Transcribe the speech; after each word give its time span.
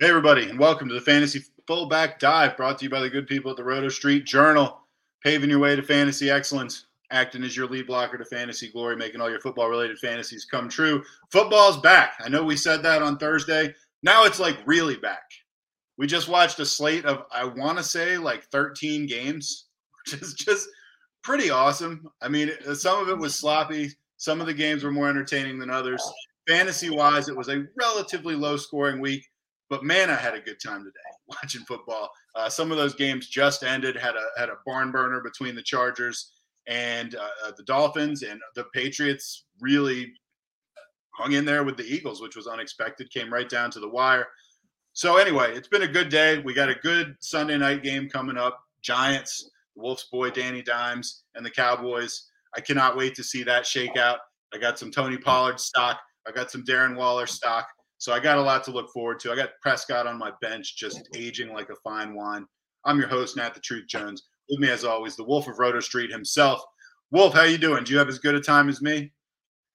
Hey, 0.00 0.08
everybody, 0.08 0.48
and 0.48 0.58
welcome 0.58 0.88
to 0.88 0.94
the 0.94 1.00
Fantasy 1.02 1.44
Fullback 1.66 2.18
Dive 2.18 2.56
brought 2.56 2.78
to 2.78 2.84
you 2.84 2.90
by 2.90 3.00
the 3.00 3.10
good 3.10 3.26
people 3.26 3.50
at 3.50 3.58
the 3.58 3.64
Roto 3.64 3.90
Street 3.90 4.24
Journal, 4.24 4.80
paving 5.22 5.50
your 5.50 5.58
way 5.58 5.76
to 5.76 5.82
fantasy 5.82 6.30
excellence, 6.30 6.86
acting 7.10 7.44
as 7.44 7.54
your 7.54 7.66
lead 7.66 7.86
blocker 7.86 8.16
to 8.16 8.24
fantasy 8.24 8.72
glory, 8.72 8.96
making 8.96 9.20
all 9.20 9.28
your 9.28 9.40
football 9.40 9.68
related 9.68 9.98
fantasies 9.98 10.46
come 10.46 10.70
true. 10.70 11.04
Football's 11.30 11.82
back. 11.82 12.14
I 12.24 12.30
know 12.30 12.42
we 12.42 12.56
said 12.56 12.82
that 12.82 13.02
on 13.02 13.18
Thursday. 13.18 13.74
Now 14.02 14.24
it's 14.24 14.40
like 14.40 14.56
really 14.64 14.96
back. 14.96 15.30
We 15.98 16.06
just 16.06 16.30
watched 16.30 16.58
a 16.60 16.64
slate 16.64 17.04
of, 17.04 17.24
I 17.30 17.44
want 17.44 17.76
to 17.76 17.84
say, 17.84 18.16
like 18.16 18.44
13 18.44 19.04
games, 19.04 19.66
which 20.06 20.22
is 20.22 20.32
just 20.32 20.66
pretty 21.22 21.50
awesome. 21.50 22.10
I 22.22 22.28
mean, 22.28 22.50
some 22.72 23.02
of 23.02 23.10
it 23.10 23.18
was 23.18 23.34
sloppy, 23.34 23.90
some 24.16 24.40
of 24.40 24.46
the 24.46 24.54
games 24.54 24.82
were 24.82 24.92
more 24.92 25.10
entertaining 25.10 25.58
than 25.58 25.68
others. 25.68 26.02
Fantasy 26.48 26.88
wise, 26.88 27.28
it 27.28 27.36
was 27.36 27.50
a 27.50 27.66
relatively 27.76 28.34
low 28.34 28.56
scoring 28.56 28.98
week 28.98 29.29
but 29.70 29.84
man, 29.84 30.10
I 30.10 30.16
had 30.16 30.34
a 30.34 30.40
good 30.40 30.60
time 30.60 30.84
today 30.84 30.96
watching 31.28 31.62
football. 31.62 32.10
Uh, 32.34 32.50
some 32.50 32.70
of 32.70 32.76
those 32.76 32.94
games 32.94 33.28
just 33.28 33.62
ended. 33.62 33.96
Had 33.96 34.16
a 34.16 34.26
had 34.36 34.50
a 34.50 34.58
barn 34.66 34.90
burner 34.90 35.22
between 35.22 35.54
the 35.54 35.62
Chargers 35.62 36.32
and 36.66 37.14
uh, 37.14 37.28
uh, 37.46 37.52
the 37.56 37.62
Dolphins, 37.62 38.22
and 38.22 38.40
the 38.56 38.64
Patriots 38.74 39.46
really 39.60 40.12
hung 41.12 41.32
in 41.32 41.44
there 41.44 41.64
with 41.64 41.76
the 41.76 41.84
Eagles, 41.84 42.20
which 42.20 42.36
was 42.36 42.46
unexpected. 42.46 43.10
Came 43.10 43.32
right 43.32 43.48
down 43.48 43.70
to 43.70 43.80
the 43.80 43.88
wire. 43.88 44.26
So 44.92 45.16
anyway, 45.16 45.54
it's 45.56 45.68
been 45.68 45.82
a 45.82 45.88
good 45.88 46.08
day. 46.08 46.38
We 46.38 46.52
got 46.52 46.68
a 46.68 46.74
good 46.74 47.14
Sunday 47.20 47.56
night 47.56 47.82
game 47.82 48.08
coming 48.08 48.36
up. 48.36 48.60
Giants, 48.82 49.50
Wolves 49.76 50.08
boy 50.10 50.30
Danny 50.30 50.62
Dimes, 50.62 51.22
and 51.36 51.46
the 51.46 51.50
Cowboys. 51.50 52.26
I 52.56 52.60
cannot 52.60 52.96
wait 52.96 53.14
to 53.14 53.22
see 53.22 53.44
that 53.44 53.64
shake 53.64 53.96
out. 53.96 54.18
I 54.52 54.58
got 54.58 54.78
some 54.78 54.90
Tony 54.90 55.16
Pollard 55.16 55.60
stock. 55.60 56.00
I 56.26 56.32
got 56.32 56.50
some 56.50 56.64
Darren 56.64 56.96
Waller 56.96 57.26
stock. 57.26 57.68
So 58.00 58.14
I 58.14 58.18
got 58.18 58.38
a 58.38 58.42
lot 58.42 58.64
to 58.64 58.70
look 58.70 58.90
forward 58.90 59.20
to. 59.20 59.30
I 59.30 59.36
got 59.36 59.50
Prescott 59.60 60.06
on 60.06 60.18
my 60.18 60.32
bench, 60.40 60.74
just 60.74 61.06
aging 61.14 61.52
like 61.52 61.68
a 61.68 61.76
fine 61.84 62.14
wine. 62.14 62.46
I'm 62.86 62.98
your 62.98 63.08
host, 63.08 63.36
Nat 63.36 63.52
the 63.52 63.60
Truth 63.60 63.88
Jones. 63.88 64.22
With 64.48 64.58
me, 64.58 64.70
as 64.70 64.84
always, 64.84 65.16
the 65.16 65.24
Wolf 65.24 65.48
of 65.48 65.58
Roto 65.58 65.80
Street 65.80 66.10
himself. 66.10 66.62
Wolf, 67.10 67.34
how 67.34 67.42
you 67.42 67.58
doing? 67.58 67.84
Do 67.84 67.92
you 67.92 67.98
have 67.98 68.08
as 68.08 68.18
good 68.18 68.34
a 68.34 68.40
time 68.40 68.70
as 68.70 68.80
me? 68.80 69.12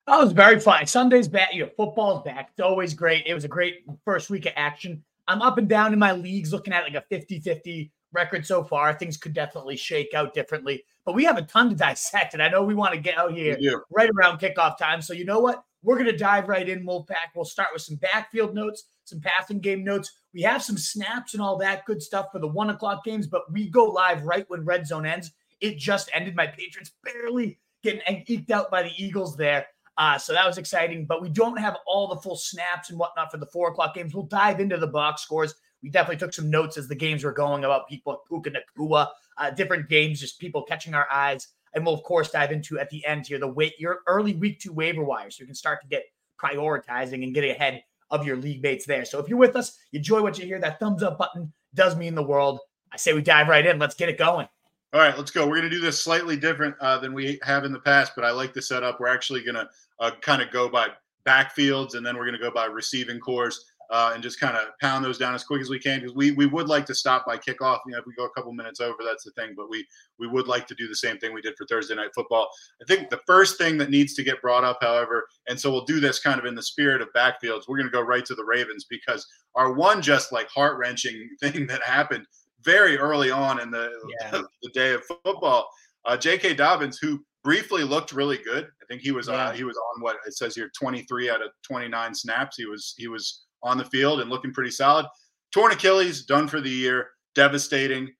Oh, 0.08 0.22
I 0.22 0.24
was 0.24 0.34
very 0.34 0.60
fine. 0.60 0.88
Sunday's 0.88 1.28
back. 1.28 1.54
You 1.54 1.66
know, 1.66 1.70
football's 1.78 2.24
back. 2.24 2.50
It's 2.50 2.60
always 2.60 2.96
great. 2.96 3.28
It 3.28 3.36
was 3.36 3.44
a 3.44 3.48
great 3.48 3.86
first 4.04 4.32
week 4.32 4.48
of 4.48 4.54
action. 4.56 5.04
I'm 5.28 5.44
up 5.44 5.60
and 5.60 5.70
down 5.70 5.94
in 5.94 6.00
my 6.00 6.14
leagues, 6.14 6.52
looking 6.52 6.74
at 6.74 6.84
like 6.84 6.96
a 6.96 7.06
50-50 7.14 7.92
record 8.12 8.44
so 8.44 8.64
far. 8.64 8.92
Things 8.96 9.18
could 9.18 9.34
definitely 9.34 9.76
shake 9.76 10.16
out 10.16 10.34
differently, 10.34 10.84
but 11.06 11.14
we 11.14 11.26
have 11.26 11.38
a 11.38 11.44
ton 11.44 11.70
to 11.70 11.76
dissect, 11.76 12.34
and 12.34 12.42
I 12.42 12.50
know 12.50 12.64
we 12.64 12.74
want 12.74 12.96
to 12.96 13.00
get 13.00 13.20
out 13.20 13.34
here 13.34 13.84
right 13.92 14.10
around 14.16 14.40
kickoff 14.40 14.80
time. 14.80 15.02
So 15.02 15.14
you 15.14 15.26
know 15.26 15.40
what? 15.40 15.64
We're 15.86 15.98
going 15.98 16.08
to 16.08 16.18
dive 16.18 16.50
right 16.50 16.68
in, 16.68 16.84
Wolfpack. 16.84 17.36
We'll 17.36 17.46
start 17.46 17.70
with 17.72 17.84
some 17.84 17.98
backfield 17.98 18.56
notes, 18.56 18.86
some 19.04 19.22
passing 19.22 19.60
game 19.60 19.84
notes. 19.84 20.12
We 20.34 20.42
have 20.42 20.64
some 20.64 20.80
snaps 20.80 21.36
and 21.36 21.44
all 21.44 21.58
that 21.60 21.86
good 21.86 22.02
stuff 22.02 22.30
for 22.32 22.40
the 22.40 22.48
one 22.48 22.72
o'clock 22.72 23.04
games, 23.04 23.28
but 23.28 23.52
we 23.52 23.70
go 23.70 23.86
live 23.86 24.24
right 24.24 24.50
when 24.50 24.66
red 24.66 24.88
zone 24.88 25.06
ends. 25.06 25.32
It 25.62 25.78
just 25.78 26.10
ended. 26.12 26.36
My 26.36 26.48
Patriots 26.48 26.92
barely 27.04 27.60
getting 27.84 28.02
eked 28.08 28.50
out 28.50 28.72
by 28.72 28.82
the 28.82 28.92
Eagles 28.98 29.38
there. 29.38 29.68
Uh, 29.96 30.18
so 30.18 30.34
that 30.34 30.46
was 30.46 30.58
exciting, 30.58 31.06
but 31.06 31.22
we 31.22 31.30
don't 31.30 31.58
have 31.58 31.78
all 31.86 32.08
the 32.08 32.20
full 32.20 32.36
snaps 32.36 32.90
and 32.90 32.98
whatnot 32.98 33.32
for 33.32 33.38
the 33.38 33.46
four 33.46 33.70
o'clock 33.70 33.94
games. 33.94 34.14
We'll 34.14 34.26
dive 34.26 34.60
into 34.60 34.78
the 34.78 34.88
box 34.88 35.22
scores. 35.22 35.54
We 35.84 35.90
definitely 35.90 36.18
took 36.18 36.34
some 36.34 36.50
notes 36.50 36.78
as 36.78 36.88
the 36.88 36.96
games 36.96 37.24
were 37.24 37.32
going 37.32 37.64
about 37.64 37.88
people 37.88 38.12
at 38.14 38.20
Puka 38.28 38.52
Nacua, 38.52 39.10
uh, 39.38 39.52
different 39.52 39.88
games, 39.88 40.20
just 40.20 40.40
people 40.40 40.64
catching 40.64 40.96
our 40.96 41.08
eyes. 41.12 41.50
And 41.76 41.86
we'll, 41.86 41.94
of 41.94 42.04
course, 42.04 42.32
dive 42.32 42.52
into 42.52 42.80
at 42.80 42.90
the 42.90 43.06
end 43.06 43.28
here 43.28 43.38
the 43.38 43.48
wait 43.48 43.80
your 43.80 44.00
early 44.08 44.34
week 44.34 44.60
two 44.60 44.74
waiver 44.74 45.04
wire. 45.04 45.30
So 45.30 45.42
you 45.42 45.46
can 45.46 45.56
start 45.56 45.82
to 45.82 45.88
get 45.88 46.06
prioritizing 46.42 47.24
and 47.24 47.34
getting 47.34 47.52
ahead 47.52 47.84
of 48.12 48.26
your 48.26 48.38
league 48.38 48.64
mates 48.64 48.86
there. 48.86 49.06
So 49.06 49.20
if 49.20 49.28
you're 49.28 49.38
with 49.38 49.56
us, 49.56 49.78
you 49.92 50.00
enjoy 50.00 50.22
what 50.22 50.40
you 50.40 50.46
hear, 50.46 50.60
that 50.60 50.80
thumbs 50.80 51.04
up 51.04 51.18
button 51.18 51.52
does 51.74 51.96
mean 51.96 52.16
the 52.16 52.24
world. 52.24 52.60
I 52.92 52.98
say 52.98 53.14
we 53.14 53.22
dive 53.22 53.48
right 53.48 53.66
in. 53.66 53.78
Let's 53.78 53.96
get 53.96 54.10
it 54.10 54.18
going. 54.18 54.48
All 54.94 55.02
right, 55.02 55.18
let's 55.18 55.32
go. 55.32 55.46
We're 55.46 55.58
going 55.58 55.70
to 55.70 55.76
do 55.76 55.82
this 55.82 56.02
slightly 56.02 56.38
different 56.38 56.76
uh, 56.80 56.98
than 57.00 57.14
we 57.14 57.38
have 57.44 57.66
in 57.66 57.74
the 57.74 57.80
past, 57.80 58.14
but 58.16 58.24
I 58.24 58.32
like 58.32 58.54
the 58.54 58.62
setup. 58.62 59.00
We're 59.00 59.14
actually 59.14 59.44
going 59.44 59.56
to 59.56 59.68
uh, 60.00 60.12
kind 60.22 60.42
of 60.42 60.52
go 60.52 60.70
by 60.70 60.90
backfields, 61.26 61.96
and 61.96 62.06
then 62.06 62.16
we're 62.16 62.24
going 62.24 62.38
to 62.38 62.40
go 62.40 62.52
by 62.52 62.66
receiving 62.66 63.20
cores 63.20 63.66
uh, 63.92 64.12
and 64.14 64.24
just 64.24 64.40
kind 64.40 64.58
of 64.58 64.68
pound 64.80 65.04
those 65.04 65.18
down 65.18 65.36
as 65.36 65.44
quick 65.44 65.62
as 65.62 65.70
we 65.70 65.80
can 65.80 66.00
because 66.00 66.16
we 66.16 66.32
we 66.32 66.46
would 66.46 66.68
like 66.68 66.86
to 66.86 66.96
stop 66.96 67.26
by 67.26 67.38
kickoff. 67.38 67.80
You 67.86 67.94
know, 67.94 68.00
if 68.00 68.06
we 68.06 68.14
go 68.16 68.26
a 68.26 68.30
couple 68.32 68.52
minutes 68.54 68.80
over, 68.80 68.98
that's 69.04 69.24
the 69.24 69.32
thing. 69.32 69.54
But 69.56 69.70
we 69.70 69.86
we 70.20 70.28
would 70.28 70.48
like 70.48 70.68
to 70.68 70.76
do 70.76 70.88
the 70.88 70.96
same 70.96 71.18
thing 71.18 71.34
we 71.34 71.42
did 71.42 71.56
for 71.58 71.66
Thursday 71.66 71.96
night 71.96 72.12
football. 72.16 72.50
I 72.82 72.86
think 72.86 73.10
the 73.10 73.22
first 73.26 73.58
thing 73.58 73.78
that 73.78 73.90
needs 73.90 74.14
to 74.16 74.24
get 74.24 74.42
brought 74.42 74.64
up, 74.64 74.80
however, 74.82 75.28
and 75.48 75.60
so 75.60 75.72
we'll 75.72 75.86
do 75.86 76.00
this 76.00 76.20
kind 76.20 76.40
of 76.40 76.46
in 76.46 76.56
the 76.56 76.64
spirit 76.64 77.02
of 77.02 77.10
backfields. 77.16 77.64
We're 77.68 77.78
going 77.78 77.90
to 77.90 77.92
go 77.92 78.02
right 78.02 78.26
to 78.26 78.36
the 78.36 78.46
Ravens 78.46 78.86
because 78.90 79.28
our 79.56 79.74
one 79.74 80.02
just 80.02 80.32
like 80.32 80.50
heart 80.50 80.78
wrenching 80.78 81.30
thing 81.42 81.68
that 81.68 81.82
happened 81.84 82.26
very 82.62 82.98
early 82.98 83.32
on 83.32 83.62
in 83.62 83.72
the 83.72 83.92
yeah. 84.22 84.32
the 84.64 84.70
day 84.74 84.94
of 84.94 85.04
football. 85.24 85.70
Uh, 86.06 86.16
J.K. 86.16 86.54
Dobbins, 86.54 87.00
who 87.00 87.24
briefly 87.44 87.84
looked 87.84 88.12
really 88.12 88.40
good. 88.40 88.66
I 88.66 88.86
think 88.88 89.02
he 89.02 89.12
was 89.12 89.30
uh, 89.30 89.34
yeah. 89.34 89.46
uh, 89.46 89.52
he 89.54 89.64
was 89.64 89.78
on 89.78 90.02
what 90.02 90.18
it 90.26 90.36
says 90.36 90.56
here 90.56 90.72
23 90.78 91.30
out 91.30 91.42
of 91.42 91.52
29 91.64 92.14
snaps. 92.14 92.58
He 92.58 92.66
was 92.66 92.94
he 92.98 93.08
was 93.08 93.45
on 93.64 93.78
the 93.78 93.86
field 93.86 94.22
and 94.22 94.30
looking 94.30 94.54
pretty 94.54 94.72
solid. 94.72 95.06
Torn 95.52 95.72
Achilles, 95.72 96.26
done 96.26 96.48
for 96.48 96.62
the 96.62 96.70
year, 96.70 97.12
devastating. 97.34 98.14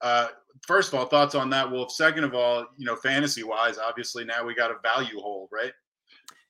Uh, 0.00 0.28
first 0.66 0.92
of 0.92 0.98
all, 0.98 1.06
thoughts 1.06 1.34
on 1.34 1.50
that, 1.50 1.70
Wolf. 1.70 1.92
Second 1.92 2.24
of 2.24 2.34
all, 2.34 2.66
you 2.76 2.86
know, 2.86 2.96
fantasy 2.96 3.42
wise, 3.42 3.78
obviously 3.78 4.24
now 4.24 4.44
we 4.44 4.54
got 4.54 4.70
a 4.70 4.76
value 4.82 5.20
hold, 5.20 5.48
right? 5.52 5.72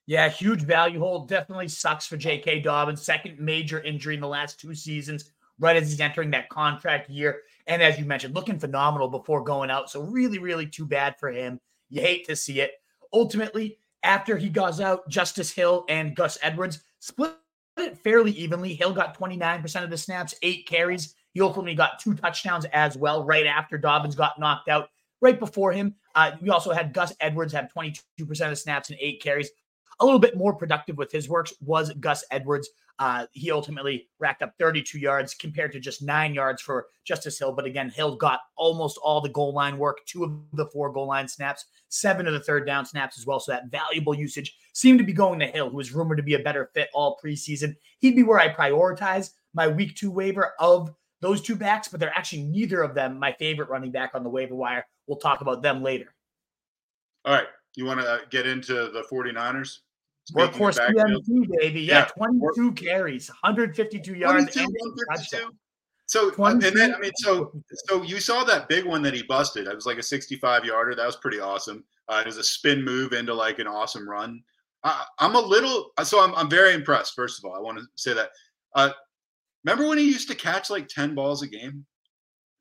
Yeah, 0.07 0.29
huge 0.29 0.63
value 0.63 0.99
hold. 0.99 1.29
Definitely 1.29 1.67
sucks 1.67 2.05
for 2.05 2.17
J.K. 2.17 2.61
Dobbins. 2.61 3.01
Second 3.01 3.39
major 3.39 3.81
injury 3.81 4.15
in 4.15 4.21
the 4.21 4.27
last 4.27 4.59
two 4.59 4.73
seasons, 4.73 5.31
right 5.59 5.75
as 5.75 5.89
he's 5.89 6.01
entering 6.01 6.31
that 6.31 6.49
contract 6.49 7.09
year. 7.09 7.41
And 7.67 7.81
as 7.81 7.99
you 7.99 8.05
mentioned, 8.05 8.35
looking 8.35 8.59
phenomenal 8.59 9.07
before 9.07 9.43
going 9.43 9.69
out. 9.69 9.89
So, 9.89 10.01
really, 10.01 10.39
really 10.39 10.65
too 10.65 10.85
bad 10.85 11.15
for 11.19 11.29
him. 11.29 11.59
You 11.89 12.01
hate 12.01 12.27
to 12.27 12.35
see 12.35 12.61
it. 12.61 12.71
Ultimately, 13.13 13.77
after 14.03 14.37
he 14.37 14.49
goes 14.49 14.81
out, 14.81 15.07
Justice 15.07 15.51
Hill 15.51 15.85
and 15.87 16.15
Gus 16.15 16.37
Edwards 16.41 16.83
split 16.99 17.35
it 17.83 17.97
fairly 17.97 18.31
evenly. 18.31 18.73
Hill 18.73 18.93
got 18.93 19.17
29% 19.17 19.83
of 19.83 19.89
the 19.89 19.97
snaps, 19.97 20.35
eight 20.41 20.67
carries. 20.67 21.15
He 21.33 21.41
ultimately 21.41 21.75
got 21.75 21.99
two 21.99 22.13
touchdowns 22.13 22.65
as 22.65 22.97
well, 22.97 23.23
right 23.23 23.45
after 23.45 23.77
Dobbins 23.77 24.15
got 24.15 24.39
knocked 24.39 24.69
out. 24.69 24.89
Right 25.21 25.39
before 25.39 25.71
him, 25.71 25.95
uh, 26.15 26.31
we 26.41 26.49
also 26.49 26.71
had 26.71 26.93
Gus 26.93 27.13
Edwards 27.19 27.53
have 27.53 27.69
22% 27.75 28.01
of 28.19 28.49
the 28.49 28.55
snaps 28.55 28.89
and 28.89 28.97
eight 28.99 29.21
carries. 29.21 29.51
A 29.99 30.05
little 30.05 30.19
bit 30.19 30.35
more 30.35 30.53
productive 30.53 30.97
with 30.97 31.11
his 31.11 31.29
works 31.29 31.53
was 31.61 31.93
Gus 31.99 32.23
Edwards. 32.31 32.69
Uh, 33.01 33.25
he 33.31 33.49
ultimately 33.49 34.07
racked 34.19 34.43
up 34.43 34.53
32 34.59 34.99
yards 34.99 35.33
compared 35.33 35.71
to 35.71 35.79
just 35.79 36.03
nine 36.03 36.35
yards 36.35 36.61
for 36.61 36.85
Justice 37.03 37.39
Hill. 37.39 37.51
But 37.51 37.65
again, 37.65 37.89
Hill 37.89 38.15
got 38.15 38.41
almost 38.57 38.99
all 39.03 39.19
the 39.19 39.29
goal 39.29 39.55
line 39.55 39.79
work, 39.79 40.05
two 40.05 40.23
of 40.23 40.37
the 40.53 40.67
four 40.67 40.91
goal 40.91 41.07
line 41.07 41.27
snaps, 41.27 41.65
seven 41.89 42.27
of 42.27 42.33
the 42.33 42.39
third 42.39 42.67
down 42.67 42.85
snaps 42.85 43.17
as 43.17 43.25
well. 43.25 43.39
So 43.39 43.53
that 43.53 43.71
valuable 43.71 44.13
usage 44.13 44.55
seemed 44.73 44.99
to 44.99 45.03
be 45.03 45.13
going 45.13 45.39
to 45.39 45.47
Hill, 45.47 45.71
who 45.71 45.77
was 45.77 45.91
rumored 45.91 46.17
to 46.17 46.23
be 46.23 46.35
a 46.35 46.39
better 46.39 46.69
fit 46.75 46.89
all 46.93 47.17
preseason. 47.25 47.75
He'd 47.97 48.15
be 48.15 48.21
where 48.21 48.37
I 48.37 48.53
prioritize 48.53 49.31
my 49.55 49.67
week 49.67 49.95
two 49.95 50.11
waiver 50.11 50.53
of 50.59 50.93
those 51.21 51.41
two 51.41 51.55
backs, 51.55 51.87
but 51.87 51.99
they're 51.99 52.15
actually 52.15 52.43
neither 52.43 52.83
of 52.83 52.93
them 52.93 53.17
my 53.17 53.33
favorite 53.33 53.69
running 53.69 53.89
back 53.89 54.11
on 54.13 54.21
the 54.21 54.29
waiver 54.29 54.53
wire. 54.53 54.85
We'll 55.07 55.17
talk 55.17 55.41
about 55.41 55.63
them 55.63 55.81
later. 55.81 56.13
All 57.25 57.33
right. 57.33 57.47
You 57.75 57.85
want 57.85 57.99
to 58.01 58.21
get 58.29 58.45
into 58.45 58.73
the 58.75 59.03
49ers? 59.11 59.79
Workhorse 60.33 60.79
PMT, 60.79 61.47
baby. 61.59 61.81
Yeah, 61.81 62.07
yeah, 62.17 62.25
22 62.25 62.71
carries, 62.73 63.29
152 63.29 64.15
yards. 64.15 64.55
152. 64.55 65.51
So 66.11 66.29
uh, 66.39 66.49
and 66.49 66.61
then 66.61 66.93
I 66.93 66.99
mean, 66.99 67.11
so 67.15 67.53
so 67.87 68.03
you 68.03 68.19
saw 68.19 68.43
that 68.43 68.67
big 68.67 68.85
one 68.85 69.01
that 69.03 69.13
he 69.13 69.23
busted. 69.23 69.67
It 69.67 69.73
was 69.73 69.85
like 69.85 69.97
a 69.97 70.03
65 70.03 70.65
yarder. 70.65 70.93
That 70.93 71.05
was 71.05 71.15
pretty 71.15 71.39
awesome. 71.39 71.85
Uh, 72.09 72.19
it 72.19 72.25
was 72.25 72.35
a 72.35 72.43
spin 72.43 72.83
move 72.83 73.13
into 73.13 73.33
like 73.33 73.59
an 73.59 73.67
awesome 73.67 74.09
run. 74.09 74.43
I, 74.83 75.05
am 75.19 75.35
a 75.35 75.39
little 75.39 75.91
so 76.03 76.21
I'm 76.21 76.35
I'm 76.35 76.49
very 76.49 76.73
impressed. 76.73 77.15
First 77.15 77.39
of 77.39 77.49
all, 77.49 77.55
I 77.55 77.61
want 77.61 77.77
to 77.77 77.85
say 77.95 78.13
that. 78.13 78.31
Uh, 78.75 78.89
remember 79.63 79.87
when 79.87 79.97
he 79.97 80.05
used 80.05 80.27
to 80.27 80.35
catch 80.35 80.69
like 80.69 80.89
10 80.89 81.15
balls 81.15 81.43
a 81.43 81.47
game? 81.47 81.85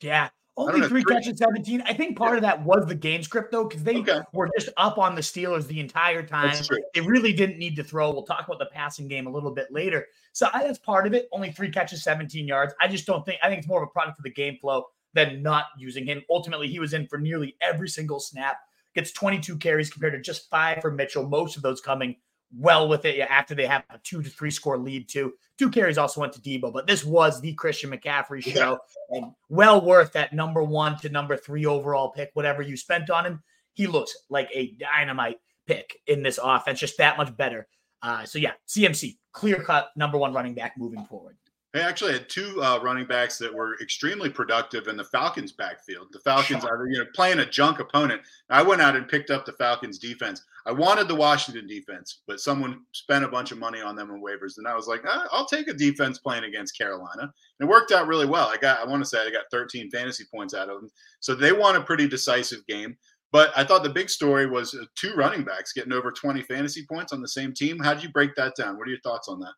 Yeah, 0.00 0.28
only 0.61 0.81
three, 0.89 1.03
three 1.03 1.05
catches, 1.05 1.39
17. 1.39 1.83
I 1.87 1.95
think 1.95 2.17
part 2.17 2.33
yeah. 2.33 2.37
of 2.37 2.43
that 2.43 2.65
was 2.65 2.87
the 2.87 2.95
game 2.95 3.23
script, 3.23 3.53
though, 3.53 3.65
because 3.65 3.83
they 3.83 3.99
okay. 3.99 4.21
were 4.33 4.49
just 4.59 4.71
up 4.77 4.99
on 4.99 5.15
the 5.15 5.21
Steelers 5.21 5.67
the 5.67 5.81
entire 5.81 6.23
time. 6.23 6.55
They 6.95 7.01
really 7.01 7.33
didn't 7.33 7.59
need 7.59 7.77
to 7.77 7.85
throw. 7.85 8.11
We'll 8.11 8.23
talk 8.23 8.47
about 8.47 8.59
the 8.59 8.67
passing 8.67 9.09
game 9.09 9.27
a 9.27 9.31
little 9.31 9.51
bit 9.51 9.69
later. 9.71 10.07
So 10.33 10.49
I, 10.53 10.65
that's 10.65 10.79
part 10.79 11.07
of 11.07 11.15
it. 11.15 11.29
Only 11.33 11.51
three 11.53 11.71
catches, 11.71 12.03
17 12.03 12.47
yards. 12.47 12.75
I 12.81 12.89
just 12.89 13.07
don't 13.07 13.25
think, 13.25 13.39
I 13.43 13.49
think 13.49 13.61
it's 13.61 13.69
more 13.69 13.83
of 13.83 13.89
a 13.89 13.93
product 13.93 14.19
of 14.19 14.25
the 14.25 14.31
game 14.31 14.59
flow 14.61 14.87
than 15.15 15.43
not 15.43 15.67
using 15.79 16.07
him. 16.07 16.23
Ultimately, 16.31 16.69
he 16.69 16.79
was 16.79 16.93
in 16.93 17.07
for 17.07 17.19
nearly 17.19 17.57
every 17.61 17.89
single 17.89 18.21
snap, 18.21 18.59
gets 18.95 19.12
22 19.12 19.57
carries 19.59 19.91
compared 19.91 20.12
to 20.12 20.21
just 20.21 20.49
five 20.51 20.81
for 20.81 20.91
Mitchell, 20.91 21.29
most 21.29 21.57
of 21.57 21.62
those 21.62 21.81
coming 21.81 22.17
well 22.56 22.88
with 22.88 23.05
it 23.05 23.19
after 23.20 23.55
they 23.55 23.67
have 23.67 23.85
a 23.91 23.99
two 23.99 24.23
to 24.23 24.29
three 24.29 24.50
score 24.50 24.79
lead 24.79 25.08
too. 25.08 25.35
Two 25.58 25.70
carries 25.70 25.99
also 25.99 26.20
went 26.20 26.32
to 26.32 26.41
Deebo, 26.41 26.73
but 26.73 26.87
this 26.87 27.05
was 27.05 27.41
the 27.41 27.55
Christian 27.55 27.91
McCaffrey 27.91 28.43
show 28.43 28.79
yeah. 29.11 29.19
and 29.19 29.32
well 29.49 29.81
worth 29.85 30.12
that 30.12 30.32
number 30.32 30.62
one 30.62 30.99
to 30.99 31.08
number 31.08 31.37
three 31.37 31.67
overall 31.67 32.11
pick, 32.11 32.31
whatever 32.35 32.62
you 32.62 32.76
spent 32.76 33.11
on 33.11 33.26
him. 33.26 33.43
He 33.75 33.87
looks 33.87 34.17
like 34.29 34.49
a 34.52 34.73
dynamite 34.73 35.38
pick 35.67 35.99
in 36.06 36.23
this 36.23 36.38
offense, 36.43 36.81
just 36.81 36.99
that 36.99 37.17
much 37.17 37.37
better. 37.37 37.69
Uh, 38.02 38.25
so 38.25 38.38
yeah, 38.38 38.52
CMC, 38.67 39.19
clear 39.32 39.62
cut 39.62 39.91
number 39.97 40.19
one 40.19 40.32
running 40.32 40.55
back 40.55 40.75
moving 40.76 41.05
forward. 41.05 41.37
They 41.72 41.81
actually 41.81 42.12
had 42.12 42.28
two 42.28 42.61
uh, 42.61 42.81
running 42.82 43.06
backs 43.06 43.38
that 43.38 43.55
were 43.55 43.76
extremely 43.81 44.28
productive 44.28 44.88
in 44.88 44.96
the 44.96 45.05
Falcons' 45.05 45.52
backfield. 45.52 46.08
The 46.11 46.19
Falcons 46.19 46.64
are, 46.64 46.88
you 46.88 46.99
know, 46.99 47.06
playing 47.14 47.38
a 47.38 47.46
junk 47.46 47.78
opponent. 47.78 48.22
I 48.49 48.61
went 48.62 48.82
out 48.82 48.96
and 48.96 49.06
picked 49.06 49.31
up 49.31 49.46
the 49.46 49.52
Falcons' 49.52 50.00
defense. 50.00 50.43
I 50.67 50.72
wanted 50.72 51.06
the 51.06 51.14
Washington 51.14 51.69
defense, 51.69 52.22
but 52.26 52.40
someone 52.40 52.81
spent 52.93 53.25
a 53.25 53.28
bunch 53.28 53.52
of 53.52 53.58
money 53.58 53.81
on 53.81 53.94
them 53.94 54.11
in 54.11 54.20
waivers, 54.20 54.58
and 54.58 54.67
I 54.67 54.75
was 54.75 54.88
like, 54.88 55.02
ah, 55.06 55.28
I'll 55.31 55.46
take 55.46 55.69
a 55.69 55.72
defense 55.72 56.19
playing 56.19 56.43
against 56.43 56.76
Carolina. 56.76 57.22
And 57.22 57.32
it 57.61 57.69
worked 57.69 57.93
out 57.93 58.08
really 58.08 58.26
well. 58.26 58.49
I 58.49 58.56
got, 58.56 58.81
I 58.81 58.90
want 58.90 59.02
to 59.02 59.08
say, 59.08 59.25
I 59.25 59.31
got 59.31 59.44
13 59.52 59.90
fantasy 59.90 60.25
points 60.34 60.55
out 60.55 60.69
of 60.69 60.81
them. 60.81 60.90
So 61.20 61.37
they 61.37 61.52
won 61.52 61.76
a 61.76 61.81
pretty 61.81 62.08
decisive 62.08 62.66
game. 62.66 62.96
But 63.32 63.52
I 63.56 63.62
thought 63.62 63.84
the 63.84 63.90
big 63.90 64.11
story 64.11 64.46
was 64.46 64.75
uh, 64.75 64.87
two 64.96 65.14
running 65.14 65.44
backs 65.44 65.73
getting 65.73 65.93
over 65.93 66.11
20 66.11 66.43
fantasy 66.43 66.84
points 66.84 67.12
on 67.12 67.20
the 67.20 67.28
same 67.28 67.55
team. 67.55 67.78
How 67.78 67.94
did 67.94 68.02
you 68.02 68.11
break 68.11 68.34
that 68.34 68.56
down? 68.56 68.76
What 68.76 68.88
are 68.88 68.90
your 68.90 69.00
thoughts 69.02 69.28
on 69.28 69.38
that? 69.40 69.52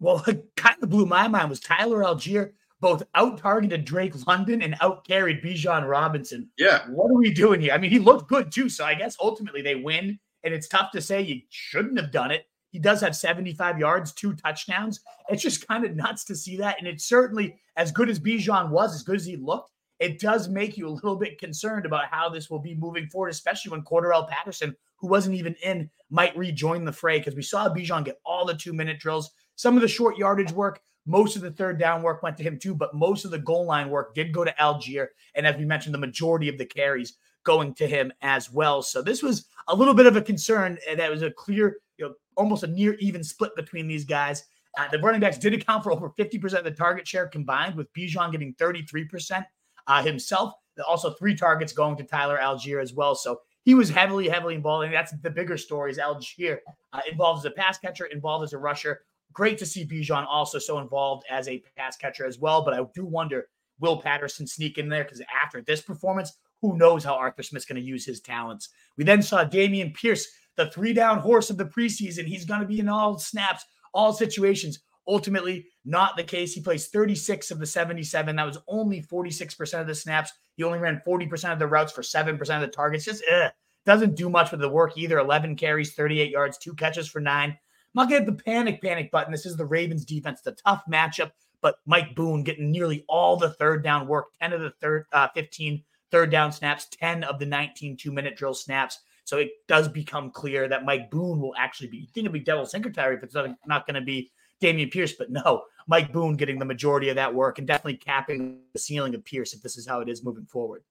Well, 0.00 0.22
it 0.28 0.44
kind 0.56 0.76
of 0.82 0.90
blew 0.90 1.06
my 1.06 1.28
mind 1.28 1.50
was 1.50 1.60
Tyler 1.60 1.98
Allgeier 1.98 2.52
both 2.80 3.02
out 3.14 3.38
targeted 3.38 3.84
Drake 3.84 4.14
London 4.26 4.62
and 4.62 4.76
out 4.80 5.06
carried 5.06 5.42
Bijan 5.42 5.88
Robinson. 5.88 6.50
Yeah. 6.58 6.86
What 6.88 7.10
are 7.10 7.18
we 7.18 7.32
doing 7.32 7.60
here? 7.60 7.72
I 7.72 7.78
mean, 7.78 7.90
he 7.90 7.98
looked 7.98 8.28
good 8.28 8.52
too. 8.52 8.68
So 8.68 8.84
I 8.84 8.94
guess 8.94 9.16
ultimately 9.20 9.62
they 9.62 9.76
win. 9.76 10.18
And 10.44 10.54
it's 10.54 10.68
tough 10.68 10.92
to 10.92 11.00
say 11.00 11.22
you 11.22 11.40
shouldn't 11.48 11.98
have 11.98 12.12
done 12.12 12.30
it. 12.30 12.46
He 12.70 12.78
does 12.78 13.00
have 13.00 13.16
75 13.16 13.78
yards, 13.78 14.12
two 14.12 14.34
touchdowns. 14.34 15.00
It's 15.28 15.42
just 15.42 15.66
kind 15.66 15.84
of 15.84 15.96
nuts 15.96 16.24
to 16.26 16.36
see 16.36 16.56
that. 16.58 16.76
And 16.78 16.86
it's 16.86 17.06
certainly 17.06 17.56
as 17.76 17.90
good 17.90 18.10
as 18.10 18.20
Bijan 18.20 18.68
was, 18.70 18.94
as 18.94 19.02
good 19.02 19.16
as 19.16 19.24
he 19.24 19.36
looked, 19.36 19.72
it 19.98 20.20
does 20.20 20.48
make 20.48 20.76
you 20.76 20.86
a 20.86 20.90
little 20.90 21.16
bit 21.16 21.38
concerned 21.38 21.86
about 21.86 22.04
how 22.10 22.28
this 22.28 22.50
will 22.50 22.58
be 22.58 22.74
moving 22.74 23.08
forward, 23.08 23.30
especially 23.30 23.70
when 23.70 23.82
Cordarrelle 23.82 24.28
Patterson, 24.28 24.76
who 24.96 25.08
wasn't 25.08 25.36
even 25.36 25.54
in, 25.64 25.90
might 26.10 26.36
rejoin 26.36 26.84
the 26.84 26.92
fray 26.92 27.18
because 27.18 27.34
we 27.34 27.42
saw 27.42 27.68
Bijan 27.68 28.04
get 28.04 28.20
all 28.24 28.44
the 28.44 28.54
two 28.54 28.74
minute 28.74 29.00
drills. 29.00 29.30
Some 29.56 29.74
of 29.74 29.82
the 29.82 29.88
short 29.88 30.16
yardage 30.16 30.52
work, 30.52 30.80
most 31.06 31.36
of 31.36 31.42
the 31.42 31.50
third 31.50 31.78
down 31.78 32.02
work 32.02 32.22
went 32.22 32.36
to 32.36 32.42
him 32.42 32.58
too, 32.58 32.74
but 32.74 32.94
most 32.94 33.24
of 33.24 33.30
the 33.30 33.38
goal 33.38 33.64
line 33.64 33.90
work 33.90 34.14
did 34.14 34.32
go 34.32 34.44
to 34.44 34.54
Allgeier. 34.60 35.08
And 35.34 35.46
as 35.46 35.56
we 35.56 35.64
mentioned, 35.64 35.94
the 35.94 35.98
majority 35.98 36.48
of 36.48 36.58
the 36.58 36.66
carries 36.66 37.14
going 37.44 37.74
to 37.74 37.86
him 37.86 38.12
as 38.22 38.52
well. 38.52 38.82
So 38.82 39.00
this 39.00 39.22
was 39.22 39.46
a 39.68 39.74
little 39.74 39.94
bit 39.94 40.06
of 40.06 40.16
a 40.16 40.22
concern. 40.22 40.78
That 40.96 41.10
was 41.10 41.22
a 41.22 41.30
clear, 41.30 41.76
you 41.96 42.06
know, 42.06 42.14
almost 42.36 42.64
a 42.64 42.66
near 42.66 42.94
even 42.94 43.22
split 43.24 43.54
between 43.56 43.86
these 43.86 44.04
guys. 44.04 44.44
Uh, 44.76 44.88
the 44.88 44.98
running 44.98 45.20
backs 45.20 45.38
did 45.38 45.54
account 45.54 45.82
for 45.82 45.92
over 45.92 46.10
50% 46.10 46.52
of 46.52 46.64
the 46.64 46.70
target 46.70 47.08
share 47.08 47.28
combined, 47.28 47.76
with 47.76 47.90
Bijan 47.94 48.30
getting 48.30 48.52
33% 48.54 49.44
uh, 49.86 50.02
himself. 50.02 50.52
Also, 50.86 51.12
three 51.12 51.34
targets 51.34 51.72
going 51.72 51.96
to 51.96 52.04
Tyler 52.04 52.38
Allgeier 52.38 52.82
as 52.82 52.92
well. 52.92 53.14
So 53.14 53.40
he 53.64 53.74
was 53.74 53.88
heavily, 53.88 54.28
heavily 54.28 54.54
involved. 54.54 54.84
And 54.84 54.94
that's 54.94 55.12
the 55.22 55.30
bigger 55.30 55.56
story 55.56 55.90
is 55.90 55.98
Allgeier 55.98 56.58
uh, 56.92 57.00
involved 57.10 57.46
as 57.46 57.50
a 57.50 57.54
pass 57.54 57.78
catcher, 57.78 58.04
involved 58.06 58.44
as 58.44 58.52
a 58.52 58.58
rusher. 58.58 59.00
Great 59.36 59.58
to 59.58 59.66
see 59.66 59.86
Bijan 59.86 60.24
also 60.26 60.58
so 60.58 60.78
involved 60.78 61.26
as 61.30 61.46
a 61.46 61.62
pass 61.76 61.94
catcher 61.94 62.24
as 62.24 62.38
well. 62.38 62.64
But 62.64 62.72
I 62.72 62.80
do 62.94 63.04
wonder, 63.04 63.48
will 63.78 64.00
Patterson 64.00 64.46
sneak 64.46 64.78
in 64.78 64.88
there? 64.88 65.04
Because 65.04 65.20
after 65.44 65.60
this 65.60 65.82
performance, 65.82 66.32
who 66.62 66.78
knows 66.78 67.04
how 67.04 67.16
Arthur 67.16 67.42
Smith's 67.42 67.66
going 67.66 67.76
to 67.78 67.86
use 67.86 68.06
his 68.06 68.22
talents. 68.22 68.70
We 68.96 69.04
then 69.04 69.20
saw 69.20 69.44
Dameon 69.44 69.94
Pierce, 69.94 70.26
the 70.56 70.70
three 70.70 70.94
down 70.94 71.18
horse 71.18 71.50
of 71.50 71.58
the 71.58 71.66
preseason. 71.66 72.24
He's 72.24 72.46
going 72.46 72.62
to 72.62 72.66
be 72.66 72.80
in 72.80 72.88
all 72.88 73.18
snaps, 73.18 73.66
all 73.92 74.14
situations. 74.14 74.78
Ultimately, 75.06 75.66
not 75.84 76.16
the 76.16 76.24
case. 76.24 76.54
He 76.54 76.62
plays 76.62 76.88
36 76.88 77.50
of 77.50 77.58
the 77.58 77.66
77. 77.66 78.36
That 78.36 78.46
was 78.46 78.58
only 78.66 79.02
46% 79.02 79.78
of 79.82 79.86
the 79.86 79.94
snaps. 79.94 80.32
He 80.56 80.62
only 80.62 80.78
ran 80.78 81.02
40% 81.06 81.52
of 81.52 81.58
the 81.58 81.66
routes 81.66 81.92
for 81.92 82.00
7% 82.00 82.40
of 82.40 82.60
the 82.62 82.68
targets. 82.68 83.04
Just 83.04 83.22
ugh, 83.30 83.52
doesn't 83.84 84.16
do 84.16 84.30
much 84.30 84.50
with 84.50 84.60
the 84.60 84.68
work 84.70 84.96
either. 84.96 85.18
11 85.18 85.56
carries, 85.56 85.92
38 85.92 86.30
yards, 86.30 86.56
two 86.56 86.72
catches 86.72 87.06
for 87.06 87.20
nine. 87.20 87.58
Not 87.96 88.10
going 88.10 88.26
to 88.26 88.30
hit 88.30 88.36
the 88.36 88.44
panic, 88.44 88.82
panic 88.82 89.10
button. 89.10 89.32
This 89.32 89.46
is 89.46 89.56
the 89.56 89.64
Ravens 89.64 90.04
defense. 90.04 90.42
A 90.44 90.52
tough 90.52 90.82
matchup, 90.88 91.32
but 91.62 91.76
Mike 91.86 92.14
Boone 92.14 92.42
getting 92.42 92.70
nearly 92.70 93.06
all 93.08 93.38
the 93.38 93.50
third 93.54 93.82
down 93.82 94.06
work 94.06 94.26
10 94.42 94.52
of 94.52 94.60
the 94.60 94.70
third, 94.82 95.06
uh, 95.12 95.28
15 95.34 95.82
third 96.10 96.30
down 96.30 96.52
snaps, 96.52 96.88
10 96.90 97.24
of 97.24 97.38
the 97.38 97.46
19 97.46 97.96
two 97.96 98.12
minute 98.12 98.36
drill 98.36 98.52
snaps. 98.52 99.00
So 99.24 99.38
it 99.38 99.50
does 99.66 99.88
become 99.88 100.30
clear 100.30 100.68
that 100.68 100.84
Mike 100.84 101.10
Boone 101.10 101.40
will 101.40 101.54
actually 101.56 101.88
be, 101.88 101.96
you 101.96 102.06
think 102.12 102.26
it'll 102.26 102.34
be 102.34 102.40
Devin 102.40 102.66
Singletary 102.66 103.16
if 103.16 103.22
it's 103.22 103.34
not, 103.34 103.48
not 103.66 103.86
going 103.86 103.94
to 103.94 104.02
be 104.02 104.30
Dameon 104.62 104.92
Pierce, 104.92 105.14
but 105.14 105.30
no, 105.30 105.64
Mike 105.88 106.12
Boone 106.12 106.36
getting 106.36 106.58
the 106.58 106.64
majority 106.64 107.08
of 107.08 107.16
that 107.16 107.34
work 107.34 107.58
and 107.58 107.66
definitely 107.66 107.96
capping 107.96 108.60
the 108.74 108.78
ceiling 108.78 109.14
of 109.14 109.24
Pierce 109.24 109.54
if 109.54 109.62
this 109.62 109.76
is 109.78 109.86
how 109.86 110.00
it 110.00 110.08
is 110.08 110.22
moving 110.22 110.46
forward. 110.46 110.84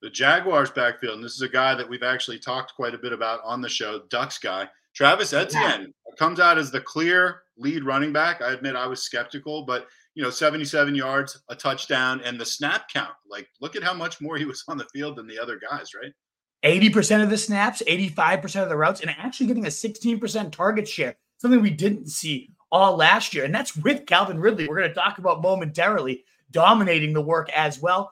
The 0.00 0.10
Jaguars 0.10 0.70
backfield, 0.70 1.16
and 1.16 1.24
this 1.24 1.34
is 1.34 1.42
a 1.42 1.48
guy 1.48 1.74
that 1.74 1.88
we've 1.88 2.02
actually 2.02 2.38
talked 2.38 2.74
quite 2.74 2.94
a 2.94 2.98
bit 2.98 3.12
about 3.12 3.40
on 3.44 3.60
the 3.60 3.68
show, 3.68 4.02
Ducks 4.08 4.38
guy. 4.38 4.68
Travis 4.96 5.34
Etienne 5.34 5.82
yeah. 5.82 6.14
comes 6.18 6.40
out 6.40 6.56
as 6.56 6.70
the 6.70 6.80
clear 6.80 7.42
lead 7.58 7.84
running 7.84 8.12
back. 8.12 8.40
I 8.40 8.52
admit 8.52 8.74
I 8.76 8.86
was 8.86 9.02
skeptical, 9.02 9.64
but 9.66 9.86
you 10.14 10.22
know, 10.22 10.30
77 10.30 10.94
yards, 10.94 11.38
a 11.50 11.54
touchdown, 11.54 12.22
and 12.24 12.40
the 12.40 12.46
snap 12.46 12.88
count. 12.88 13.12
Like, 13.30 13.46
look 13.60 13.76
at 13.76 13.82
how 13.82 13.92
much 13.92 14.22
more 14.22 14.38
he 14.38 14.46
was 14.46 14.64
on 14.68 14.78
the 14.78 14.86
field 14.86 15.16
than 15.16 15.26
the 15.26 15.38
other 15.38 15.60
guys, 15.60 15.90
right? 15.94 16.12
80% 16.64 17.22
of 17.22 17.28
the 17.28 17.36
snaps, 17.36 17.82
85% 17.86 18.62
of 18.62 18.70
the 18.70 18.76
routes, 18.76 19.02
and 19.02 19.10
actually 19.10 19.46
getting 19.48 19.66
a 19.66 19.68
16% 19.68 20.50
target 20.52 20.88
share, 20.88 21.14
something 21.36 21.60
we 21.60 21.68
didn't 21.68 22.08
see 22.08 22.50
all 22.72 22.96
last 22.96 23.34
year. 23.34 23.44
And 23.44 23.54
that's 23.54 23.76
with 23.76 24.06
Calvin 24.06 24.40
Ridley. 24.40 24.66
We're 24.66 24.78
going 24.78 24.88
to 24.88 24.94
talk 24.94 25.18
about 25.18 25.42
momentarily 25.42 26.24
dominating 26.50 27.12
the 27.12 27.20
work 27.20 27.50
as 27.50 27.78
well. 27.78 28.10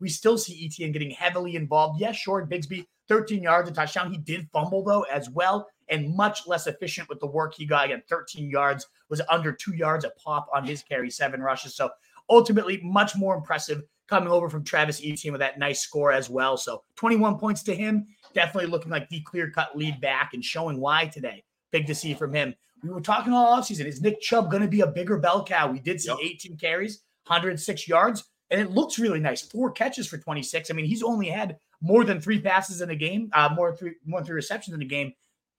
We 0.00 0.08
still 0.08 0.36
see 0.36 0.66
Etienne 0.66 0.90
getting 0.90 1.12
heavily 1.12 1.54
involved. 1.54 2.00
Yes, 2.00 2.16
Short 2.16 2.50
Bigsby, 2.50 2.84
13 3.08 3.44
yards, 3.44 3.70
a 3.70 3.72
touchdown. 3.72 4.10
He 4.10 4.18
did 4.18 4.48
fumble, 4.52 4.82
though, 4.82 5.02
as 5.02 5.30
well, 5.30 5.68
and 5.88 6.14
much 6.14 6.46
less 6.46 6.66
efficient 6.66 7.08
with 7.08 7.20
the 7.20 7.26
work 7.26 7.54
he 7.54 7.66
got. 7.66 7.86
Again, 7.86 8.02
13 8.08 8.50
yards, 8.50 8.86
was 9.08 9.20
under 9.30 9.52
two 9.52 9.74
yards 9.74 10.04
a 10.04 10.10
pop 10.10 10.48
on 10.54 10.64
his 10.64 10.82
carry, 10.82 11.10
seven 11.10 11.40
rushes. 11.40 11.74
So 11.74 11.90
ultimately, 12.28 12.80
much 12.82 13.16
more 13.16 13.36
impressive 13.36 13.82
coming 14.08 14.28
over 14.28 14.48
from 14.48 14.64
Travis 14.64 15.00
Etienne 15.04 15.32
with 15.32 15.40
that 15.40 15.58
nice 15.58 15.80
score 15.80 16.12
as 16.12 16.30
well. 16.30 16.56
So 16.56 16.82
21 16.96 17.38
points 17.38 17.62
to 17.64 17.74
him, 17.74 18.06
definitely 18.34 18.70
looking 18.70 18.90
like 18.90 19.08
the 19.08 19.20
clear 19.22 19.50
cut 19.50 19.76
lead 19.76 20.00
back 20.00 20.30
and 20.34 20.44
showing 20.44 20.80
why 20.80 21.06
today. 21.06 21.44
Big 21.72 21.86
to 21.86 21.94
see 21.94 22.14
from 22.14 22.32
him. 22.32 22.54
We 22.82 22.90
were 22.90 23.00
talking 23.00 23.32
all 23.32 23.56
offseason. 23.56 23.86
Is 23.86 24.00
Nick 24.00 24.20
Chubb 24.20 24.50
going 24.50 24.62
to 24.62 24.68
be 24.68 24.82
a 24.82 24.86
bigger 24.86 25.18
bell 25.18 25.44
cow? 25.44 25.70
We 25.70 25.80
did 25.80 26.00
see 26.00 26.08
yep. 26.08 26.18
18 26.22 26.56
carries, 26.56 27.02
106 27.26 27.88
yards, 27.88 28.24
and 28.50 28.60
it 28.60 28.70
looks 28.70 28.98
really 28.98 29.18
nice. 29.18 29.42
Four 29.42 29.72
catches 29.72 30.06
for 30.06 30.18
26. 30.18 30.70
I 30.70 30.74
mean, 30.74 30.84
he's 30.84 31.02
only 31.02 31.28
had 31.28 31.56
more 31.80 32.04
than 32.04 32.20
three 32.20 32.40
passes 32.40 32.80
in 32.80 32.90
a 32.90 32.96
game, 32.96 33.30
uh, 33.32 33.50
more 33.54 33.74
three, 33.74 33.94
more 34.04 34.20
than 34.20 34.26
three 34.26 34.36
receptions 34.36 34.74
in 34.74 34.82
a 34.82 34.86
game 34.86 35.12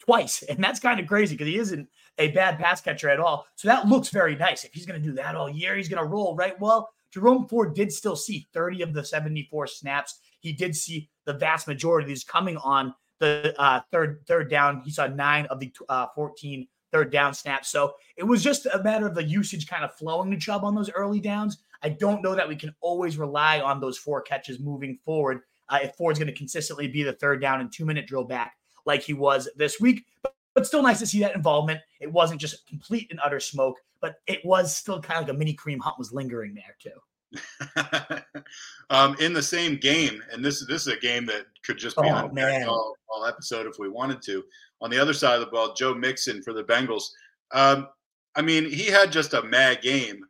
twice, 0.08 0.42
and 0.44 0.64
that's 0.64 0.80
kind 0.80 1.00
of 1.00 1.08
crazy 1.08 1.36
because 1.36 1.48
he 1.48 1.58
isn't 1.58 1.88
a 2.18 2.30
bad 2.30 2.58
pass 2.58 2.82
catcher 2.82 3.10
at 3.10 3.20
all. 3.20 3.46
So 3.56 3.68
that 3.68 3.88
looks 3.88 4.10
very 4.10 4.36
nice. 4.36 4.64
If 4.64 4.74
he's 4.74 4.86
going 4.86 5.02
to 5.02 5.08
do 5.08 5.14
that 5.16 5.36
all 5.36 5.50
year, 5.50 5.76
he's 5.76 5.90
going 5.90 6.02
to 6.02 6.10
roll 6.10 6.36
right. 6.36 6.60
Well, 6.60 6.90
Jerome 7.14 7.48
Ford 7.48 7.76
did 7.76 7.92
still 7.92 8.16
see 8.16 8.48
30 8.54 8.84
of 8.84 8.94
the 8.94 9.04
74 9.04 9.68
snaps. 9.68 10.20
He 10.40 10.54
did 10.54 10.76
see 10.76 11.10
the 11.26 11.34
vast 11.34 11.68
majority 11.68 12.06
of 12.06 12.08
these 12.08 12.24
coming 12.24 12.58
on 12.58 12.96
the 13.20 13.54
uh, 13.60 13.82
third 13.92 14.22
third 14.28 14.50
down. 14.50 14.82
He 14.82 14.92
saw 14.92 15.08
nine 15.08 15.46
of 15.48 15.60
the 15.60 15.72
uh, 15.90 16.08
14 16.16 16.68
third 16.92 17.12
down 17.12 17.34
snaps. 17.34 17.70
So 17.70 17.94
it 18.16 18.24
was 18.24 18.42
just 18.42 18.66
a 18.66 18.82
matter 18.84 19.08
of 19.08 19.16
the 19.16 19.24
usage 19.24 19.68
kind 19.68 19.84
of 19.84 19.94
flowing 19.96 20.32
to 20.32 20.38
Chubb 20.38 20.64
on 20.64 20.74
those 20.74 20.92
early 20.92 21.20
downs. 21.20 21.58
I 21.84 21.90
don't 21.90 22.24
know 22.24 22.34
that 22.34 22.48
we 22.48 22.56
can 22.56 22.74
always 22.82 23.18
rely 23.18 23.60
on 23.60 23.80
those 23.80 23.98
four 23.98 24.22
catches 24.22 24.60
moving 24.60 25.00
forward 25.04 25.42
uh, 25.70 25.80
if 25.84 25.96
Ford's 25.96 26.18
going 26.18 26.32
to 26.32 26.38
consistently 26.38 26.88
be 26.88 27.04
the 27.04 27.14
third 27.14 27.42
down 27.42 27.60
and 27.60 27.72
two 27.72 27.86
minute 27.86 28.08
drill 28.08 28.24
back 28.24 28.57
like 28.88 29.04
he 29.04 29.14
was 29.14 29.48
this 29.56 29.80
week. 29.80 30.06
But, 30.24 30.34
but 30.56 30.66
still 30.66 30.82
nice 30.82 30.98
to 31.00 31.06
see 31.06 31.20
that 31.20 31.36
involvement. 31.36 31.82
It 32.00 32.12
wasn't 32.12 32.42
just 32.42 32.66
complete 32.68 33.12
and 33.12 33.20
utter 33.24 33.40
smoke, 33.40 33.78
but 34.02 34.16
it 34.26 34.44
was 34.44 34.76
still 34.76 35.00
kind 35.00 35.20
of 35.20 35.28
like 35.28 35.36
a 35.36 35.38
mini 35.38 35.56
Kareem 35.56 35.80
Hunt 35.80 36.00
was 36.00 36.12
lingering 36.12 36.56
there 36.56 36.76
too. 36.80 37.00
um, 38.90 39.16
in 39.20 39.34
the 39.34 39.44
same 39.44 39.76
game, 39.76 40.24
and 40.32 40.44
this 40.44 40.66
this 40.66 40.88
is 40.88 40.94
a 40.94 40.98
game 40.98 41.26
that 41.26 41.46
could 41.64 41.78
just 41.78 41.98
be 41.98 42.08
oh, 42.08 42.16
on 42.16 42.64
all, 42.64 42.96
all, 43.10 43.26
episode 43.26 43.68
if 43.68 43.78
we 43.78 43.90
wanted 43.90 44.22
to. 44.24 44.44
On 44.82 44.90
the 44.90 44.98
other 44.98 45.14
side 45.14 45.36
of 45.36 45.42
the 45.42 45.52
ball, 45.52 45.74
Joe 45.74 45.94
Mixon 45.94 46.42
for 46.42 46.54
the 46.54 46.64
Bengals. 46.64 47.04
Um, 47.52 47.90
I 48.36 48.42
mean, 48.42 48.70
he 48.70 48.86
had 48.86 49.12
just 49.12 49.34
a 49.34 49.44
mad 49.44 49.82
game, 49.82 50.24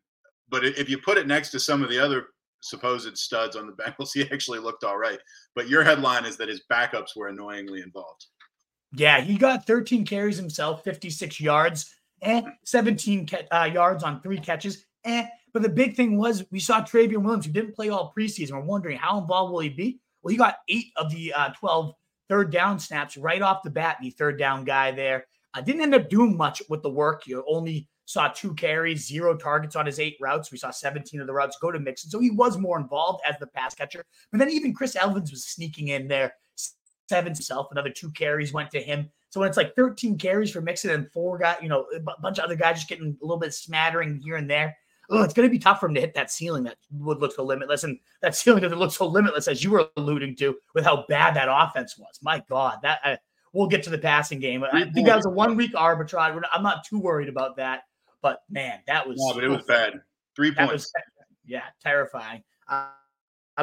but 0.49 0.65
if 0.65 0.89
you 0.89 0.97
put 0.97 1.17
it 1.17 1.27
next 1.27 1.51
to 1.51 1.59
some 1.59 1.83
of 1.83 1.89
the 1.89 1.99
other 1.99 2.27
supposed 2.61 3.15
studs 3.17 3.55
on 3.55 3.67
the 3.67 3.73
Bengals, 3.83 4.11
he 4.13 4.29
actually 4.31 4.59
looked 4.59 4.83
all 4.83 4.97
right. 4.97 5.19
But 5.55 5.69
your 5.69 5.83
headline 5.83 6.25
is 6.25 6.37
that 6.37 6.49
his 6.49 6.63
backups 6.71 7.15
were 7.15 7.27
annoyingly 7.27 7.81
involved. 7.81 8.25
Yeah, 8.93 9.21
he 9.21 9.37
got 9.37 9.67
13 9.67 10.05
carries 10.05 10.37
himself, 10.37 10.83
56 10.83 11.41
yards, 11.41 11.93
and 12.21 12.47
17 12.65 13.27
uh, 13.51 13.69
yards 13.71 14.03
on 14.03 14.21
three 14.21 14.39
catches. 14.39 14.85
Eh. 15.03 15.25
But 15.53 15.61
the 15.61 15.69
big 15.69 15.95
thing 15.95 16.17
was 16.17 16.45
we 16.51 16.59
saw 16.59 16.81
Trayveon 16.81 17.23
Williams, 17.23 17.45
who 17.45 17.51
didn't 17.51 17.75
play 17.75 17.89
all 17.89 18.13
preseason. 18.17 18.51
We're 18.51 18.61
wondering 18.61 18.97
how 18.97 19.19
involved 19.19 19.53
will 19.53 19.59
he 19.59 19.69
be? 19.69 19.99
Well, 20.21 20.31
he 20.31 20.37
got 20.37 20.57
eight 20.69 20.87
of 20.95 21.09
the 21.11 21.33
uh, 21.33 21.49
12 21.49 21.93
third 22.29 22.51
down 22.51 22.79
snaps 22.79 23.17
right 23.17 23.41
off 23.41 23.63
the 23.63 23.69
bat, 23.69 23.97
the 24.01 24.09
third 24.11 24.37
down 24.37 24.65
guy 24.65 24.91
there. 24.91 25.25
I 25.53 25.59
uh, 25.59 25.61
didn't 25.61 25.81
end 25.81 25.95
up 25.95 26.09
doing 26.09 26.35
much 26.35 26.61
with 26.69 26.83
the 26.83 26.89
work. 26.89 27.25
You 27.25 27.43
only 27.47 27.87
saw 28.05 28.27
two 28.29 28.53
carries, 28.53 29.07
zero 29.07 29.35
targets 29.35 29.75
on 29.75 29.85
his 29.85 29.99
eight 29.99 30.17
routes. 30.21 30.51
We 30.51 30.57
saw 30.57 30.71
17 30.71 31.19
of 31.19 31.27
the 31.27 31.33
routes 31.33 31.57
go 31.61 31.71
to 31.71 31.79
Mixon. 31.79 32.09
So 32.09 32.19
he 32.19 32.31
was 32.31 32.57
more 32.57 32.79
involved 32.79 33.21
as 33.27 33.37
the 33.39 33.47
pass 33.47 33.75
catcher. 33.75 34.05
But 34.31 34.39
then 34.39 34.49
even 34.49 34.73
Chris 34.73 34.95
Evans 34.95 35.31
was 35.31 35.45
sneaking 35.45 35.89
in 35.89 36.07
there 36.07 36.33
seven 37.09 37.33
himself. 37.33 37.67
Another 37.71 37.89
two 37.89 38.11
carries 38.11 38.53
went 38.53 38.71
to 38.71 38.81
him. 38.81 39.09
So 39.29 39.39
when 39.39 39.49
it's 39.49 39.57
like 39.57 39.75
13 39.75 40.17
carries 40.17 40.51
for 40.51 40.61
Mixon 40.61 40.91
and 40.91 41.11
four 41.11 41.37
got, 41.37 41.61
you 41.61 41.69
know, 41.69 41.85
a 41.95 42.21
bunch 42.21 42.39
of 42.39 42.45
other 42.45 42.55
guys 42.55 42.77
just 42.77 42.89
getting 42.89 43.17
a 43.21 43.25
little 43.25 43.39
bit 43.39 43.53
smattering 43.53 44.19
here 44.19 44.37
and 44.37 44.49
there, 44.49 44.75
oh, 45.09 45.23
it's 45.23 45.33
going 45.33 45.47
to 45.47 45.51
be 45.51 45.59
tough 45.59 45.79
for 45.79 45.87
him 45.87 45.95
to 45.95 46.01
hit 46.01 46.13
that 46.13 46.31
ceiling 46.31 46.63
that 46.63 46.77
would 46.91 47.19
look 47.19 47.33
so 47.33 47.43
limitless. 47.43 47.83
And 47.83 47.99
that 48.21 48.35
ceiling 48.35 48.61
doesn't 48.63 48.79
look 48.79 48.91
so 48.91 49.07
limitless 49.07 49.47
as 49.47 49.63
you 49.63 49.71
were 49.71 49.89
alluding 49.97 50.35
to 50.37 50.55
with 50.73 50.85
how 50.85 51.05
bad 51.09 51.35
that 51.35 51.49
offense 51.49 51.97
was. 51.97 52.19
My 52.21 52.43
God, 52.49 52.79
that 52.83 52.99
uh, 53.03 53.15
we'll 53.53 53.67
get 53.67 53.83
to 53.83 53.89
the 53.89 53.97
passing 53.97 54.39
game. 54.39 54.63
I 54.63 54.85
think 54.91 55.07
that 55.07 55.15
was 55.15 55.25
a 55.25 55.29
one 55.29 55.55
week 55.55 55.73
arbitrage. 55.73 56.41
I'm 56.53 56.63
not 56.63 56.85
too 56.85 56.99
worried 56.99 57.29
about 57.29 57.57
that. 57.57 57.83
But 58.21 58.41
man, 58.49 58.79
that 58.87 59.07
was 59.07 59.17
no, 59.19 59.33
but 59.33 59.43
it 59.43 59.49
was 59.49 59.63
bad. 59.63 59.93
Three 60.35 60.51
points. 60.51 60.73
Was, 60.73 60.93
yeah, 61.45 61.63
terrifying. 61.81 62.43
Uh, 62.67 62.89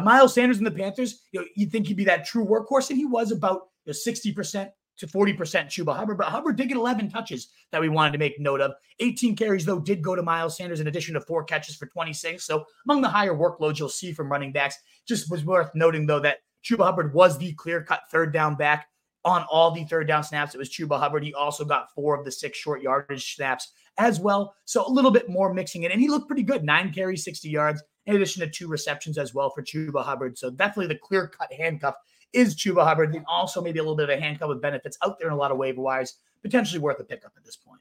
Miles 0.03 0.35
Sanders 0.35 0.59
and 0.59 0.67
the 0.67 0.71
Panthers, 0.71 1.23
you 1.33 1.41
know, 1.41 1.47
you'd 1.55 1.71
think 1.71 1.87
he'd 1.87 1.97
be 1.97 2.05
that 2.05 2.27
true 2.27 2.45
workhorse, 2.45 2.91
and 2.91 2.99
he 2.99 3.07
was 3.07 3.31
about 3.31 3.69
you 3.85 3.93
know, 3.93 4.13
60% 4.13 4.71
to 4.97 5.07
40% 5.07 5.37
Chuba 5.37 5.97
Hubbard. 5.97 6.19
But 6.19 6.29
Hubbard 6.29 6.57
did 6.57 6.69
get 6.69 6.77
11 6.77 7.11
touches 7.11 7.49
that 7.73 7.81
we 7.81 7.89
wanted 7.89 8.13
to 8.13 8.19
make 8.19 8.39
note 8.39 8.61
of. 8.61 8.73
18 9.01 9.37
carries, 9.37 9.65
though, 9.65 9.81
did 9.81 10.03
go 10.03 10.15
to 10.15 10.23
Miles 10.23 10.57
Sanders 10.57 10.81
in 10.81 10.87
addition 10.87 11.15
to 11.15 11.21
four 11.21 11.45
catches 11.45 11.77
for 11.77 11.87
26. 11.87 12.45
So 12.45 12.65
among 12.87 13.03
the 13.03 13.09
higher 13.09 13.35
workloads 13.35 13.79
you'll 13.79 13.89
see 13.89 14.13
from 14.13 14.31
running 14.31 14.53
backs, 14.53 14.77
just 15.07 15.31
was 15.31 15.45
worth 15.45 15.71
noting, 15.75 16.07
though, 16.07 16.21
that 16.21 16.39
Chuba 16.65 16.85
Hubbard 16.85 17.13
was 17.13 17.39
the 17.39 17.53
clear 17.55 17.83
cut 17.83 18.03
third 18.11 18.33
down 18.33 18.55
back 18.55 18.89
on 19.25 19.45
all 19.51 19.71
the 19.71 19.85
third 19.85 20.07
down 20.07 20.23
snaps. 20.23 20.55
It 20.55 20.59
was 20.59 20.71
Chuba 20.71 20.99
Hubbard. 20.99 21.25
He 21.25 21.35
also 21.35 21.65
got 21.65 21.93
four 21.95 22.17
of 22.17 22.25
the 22.25 22.33
six 22.33 22.59
short 22.59 22.83
yardage 22.83 23.35
snaps 23.35 23.73
as 23.99 24.21
well. 24.21 24.55
So 24.65 24.87
a 24.87 24.91
little 24.91 25.11
bit 25.11 25.29
more 25.29 25.53
mixing 25.53 25.85
it. 25.85 25.93
And 25.93 26.01
he 26.01 26.09
looked 26.09 26.27
pretty 26.27 26.43
good. 26.43 26.65
Nine 26.65 26.93
carries, 26.93 27.25
60 27.25 27.49
yards, 27.49 27.83
in 28.07 28.17
addition 28.17 28.41
to 28.41 28.51
two 28.51 28.69
receptions 28.69 29.19
as 29.19 29.35
well 29.35 29.51
for 29.51 29.63
Chuba 29.63 30.05
Hubbard. 30.05 30.39
So 30.39 30.51
definitely 30.51 30.89
the 30.89 30.99
clear 30.99 31.27
cut 31.29 31.53
handcuff 31.53 31.95
is 32.33 32.55
Chuba 32.55 32.85
Hubbard. 32.85 33.15
And 33.15 33.25
also 33.29 33.63
maybe 33.63 33.79
a 33.79 33.83
little 33.83 33.97
bit 33.97 34.11
of 34.11 34.19
a 34.19 34.21
handcuff 34.21 34.49
with 34.49 34.61
benefits 34.61 34.99
out 35.03 35.19
there 35.19 35.29
in 35.29 35.35
a 35.35 35.37
lot 35.37 35.51
of 35.51 35.57
waiver 35.57 35.81
wires, 35.81 36.19
potentially 36.43 36.81
worth 36.81 37.01
a 37.01 37.05
pickup 37.05 37.33
at 37.37 37.45
this 37.45 37.57
point. 37.57 37.81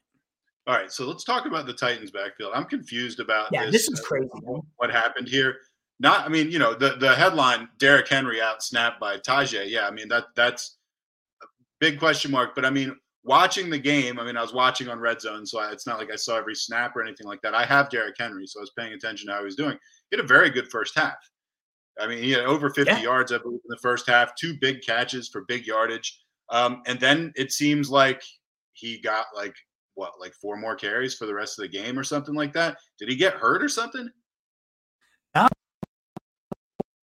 All 0.66 0.74
right, 0.74 0.90
so 0.90 1.06
let's 1.06 1.24
talk 1.24 1.44
about 1.44 1.66
the 1.66 1.74
Titans 1.74 2.10
backfield. 2.10 2.52
I'm 2.54 2.64
confused 2.64 3.20
about 3.20 3.48
yeah, 3.52 3.66
this, 3.66 3.86
this 3.86 3.88
is 3.88 4.00
crazy. 4.00 4.30
Uh, 4.48 4.60
what 4.76 4.90
happened 4.90 5.28
here? 5.28 5.56
Not, 6.00 6.24
I 6.24 6.28
mean, 6.28 6.50
you 6.50 6.58
know, 6.58 6.72
the 6.72 6.96
the 6.96 7.14
headline: 7.14 7.68
Derrick 7.78 8.08
Henry 8.08 8.40
out 8.40 8.62
snapped 8.62 8.98
by 8.98 9.18
Tyjae. 9.18 9.68
Yeah, 9.68 9.86
I 9.86 9.90
mean 9.90 10.08
that 10.08 10.24
that's 10.34 10.78
a 11.42 11.46
big 11.80 11.98
question 11.98 12.30
mark. 12.30 12.54
But 12.54 12.64
I 12.64 12.70
mean, 12.70 12.96
watching 13.24 13.68
the 13.68 13.78
game, 13.78 14.18
I 14.18 14.24
mean, 14.24 14.38
I 14.38 14.42
was 14.42 14.54
watching 14.54 14.88
on 14.88 14.98
Red 14.98 15.20
Zone, 15.20 15.44
so 15.44 15.60
it's 15.68 15.86
not 15.86 15.98
like 15.98 16.10
I 16.10 16.16
saw 16.16 16.36
every 16.36 16.54
snap 16.54 16.96
or 16.96 17.02
anything 17.02 17.26
like 17.26 17.42
that. 17.42 17.54
I 17.54 17.66
have 17.66 17.90
Derrick 17.90 18.16
Henry, 18.18 18.46
so 18.46 18.60
I 18.60 18.62
was 18.62 18.70
paying 18.70 18.94
attention 18.94 19.26
to 19.26 19.34
how 19.34 19.40
he 19.40 19.44
was 19.44 19.56
doing. 19.56 19.78
He 20.10 20.16
had 20.16 20.24
a 20.24 20.28
very 20.28 20.50
good 20.50 20.68
first 20.70 20.96
half. 20.96 21.16
I 22.00 22.06
mean, 22.06 22.22
he 22.22 22.32
had 22.32 22.44
over 22.44 22.70
50 22.70 22.92
yeah. 22.92 23.00
yards, 23.00 23.32
I 23.32 23.38
believe, 23.38 23.60
in 23.64 23.68
the 23.68 23.78
first 23.80 24.08
half, 24.08 24.34
two 24.34 24.54
big 24.60 24.82
catches 24.82 25.28
for 25.28 25.42
big 25.42 25.66
yardage. 25.66 26.20
Um, 26.50 26.82
and 26.86 26.98
then 26.98 27.32
it 27.36 27.52
seems 27.52 27.90
like 27.90 28.22
he 28.72 28.98
got 29.00 29.26
like 29.34 29.54
what, 29.94 30.12
like 30.20 30.34
four 30.34 30.56
more 30.56 30.74
carries 30.74 31.14
for 31.14 31.26
the 31.26 31.34
rest 31.34 31.58
of 31.58 31.62
the 31.62 31.68
game 31.68 31.98
or 31.98 32.04
something 32.04 32.34
like 32.34 32.52
that. 32.54 32.76
Did 32.98 33.08
he 33.08 33.16
get 33.16 33.34
hurt 33.34 33.62
or 33.62 33.68
something? 33.68 34.10
No, 35.34 35.48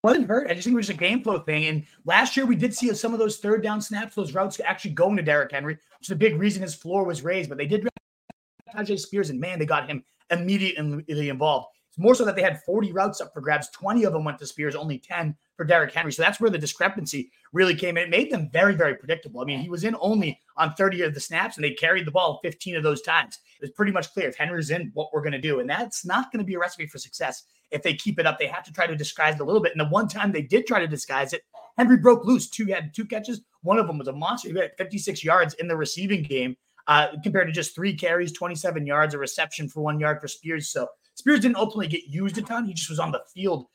wasn't 0.03 0.29
hurt. 0.29 0.51
I 0.51 0.55
just 0.55 0.65
think 0.65 0.75
it 0.75 0.77
was 0.77 0.91
a 0.91 0.95
game 0.95 1.23
flow 1.23 1.39
thing. 1.39 1.67
And 1.67 1.85
last 2.05 2.37
year 2.37 2.47
we 2.47 2.57
did 2.57 2.75
see 2.75 2.93
some 2.95 3.13
of 3.13 3.19
those 3.19 3.39
third 3.39 3.63
down 3.63 3.81
snaps, 3.81 4.15
those 4.15 4.35
routes 4.35 4.61
actually 4.65 4.93
going 4.93 5.17
to 5.17 5.23
Derrick 5.23 5.53
Henry, 5.53 5.75
which 5.75 6.09
is 6.09 6.11
a 6.11 6.17
big 6.17 6.39
reason 6.39 6.63
his 6.63 6.75
floor 6.75 7.05
was 7.05 7.23
raised. 7.23 7.49
But 7.49 7.59
they 7.59 7.67
did 7.67 7.89
Tyjae 8.75 8.99
Spears, 8.99 9.31
and 9.31 9.41
man, 9.41 9.59
they 9.59 9.67
got 9.67 9.89
him 9.89 10.03
immediately 10.31 11.29
involved. 11.29 11.69
It's 11.91 11.99
more 11.99 12.15
so 12.15 12.25
that 12.25 12.37
they 12.37 12.43
had 12.43 12.63
40 12.63 12.93
routes 12.93 13.21
up 13.21 13.35
for 13.35 13.41
grabs. 13.41 13.69
20 13.71 14.05
of 14.05 14.13
them 14.13 14.23
went 14.23 14.39
to 14.39 14.47
Spears, 14.47 14.77
only 14.77 14.99
10 14.99 15.35
for 15.57 15.65
Derrick 15.65 15.93
Henry. 15.93 16.13
So 16.13 16.23
that's 16.23 16.41
where 16.41 16.49
the 16.49 16.57
discrepancy 16.57 17.33
really 17.53 17.75
came 17.75 17.97
in. 17.97 18.05
It 18.05 18.11
made 18.11 18.31
them 18.31 18.49
very, 18.53 18.77
very 18.77 18.95
predictable. 18.95 19.41
I 19.41 19.45
mean, 19.45 19.59
he 19.59 19.69
was 19.69 19.83
in 19.83 19.97
only 20.01 20.41
on 20.57 20.73
30 20.75 21.03
of 21.03 21.15
the 21.15 21.21
snaps 21.21 21.57
and 21.57 21.65
they 21.65 21.73
carried 21.73 22.07
the 22.07 22.13
ball 22.13 22.39
15 22.45 22.77
of 22.77 22.85
those 22.85 23.03
times. 23.03 23.41
It 23.61 23.63
was 23.63 23.71
pretty 23.73 23.91
much 23.91 24.13
clear 24.13 24.29
if 24.29 24.37
Henry's 24.37 24.71
in, 24.71 24.93
what 24.95 25.13
we're 25.13 25.21
going 25.21 25.33
to 25.33 25.41
do. 25.41 25.59
And 25.59 25.69
that's 25.69 26.05
not 26.05 26.31
going 26.31 26.39
to 26.39 26.47
be 26.47 26.55
a 26.55 26.61
recipe 26.61 26.87
for 26.87 26.99
success 26.99 27.43
if 27.73 27.83
they 27.83 27.95
keep 27.95 28.21
it 28.21 28.27
up. 28.27 28.39
They 28.39 28.47
have 28.47 28.65
to 28.65 28.73
try 28.73 28.87
to 28.87 28.95
disguise 28.95 29.35
it 29.35 29.41
a 29.41 29.45
little 29.45 29.61
bit. 29.61 29.73
And 29.73 29.81
the 29.81 29.93
one 29.93 30.07
time 30.07 30.31
they 30.31 30.43
did 30.43 30.69
try 30.69 30.79
to 30.79 30.87
disguise 30.87 31.33
it, 31.33 31.43
Henry 31.77 31.97
broke 31.97 32.25
loose. 32.25 32.49
Two 32.49 32.67
had 32.67 32.95
two 32.95 33.05
catches. 33.05 33.41
One 33.63 33.79
of 33.79 33.89
them 33.89 33.99
was 33.99 34.07
a 34.07 34.13
monster. 34.13 34.49
He 34.49 34.57
had 34.57 34.77
56 34.79 35.25
yards 35.25 35.55
in 35.55 35.67
the 35.67 35.77
receiving 35.77 36.23
game. 36.23 36.57
Uh, 36.87 37.09
compared 37.23 37.47
to 37.47 37.53
just 37.53 37.75
three 37.75 37.95
carries, 37.95 38.33
27 38.33 38.87
yards, 38.87 39.15
a 39.15 39.19
reception 39.19 39.69
for 39.69 39.81
one 39.81 40.01
yard 40.01 40.21
for 40.21 40.27
Spears. 40.27 40.71
So 40.71 40.89
Spears 41.21 41.41
didn't 41.41 41.57
ultimately 41.57 41.87
get 41.87 42.05
used 42.09 42.39
a 42.39 42.43
ton. 42.43 42.65
He 42.65 42.75
just 42.75 42.91
was 42.91 42.99
on 42.99 43.13
the 43.13 43.23
field 43.33 43.67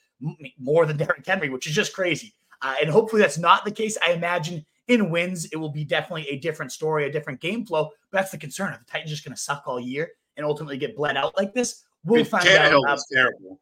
more 0.58 0.86
than 0.86 0.98
Derrick 0.98 1.26
Henry, 1.26 1.50
which 1.50 1.68
is 1.68 1.74
just 1.74 1.94
crazy. 1.94 2.34
Uh, 2.62 2.76
and 2.82 2.90
hopefully 2.90 3.22
that's 3.22 3.38
not 3.38 3.64
the 3.66 3.72
case. 3.72 3.98
I 4.06 4.14
imagine 4.14 4.66
in 4.88 5.10
wins, 5.10 5.46
it 5.46 5.58
will 5.58 5.72
be 5.72 5.84
definitely 5.84 6.28
a 6.30 6.40
different 6.40 6.72
story, 6.72 7.06
a 7.06 7.12
different 7.12 7.40
game 7.40 7.66
flow. 7.66 7.92
But 8.12 8.20
that's 8.20 8.32
the 8.32 8.38
concern. 8.38 8.74
Are 8.74 8.80
the 8.80 8.92
Titans 8.92 9.12
just 9.12 9.24
going 9.24 9.36
to 9.36 9.42
suck 9.42 9.64
all 9.68 9.80
year 9.80 10.10
and 10.38 10.46
ultimately 10.46 10.78
get 10.78 10.96
bled 10.96 11.18
out 11.18 11.38
like 11.38 11.54
this? 11.54 11.84
We'll 12.04 12.26
find 12.26 12.48
out. 12.48 12.72
Was 12.74 13.06
terrible. 13.12 13.60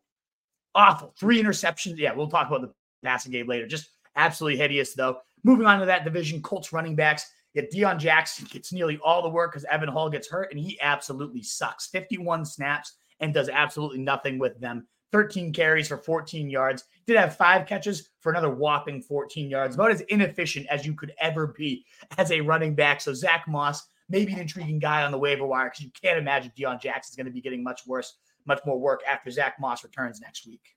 Awful. 0.76 1.14
Three 1.20 1.42
interceptions. 1.42 1.98
Yeah, 1.98 2.14
we'll 2.14 2.30
talk 2.30 2.48
about 2.48 2.62
the 2.62 2.74
passing 3.04 3.32
game 3.32 3.48
later. 3.48 3.68
Just 3.68 3.90
absolutely 4.16 4.58
hideous, 4.58 4.94
though. 4.94 5.20
Moving 5.44 5.66
on 5.66 5.80
to 5.80 5.86
that 5.86 6.06
division, 6.06 6.42
Colts 6.42 6.74
running 6.74 6.96
backs. 6.96 7.30
Yet 7.54 7.72
Deon 7.72 8.00
Jackson 8.00 8.48
gets 8.50 8.74
nearly 8.74 9.00
all 9.04 9.22
the 9.22 9.30
work 9.30 9.52
because 9.52 9.66
Evan 9.66 9.90
Hull 9.90 10.10
gets 10.10 10.28
hurt, 10.28 10.50
and 10.52 10.60
he 10.60 10.80
absolutely 10.82 11.44
sucks. 11.44 11.88
51 11.88 12.46
snaps, 12.46 12.94
and 13.20 13.34
does 13.34 13.50
absolutely 13.50 14.00
nothing 14.00 14.40
with 14.40 14.60
them. 14.60 14.88
13 15.12 15.54
carries 15.54 15.88
for 15.88 15.98
14 15.98 16.50
yards. 16.50 16.86
Did 17.06 17.18
have 17.18 17.38
five 17.38 17.68
catches 17.68 18.10
for 18.20 18.32
another 18.32 18.50
whopping 18.50 19.02
14 19.02 19.48
yards. 19.48 19.76
About 19.76 19.92
as 19.92 20.02
inefficient 20.02 20.66
as 20.68 20.86
you 20.86 20.96
could 20.96 21.14
ever 21.20 21.48
be 21.48 21.86
as 22.18 22.32
a 22.32 22.42
running 22.42 22.74
back. 22.74 23.00
So 23.00 23.14
Zack 23.14 23.46
Moss, 23.48 23.84
maybe 24.10 24.34
an 24.34 24.40
intriguing 24.40 24.80
guy 24.80 25.04
on 25.04 25.12
the 25.12 25.18
waiver 25.18 25.46
wire 25.46 25.70
because 25.70 25.86
you 25.86 25.92
can't 26.02 26.18
imagine 26.18 26.52
Deon 26.58 26.82
Jackson's 26.82 27.16
going 27.16 27.28
to 27.28 27.32
be 27.32 27.42
getting 27.42 27.64
much 27.64 27.86
worse, 27.86 28.18
much 28.46 28.60
more 28.66 28.80
work 28.80 29.02
after 29.08 29.30
Zack 29.30 29.60
Moss 29.60 29.84
returns 29.84 30.20
next 30.20 30.48
week. 30.48 30.76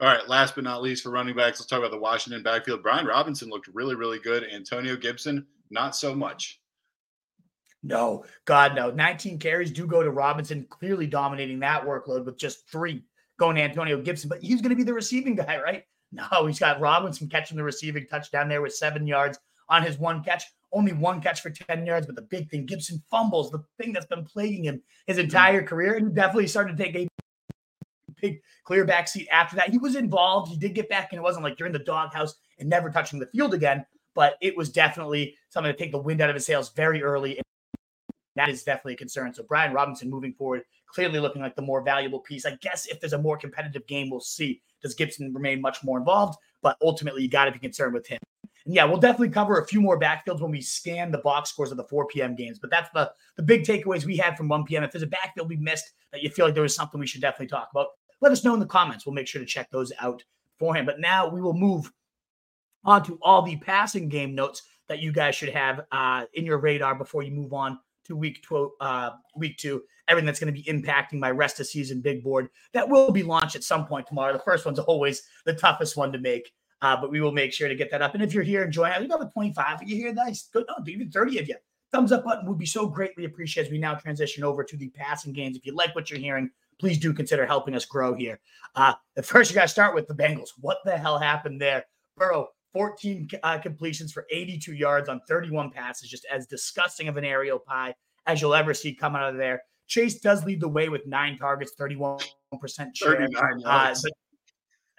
All 0.00 0.08
right, 0.08 0.26
last 0.28 0.54
but 0.54 0.64
not 0.64 0.82
least 0.82 1.02
for 1.02 1.10
running 1.10 1.36
backs, 1.36 1.60
let's 1.60 1.68
talk 1.68 1.78
about 1.78 1.92
the 1.92 1.98
Washington 1.98 2.42
backfield. 2.42 2.82
Brian 2.82 3.06
Robinson 3.06 3.50
looked 3.50 3.68
really, 3.68 3.94
really 3.94 4.18
good. 4.18 4.44
Antonio 4.50 4.96
Gibson, 4.96 5.46
not 5.70 5.94
so 5.94 6.14
much. 6.14 6.61
No, 7.82 8.24
God, 8.44 8.74
no. 8.74 8.90
19 8.90 9.38
carries 9.38 9.70
do 9.70 9.86
go 9.86 10.02
to 10.02 10.10
Robinson, 10.10 10.66
clearly 10.70 11.06
dominating 11.06 11.58
that 11.60 11.84
workload 11.84 12.24
with 12.24 12.38
just 12.38 12.68
three 12.68 13.04
going 13.38 13.56
to 13.56 13.62
Antonio 13.62 14.00
Gibson. 14.00 14.28
But 14.28 14.42
he's 14.42 14.60
going 14.60 14.70
to 14.70 14.76
be 14.76 14.84
the 14.84 14.94
receiving 14.94 15.34
guy, 15.34 15.60
right? 15.60 15.84
No, 16.12 16.46
he's 16.46 16.58
got 16.58 16.78
Robinson 16.78 17.28
catching 17.28 17.56
the 17.56 17.64
receiving 17.64 18.06
touchdown 18.06 18.48
there 18.48 18.62
with 18.62 18.74
seven 18.74 19.06
yards 19.06 19.38
on 19.68 19.82
his 19.82 19.98
one 19.98 20.22
catch. 20.22 20.44
Only 20.70 20.92
one 20.92 21.20
catch 21.20 21.40
for 21.40 21.50
10 21.50 21.84
yards. 21.86 22.06
But 22.06 22.16
the 22.16 22.22
big 22.22 22.50
thing, 22.50 22.66
Gibson 22.66 23.02
fumbles, 23.10 23.50
the 23.50 23.64
thing 23.78 23.92
that's 23.92 24.06
been 24.06 24.24
plaguing 24.24 24.64
him 24.64 24.82
his 25.06 25.16
mm-hmm. 25.16 25.24
entire 25.24 25.62
career. 25.62 25.94
And 25.94 26.14
definitely 26.14 26.46
started 26.46 26.76
to 26.76 26.82
take 26.82 26.96
a 26.96 27.08
big 28.20 28.40
clear 28.64 28.84
back 28.84 29.08
seat 29.08 29.28
after 29.32 29.56
that. 29.56 29.70
He 29.70 29.78
was 29.78 29.96
involved. 29.96 30.50
He 30.50 30.56
did 30.56 30.74
get 30.74 30.88
back, 30.88 31.12
and 31.12 31.18
it 31.18 31.22
wasn't 31.22 31.44
like 31.44 31.58
you're 31.58 31.66
in 31.66 31.72
the 31.72 31.78
doghouse 31.78 32.34
and 32.58 32.68
never 32.68 32.90
touching 32.90 33.18
the 33.18 33.26
field 33.26 33.54
again. 33.54 33.84
But 34.14 34.36
it 34.40 34.56
was 34.56 34.70
definitely 34.70 35.36
something 35.48 35.72
to 35.72 35.78
take 35.78 35.92
the 35.92 35.98
wind 35.98 36.20
out 36.20 36.28
of 36.28 36.34
his 36.34 36.46
sails 36.46 36.70
very 36.70 37.02
early 37.02 37.40
that 38.36 38.48
is 38.48 38.62
definitely 38.62 38.94
a 38.94 38.96
concern. 38.96 39.34
So 39.34 39.42
Brian 39.42 39.72
Robinson 39.72 40.08
moving 40.08 40.32
forward, 40.32 40.62
clearly 40.86 41.20
looking 41.20 41.42
like 41.42 41.56
the 41.56 41.62
more 41.62 41.82
valuable 41.82 42.20
piece. 42.20 42.46
I 42.46 42.56
guess 42.60 42.86
if 42.86 43.00
there's 43.00 43.12
a 43.12 43.18
more 43.18 43.36
competitive 43.36 43.86
game, 43.86 44.10
we'll 44.10 44.20
see. 44.20 44.62
Does 44.82 44.94
Gibson 44.94 45.32
remain 45.32 45.60
much 45.60 45.84
more 45.84 45.98
involved? 45.98 46.38
But 46.62 46.76
ultimately, 46.82 47.22
you 47.22 47.28
got 47.28 47.46
to 47.46 47.52
be 47.52 47.58
concerned 47.58 47.94
with 47.94 48.06
him. 48.06 48.18
And 48.64 48.74
yeah, 48.74 48.84
we'll 48.84 48.98
definitely 48.98 49.30
cover 49.30 49.58
a 49.58 49.66
few 49.66 49.80
more 49.80 49.98
backfields 49.98 50.40
when 50.40 50.50
we 50.50 50.60
scan 50.60 51.10
the 51.10 51.18
box 51.18 51.50
scores 51.50 51.70
of 51.70 51.76
the 51.76 51.84
4 51.84 52.06
p.m. 52.06 52.34
games. 52.36 52.58
But 52.58 52.70
that's 52.70 52.90
the 52.90 53.12
the 53.36 53.42
big 53.42 53.64
takeaways 53.64 54.04
we 54.04 54.16
had 54.16 54.36
from 54.36 54.48
1 54.48 54.64
p.m. 54.64 54.84
If 54.84 54.92
there's 54.92 55.02
a 55.02 55.08
backfield 55.08 55.48
we 55.48 55.56
missed 55.56 55.92
that 56.12 56.22
you 56.22 56.30
feel 56.30 56.46
like 56.46 56.54
there 56.54 56.62
was 56.62 56.74
something 56.74 57.00
we 57.00 57.06
should 57.06 57.20
definitely 57.20 57.48
talk 57.48 57.68
about, 57.72 57.88
let 58.20 58.32
us 58.32 58.44
know 58.44 58.54
in 58.54 58.60
the 58.60 58.66
comments. 58.66 59.04
We'll 59.04 59.14
make 59.14 59.26
sure 59.26 59.40
to 59.40 59.46
check 59.46 59.70
those 59.70 59.92
out 60.00 60.22
for 60.58 60.74
him. 60.74 60.86
But 60.86 61.00
now 61.00 61.28
we 61.28 61.40
will 61.40 61.54
move 61.54 61.90
on 62.84 63.04
to 63.04 63.18
all 63.22 63.42
the 63.42 63.56
passing 63.56 64.08
game 64.08 64.34
notes 64.34 64.62
that 64.88 65.00
you 65.00 65.12
guys 65.12 65.34
should 65.34 65.48
have 65.48 65.80
uh, 65.90 66.24
in 66.34 66.44
your 66.44 66.58
radar 66.58 66.94
before 66.94 67.22
you 67.22 67.32
move 67.32 67.52
on 67.52 67.78
to 68.04 68.16
week 68.16 68.42
two, 68.42 68.72
uh, 68.80 69.10
week 69.36 69.56
two, 69.58 69.82
everything 70.08 70.26
that's 70.26 70.40
going 70.40 70.52
to 70.52 70.60
be 70.60 70.68
impacting 70.68 71.18
my 71.18 71.30
rest 71.30 71.60
of 71.60 71.66
season 71.66 72.00
big 72.00 72.22
board 72.22 72.48
that 72.72 72.88
will 72.88 73.10
be 73.10 73.22
launched 73.22 73.56
at 73.56 73.64
some 73.64 73.86
point 73.86 74.06
tomorrow. 74.06 74.32
The 74.32 74.38
first 74.40 74.64
one's 74.64 74.78
always 74.78 75.22
the 75.44 75.54
toughest 75.54 75.96
one 75.96 76.12
to 76.12 76.18
make, 76.18 76.52
uh, 76.80 76.96
but 77.00 77.10
we 77.10 77.20
will 77.20 77.32
make 77.32 77.52
sure 77.52 77.68
to 77.68 77.74
get 77.74 77.90
that 77.90 78.02
up. 78.02 78.14
And 78.14 78.22
if 78.22 78.34
you're 78.34 78.42
here 78.42 78.64
enjoying 78.64 79.02
you 79.02 79.08
got 79.08 79.22
a 79.22 79.30
25 79.30 79.82
of 79.82 79.88
you 79.88 79.96
here, 79.96 80.12
nice, 80.12 80.48
good, 80.52 80.64
no, 80.68 80.84
even 80.86 81.10
30 81.10 81.38
of 81.38 81.48
you. 81.48 81.56
Thumbs 81.92 82.10
up 82.10 82.24
button 82.24 82.48
would 82.48 82.58
be 82.58 82.66
so 82.66 82.86
greatly 82.86 83.26
appreciated 83.26 83.68
as 83.68 83.72
we 83.72 83.78
now 83.78 83.94
transition 83.94 84.44
over 84.44 84.64
to 84.64 84.76
the 84.76 84.88
passing 84.90 85.32
games. 85.32 85.56
If 85.56 85.66
you 85.66 85.74
like 85.74 85.94
what 85.94 86.10
you're 86.10 86.18
hearing, 86.18 86.50
please 86.78 86.98
do 86.98 87.12
consider 87.12 87.46
helping 87.46 87.74
us 87.74 87.84
grow 87.84 88.14
here. 88.14 88.40
Uh, 88.74 88.94
the 89.14 89.22
first, 89.22 89.50
you 89.50 89.54
got 89.54 89.62
to 89.62 89.68
start 89.68 89.94
with 89.94 90.08
the 90.08 90.14
Bengals. 90.14 90.48
What 90.58 90.78
the 90.84 90.96
hell 90.96 91.18
happened 91.18 91.60
there? 91.60 91.84
Burrow 92.16 92.48
14 92.72 93.28
uh, 93.42 93.58
completions 93.58 94.12
for 94.12 94.26
82 94.30 94.72
yards 94.74 95.08
on 95.08 95.20
31 95.28 95.70
passes, 95.70 96.08
just 96.08 96.26
as 96.30 96.46
disgusting 96.46 97.08
of 97.08 97.16
an 97.16 97.24
aerial 97.24 97.58
pie 97.58 97.94
as 98.26 98.40
you'll 98.40 98.54
ever 98.54 98.72
see 98.74 98.94
come 98.94 99.16
out 99.16 99.30
of 99.30 99.36
there. 99.36 99.62
Chase 99.86 100.20
does 100.20 100.44
lead 100.44 100.60
the 100.60 100.68
way 100.68 100.88
with 100.88 101.06
nine 101.06 101.36
targets, 101.36 101.72
31% 101.78 102.20
share. 102.94 103.28
Uh, 103.64 103.94
but, 104.02 104.12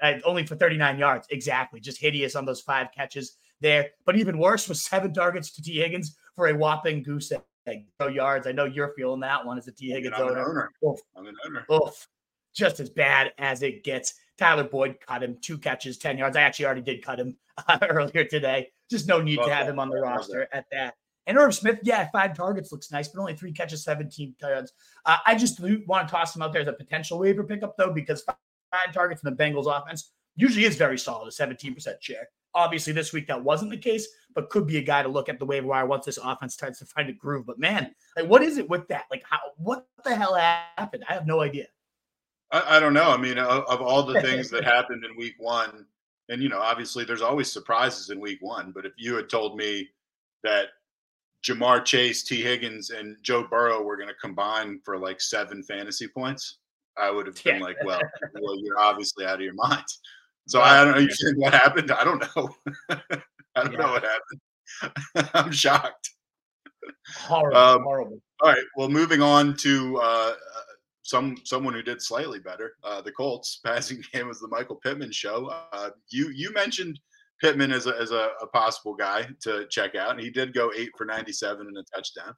uh, 0.02 0.20
only 0.26 0.46
for 0.46 0.56
39 0.56 1.00
yards. 1.00 1.28
Exactly. 1.32 1.80
Just 1.80 2.00
hideous 2.00 2.36
on 2.36 2.46
those 2.46 2.62
five 2.62 2.88
catches 2.96 3.38
there. 3.62 3.90
But 4.06 4.18
even 4.18 4.38
worse 4.38 4.68
was 4.68 4.84
seven 4.84 5.14
targets 5.14 5.52
to 5.54 5.64
Tee 5.64 5.80
Higgins 5.80 6.18
for 6.36 6.48
a 6.48 6.54
whopping 6.54 7.02
goose 7.02 7.32
egg. 7.66 7.86
No 8.00 8.08
yards. 8.08 8.46
I 8.46 8.52
know 8.52 8.66
you're 8.66 8.94
feeling 8.96 9.22
that 9.22 9.44
one 9.44 9.58
as 9.58 9.68
a 9.68 9.72
Tee 9.72 9.90
Higgins 9.90 10.16
owner. 10.18 10.40
owner. 10.40 10.72
I'm 11.16 11.26
an 11.26 11.36
owner. 11.48 11.66
Oof. 11.72 12.08
just 12.54 12.80
as 12.80 12.90
bad 12.90 13.32
as 13.40 13.64
it 13.64 13.84
gets. 13.84 14.14
Tyler 14.38 14.64
Boyd 14.64 14.98
cut 15.06 15.24
him 15.24 15.38
two 15.42 15.58
catches, 15.58 15.98
10 15.98 16.18
yards. 16.18 16.36
I 16.36 16.42
actually 16.42 16.66
already 16.66 16.82
did 16.82 17.04
cut 17.04 17.20
him 17.20 17.38
uh, 17.68 17.78
earlier 17.90 18.26
today. 18.26 18.70
Just 18.90 19.08
no 19.08 19.22
need 19.22 19.38
to 19.38 19.54
have 19.54 19.68
him 19.68 19.80
on 19.80 19.90
the 19.90 20.00
roster 20.00 20.48
at 20.52 20.66
that. 20.72 20.96
And 21.26 21.38
Irv 21.38 21.56
Smith, 21.56 21.80
yeah, 21.84 22.10
five 22.12 22.36
targets 22.36 22.72
looks 22.72 22.92
nice, 22.92 23.08
but 23.08 23.22
only 23.22 23.36
three 23.36 23.54
catches, 23.54 23.84
17 23.84 24.36
yards. 24.42 24.74
Uh, 25.06 25.18
I 25.26 25.36
just 25.36 25.60
want 25.88 26.08
to 26.08 26.12
toss 26.12 26.36
him 26.36 26.42
out 26.42 26.52
there 26.52 26.62
as 26.62 26.68
a 26.68 26.74
potential 26.74 27.20
waiver 27.20 27.44
pickup, 27.44 27.78
though, 27.78 27.92
because 27.92 28.24
five 28.24 28.94
targets 28.94 29.24
in 29.24 29.34
the 29.34 29.42
Bengals 29.42 29.68
offense 29.68 30.12
usually 30.36 30.66
is 30.66 30.76
very 30.76 30.98
solid, 30.98 31.28
a 31.28 31.32
17% 31.32 32.02
share. 32.02 32.28
Obviously, 32.56 32.94
this 32.94 33.14
week 33.14 33.28
that 33.28 33.42
wasn't 33.42 33.72
the 33.72 33.78
case, 33.78 34.08
but 34.36 34.50
could 34.50 34.68
be 34.68 34.78
a 34.78 34.82
guy 34.82 35.02
to 35.02 35.10
look 35.10 35.30
at 35.30 35.40
the 35.40 35.46
waiver 35.46 35.68
wire 35.68 35.86
once 35.86 36.06
this 36.06 36.20
offense 36.22 36.54
starts 36.54 36.80
to 36.80 36.86
find 36.86 37.10
a 37.10 37.14
groove. 37.14 37.46
But 37.46 37.58
man, 37.58 37.96
like, 38.16 38.28
what 38.28 38.44
is 38.44 38.58
it 38.58 38.70
with 38.70 38.88
that? 38.90 39.06
Like, 39.10 39.24
how? 39.28 39.40
What 39.58 39.88
the 40.04 40.16
hell 40.16 40.36
happened? 40.36 41.04
I 41.10 41.14
have 41.14 41.26
no 41.26 41.40
idea. 41.42 41.66
I, 42.54 42.78
I 42.78 42.80
don't 42.80 42.94
know. 42.94 43.12
I 43.12 43.18
mean, 43.18 43.38
of, 43.38 43.66
of 43.66 43.82
all 43.82 44.04
the 44.04 44.22
things 44.22 44.50
that 44.52 44.64
happened 44.64 45.04
in 45.04 45.18
Week 45.18 45.36
One, 45.40 45.86
and 46.30 46.42
you 46.42 46.48
know, 46.48 46.60
obviously, 46.60 47.04
there's 47.04 47.22
always 47.22 47.52
surprises 47.52 48.10
in 48.10 48.22
Week 48.22 48.38
One. 48.42 48.72
But 48.72 48.86
if 48.86 48.94
you 48.98 49.16
had 49.16 49.30
told 49.30 49.58
me 49.58 49.90
that 50.44 50.68
Ja'Marr 51.44 51.84
Chase, 51.84 52.24
Tee 52.24 52.42
Higgins, 52.42 52.92
and 52.92 53.18
Joe 53.22 53.46
Burrow 53.50 53.82
were 53.82 53.98
going 53.98 54.08
to 54.08 54.16
combine 54.22 54.80
for 54.86 54.98
like 54.98 55.20
seven 55.20 55.64
fantasy 55.64 56.08
points, 56.08 56.60
I 56.98 57.12
would 57.12 57.28
have 57.28 57.44
been 57.44 57.58
yeah. 57.58 57.64
like, 57.64 57.78
well, 57.84 58.00
well, 58.42 58.58
you're 58.60 58.80
obviously 58.80 59.26
out 59.26 59.36
of 59.36 59.42
your 59.42 59.56
mind. 59.56 59.86
So 60.48 60.62
I 60.62 60.84
don't 60.84 60.96
know. 60.96 61.00
You 61.00 61.12
said 61.12 61.36
what 61.38 61.54
happened? 61.54 61.92
I 61.92 62.04
don't 62.04 62.22
know. 62.36 62.50
I 62.90 63.64
don't 63.64 63.74
yeah. 63.74 63.80
know 63.80 63.92
what 63.92 64.04
happened. 64.04 65.30
I'm 65.34 65.52
shocked. 65.52 66.10
Horrible. 67.18 67.58
Um, 67.58 67.84
horrible. 67.84 68.20
All 68.42 68.52
right. 68.52 68.64
Well, 68.76 68.90
moving 68.90 69.22
on 69.22 69.56
to 69.58 69.98
uh, 70.02 70.34
some 71.04 71.38
someone 71.44 71.74
who 71.74 71.84
did 71.84 72.02
slightly 72.02 72.40
better. 72.40 72.74
Uh, 72.84 73.02
the 73.02 73.12
Colts 73.12 73.60
passing 73.66 74.04
game 74.12 74.28
was 74.28 74.40
the 74.40 74.48
Michael 74.48 74.78
Pittman 74.78 75.12
show. 75.12 75.54
Uh, 75.72 75.92
you 76.10 76.30
you 76.30 76.52
mentioned 76.54 77.00
Pittman 77.44 77.72
as 77.72 77.88
a, 77.88 77.96
as 78.00 78.12
a, 78.12 78.30
a, 78.42 78.48
possible 78.48 78.96
guy 78.96 79.28
to 79.42 79.68
check 79.70 79.96
out. 79.96 80.12
And 80.12 80.20
he 80.20 80.30
did 80.30 80.54
go 80.54 80.72
eight 80.78 80.92
for 80.98 81.04
97 81.04 81.68
and 81.68 81.78
a 81.78 81.84
touchdown. 81.94 82.34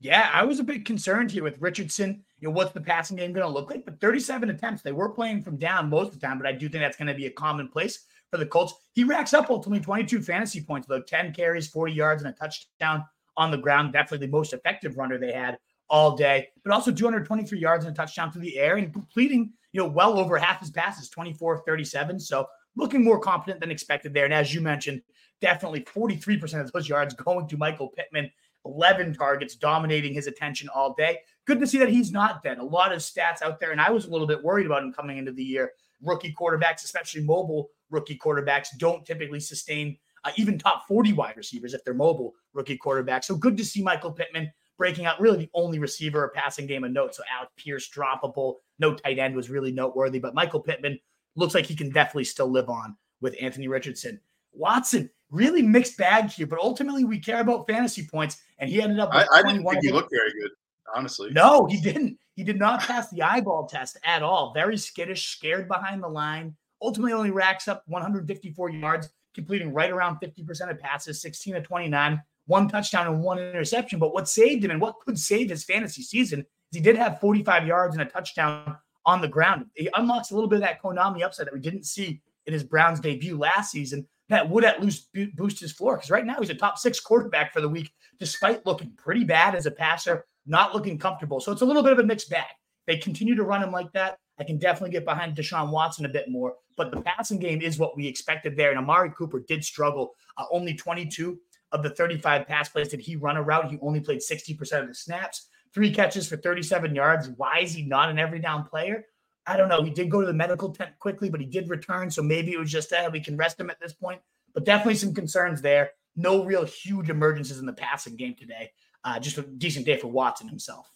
Yeah, 0.00 0.28
I 0.34 0.42
was 0.42 0.58
a 0.58 0.64
bit 0.64 0.84
concerned 0.84 1.30
here 1.30 1.44
with 1.44 1.60
Richardson. 1.60 2.24
You 2.40 2.48
know, 2.48 2.54
what's 2.54 2.72
the 2.72 2.80
passing 2.80 3.16
game 3.16 3.32
going 3.32 3.46
to 3.46 3.52
look 3.52 3.70
like? 3.70 3.84
But 3.84 4.00
37 4.00 4.50
attempts, 4.50 4.82
they 4.82 4.90
were 4.90 5.10
playing 5.10 5.44
from 5.44 5.56
down 5.56 5.88
most 5.88 6.08
of 6.08 6.20
the 6.20 6.26
time, 6.26 6.38
but 6.38 6.48
I 6.48 6.52
do 6.52 6.68
think 6.68 6.82
that's 6.82 6.96
going 6.96 7.06
to 7.06 7.14
be 7.14 7.26
a 7.26 7.30
commonplace 7.30 8.04
for 8.28 8.38
the 8.38 8.46
Colts. 8.46 8.74
He 8.94 9.04
racks 9.04 9.32
up 9.32 9.48
ultimately 9.48 9.84
22 9.84 10.22
fantasy 10.22 10.60
points, 10.60 10.88
though 10.88 11.02
10 11.02 11.32
carries, 11.32 11.68
40 11.68 11.92
yards, 11.92 12.24
and 12.24 12.34
a 12.34 12.36
touchdown 12.36 13.04
on 13.36 13.52
the 13.52 13.58
ground. 13.58 13.92
Definitely 13.92 14.26
the 14.26 14.32
most 14.32 14.52
effective 14.52 14.98
runner 14.98 15.18
they 15.18 15.32
had 15.32 15.58
all 15.92 16.16
day, 16.16 16.48
but 16.64 16.72
also 16.72 16.90
223 16.90 17.58
yards 17.58 17.84
and 17.84 17.92
a 17.92 17.96
touchdown 17.96 18.32
through 18.32 18.40
the 18.40 18.58
air 18.58 18.78
and 18.78 18.92
completing, 18.92 19.52
you 19.72 19.80
know, 19.80 19.86
well 19.86 20.18
over 20.18 20.38
half 20.38 20.58
his 20.58 20.70
passes, 20.70 21.10
24 21.10 21.62
37. 21.64 22.18
So 22.18 22.46
looking 22.76 23.04
more 23.04 23.20
confident 23.20 23.60
than 23.60 23.70
expected 23.70 24.14
there. 24.14 24.24
And 24.24 24.32
as 24.32 24.54
you 24.54 24.62
mentioned, 24.62 25.02
definitely 25.42 25.82
43% 25.82 26.60
of 26.62 26.72
those 26.72 26.88
yards 26.88 27.14
going 27.26 27.46
to 27.46 27.56
Michael 27.56 27.88
Pittman. 27.88 28.30
11 28.64 29.12
targets, 29.14 29.56
dominating 29.56 30.14
his 30.14 30.28
attention 30.28 30.68
all 30.68 30.94
day. 30.94 31.18
Good 31.46 31.58
to 31.58 31.66
see 31.66 31.78
that 31.78 31.88
he's 31.88 32.12
not 32.12 32.44
dead. 32.44 32.58
A 32.58 32.64
lot 32.64 32.92
of 32.92 33.00
stats 33.00 33.42
out 33.42 33.58
there, 33.58 33.72
and 33.72 33.80
I 33.80 33.90
was 33.90 34.04
a 34.04 34.08
little 34.08 34.26
bit 34.26 34.40
worried 34.40 34.66
about 34.66 34.84
him 34.84 34.92
coming 34.92 35.18
into 35.18 35.32
the 35.32 35.42
year. 35.42 35.72
Rookie 36.00 36.32
quarterbacks, 36.32 36.84
especially 36.84 37.24
mobile 37.24 37.70
rookie 37.90 38.16
quarterbacks, 38.16 38.68
don't 38.78 39.04
typically 39.04 39.40
sustain 39.40 39.96
uh, 40.22 40.30
even 40.36 40.58
top 40.58 40.86
40 40.86 41.12
wide 41.14 41.36
receivers 41.36 41.74
if 41.74 41.84
they're 41.84 41.92
mobile 41.92 42.34
rookie 42.52 42.78
quarterbacks. 42.78 43.24
So 43.24 43.34
good 43.34 43.56
to 43.56 43.64
see 43.64 43.82
Michael 43.82 44.12
Pittman 44.12 44.52
breaking 44.82 45.06
out 45.06 45.20
really 45.20 45.38
the 45.38 45.50
only 45.54 45.78
receiver 45.78 46.24
or 46.24 46.30
passing 46.30 46.66
game 46.66 46.82
of 46.82 46.90
note. 46.90 47.14
So 47.14 47.22
Alec 47.32 47.50
Pierce 47.56 47.88
droppable, 47.88 48.56
no 48.80 48.92
tight 48.92 49.16
end 49.16 49.36
was 49.36 49.48
really 49.48 49.70
noteworthy, 49.70 50.18
but 50.18 50.34
Michael 50.34 50.58
Pittman 50.58 50.98
looks 51.36 51.54
like 51.54 51.66
he 51.66 51.76
can 51.76 51.90
definitely 51.90 52.24
still 52.24 52.48
live 52.48 52.68
on 52.68 52.96
with 53.20 53.36
Anthony 53.40 53.68
Richardson. 53.68 54.18
Watson, 54.52 55.08
really 55.30 55.62
mixed 55.62 55.96
bag 55.96 56.30
here, 56.30 56.48
but 56.48 56.58
ultimately 56.58 57.04
we 57.04 57.20
care 57.20 57.40
about 57.42 57.68
fantasy 57.68 58.08
points, 58.10 58.42
and 58.58 58.68
he 58.68 58.82
ended 58.82 58.98
up. 58.98 59.10
I, 59.12 59.24
I 59.32 59.44
didn't 59.44 59.64
think 59.64 59.84
he 59.84 59.92
looked 59.92 60.10
very 60.10 60.32
good, 60.32 60.50
honestly. 60.92 61.30
No, 61.30 61.64
he 61.66 61.80
didn't. 61.80 62.18
He 62.34 62.42
did 62.42 62.58
not 62.58 62.80
pass 62.80 63.08
the 63.10 63.22
eyeball 63.22 63.68
test 63.68 63.98
at 64.02 64.24
all. 64.24 64.52
Very 64.52 64.76
skittish, 64.76 65.28
scared 65.28 65.68
behind 65.68 66.02
the 66.02 66.08
line. 66.08 66.56
Ultimately, 66.82 67.12
only 67.12 67.30
racks 67.30 67.68
up 67.68 67.84
154 67.86 68.70
yards, 68.70 69.10
completing 69.32 69.72
right 69.72 69.92
around 69.92 70.18
50% 70.18 70.72
of 70.72 70.80
passes, 70.80 71.22
16 71.22 71.54
to 71.54 71.62
29, 71.62 72.20
one 72.46 72.68
touchdown 72.68 73.06
and 73.06 73.22
one 73.22 73.38
interception. 73.38 73.98
But 73.98 74.14
what 74.14 74.28
saved 74.28 74.64
him 74.64 74.70
and 74.70 74.80
what 74.80 75.00
could 75.00 75.18
save 75.18 75.50
his 75.50 75.64
fantasy 75.64 76.02
season 76.02 76.40
is 76.40 76.46
he 76.70 76.80
did 76.80 76.96
have 76.96 77.20
45 77.20 77.66
yards 77.66 77.94
and 77.94 78.02
a 78.02 78.10
touchdown 78.10 78.76
on 79.04 79.20
the 79.20 79.28
ground. 79.28 79.66
He 79.74 79.88
unlocks 79.94 80.30
a 80.30 80.34
little 80.34 80.48
bit 80.48 80.56
of 80.56 80.62
that 80.62 80.82
Konami 80.82 81.22
upside 81.22 81.46
that 81.46 81.54
we 81.54 81.60
didn't 81.60 81.84
see 81.84 82.20
in 82.46 82.52
his 82.52 82.64
Browns 82.64 83.00
debut 83.00 83.36
last 83.38 83.70
season 83.70 84.06
that 84.28 84.48
would 84.48 84.64
at 84.64 84.82
least 84.82 85.08
boost 85.34 85.60
his 85.60 85.72
floor 85.72 85.96
because 85.96 86.10
right 86.10 86.24
now 86.24 86.36
he's 86.40 86.50
a 86.50 86.54
top 86.54 86.78
six 86.78 86.98
quarterback 86.98 87.52
for 87.52 87.60
the 87.60 87.68
week, 87.68 87.92
despite 88.18 88.64
looking 88.64 88.92
pretty 88.96 89.24
bad 89.24 89.54
as 89.54 89.66
a 89.66 89.70
passer, 89.70 90.24
not 90.46 90.74
looking 90.74 90.98
comfortable. 90.98 91.40
So 91.40 91.52
it's 91.52 91.62
a 91.62 91.66
little 91.66 91.82
bit 91.82 91.92
of 91.92 91.98
a 91.98 92.04
mixed 92.04 92.30
bag. 92.30 92.46
They 92.86 92.96
continue 92.96 93.34
to 93.34 93.44
run 93.44 93.62
him 93.62 93.70
like 93.70 93.92
that. 93.92 94.18
I 94.38 94.44
can 94.44 94.58
definitely 94.58 94.90
get 94.90 95.04
behind 95.04 95.36
Deshaun 95.36 95.70
Watson 95.70 96.06
a 96.06 96.08
bit 96.08 96.30
more, 96.30 96.54
but 96.76 96.90
the 96.90 97.00
passing 97.02 97.38
game 97.38 97.60
is 97.60 97.78
what 97.78 97.96
we 97.96 98.06
expected 98.06 98.56
there. 98.56 98.70
And 98.70 98.78
Amari 98.78 99.12
Cooper 99.16 99.40
did 99.40 99.64
struggle. 99.64 100.14
Uh, 100.38 100.46
only 100.50 100.74
22 100.74 101.38
of 101.72 101.82
the 101.82 101.90
35 101.90 102.46
pass 102.46 102.68
plays 102.68 102.88
did 102.88 103.00
he 103.00 103.16
run 103.16 103.36
a 103.36 103.42
route. 103.42 103.70
He 103.70 103.78
only 103.80 104.00
played 104.00 104.20
60% 104.20 104.82
of 104.82 104.88
the 104.88 104.94
snaps, 104.94 105.48
three 105.74 105.92
catches 105.92 106.28
for 106.28 106.36
37 106.36 106.94
yards. 106.94 107.28
Why 107.36 107.60
is 107.60 107.74
he 107.74 107.82
not 107.82 108.10
an 108.10 108.18
every 108.18 108.38
down 108.38 108.64
player? 108.64 109.06
I 109.46 109.56
don't 109.56 109.68
know. 109.68 109.82
He 109.82 109.90
did 109.90 110.10
go 110.10 110.20
to 110.20 110.26
the 110.26 110.32
medical 110.32 110.70
tent 110.70 110.98
quickly, 110.98 111.28
but 111.28 111.40
he 111.40 111.46
did 111.46 111.68
return. 111.68 112.10
So 112.10 112.22
maybe 112.22 112.52
it 112.52 112.58
was 112.58 112.70
just 112.70 112.90
that 112.90 113.10
we 113.10 113.20
can 113.20 113.36
rest 113.36 113.58
him 113.58 113.70
at 113.70 113.80
this 113.80 113.92
point. 113.92 114.20
But 114.54 114.64
definitely 114.64 114.94
some 114.96 115.14
concerns 115.14 115.62
there. 115.62 115.90
No 116.14 116.44
real 116.44 116.64
huge 116.64 117.08
emergencies 117.10 117.58
in 117.58 117.66
the 117.66 117.72
passing 117.72 118.16
game 118.16 118.34
today. 118.38 118.70
Uh, 119.02 119.18
just 119.18 119.38
a 119.38 119.42
decent 119.42 119.86
day 119.86 119.96
for 119.96 120.08
Watson 120.08 120.46
himself. 120.46 120.88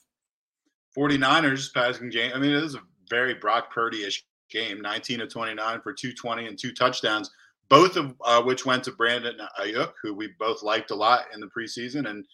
49ers 0.96 1.72
passing 1.74 2.08
game. 2.08 2.32
I 2.34 2.38
mean, 2.38 2.52
it 2.52 2.62
is 2.62 2.74
a 2.74 2.80
very 3.10 3.34
Brock 3.34 3.72
Purdy 3.72 4.04
ish 4.04 4.24
game 4.50 4.80
19 4.80 5.20
to 5.20 5.26
29 5.26 5.80
for 5.80 5.92
220 5.92 6.46
and 6.46 6.58
two 6.58 6.72
touchdowns, 6.72 7.30
both 7.68 7.96
of 7.96 8.14
uh, 8.24 8.42
which 8.42 8.64
went 8.64 8.84
to 8.84 8.92
Brandon 8.92 9.36
Aiyuk, 9.60 9.92
who 10.02 10.14
we 10.14 10.28
both 10.38 10.62
liked 10.62 10.90
a 10.90 10.94
lot 10.94 11.24
in 11.34 11.40
the 11.40 11.48
preseason 11.48 12.08
and 12.08 12.24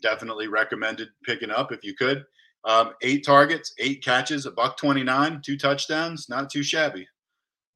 definitely 0.00 0.48
recommended 0.48 1.08
picking 1.24 1.50
up 1.50 1.72
if 1.72 1.84
you 1.84 1.94
could. 1.94 2.24
Um, 2.64 2.92
eight 3.02 3.24
targets, 3.24 3.72
eight 3.78 4.04
catches, 4.04 4.46
a 4.46 4.50
buck 4.50 4.76
29, 4.76 5.42
two 5.44 5.56
touchdowns. 5.56 6.28
Not 6.28 6.50
too 6.50 6.62
shabby. 6.62 7.06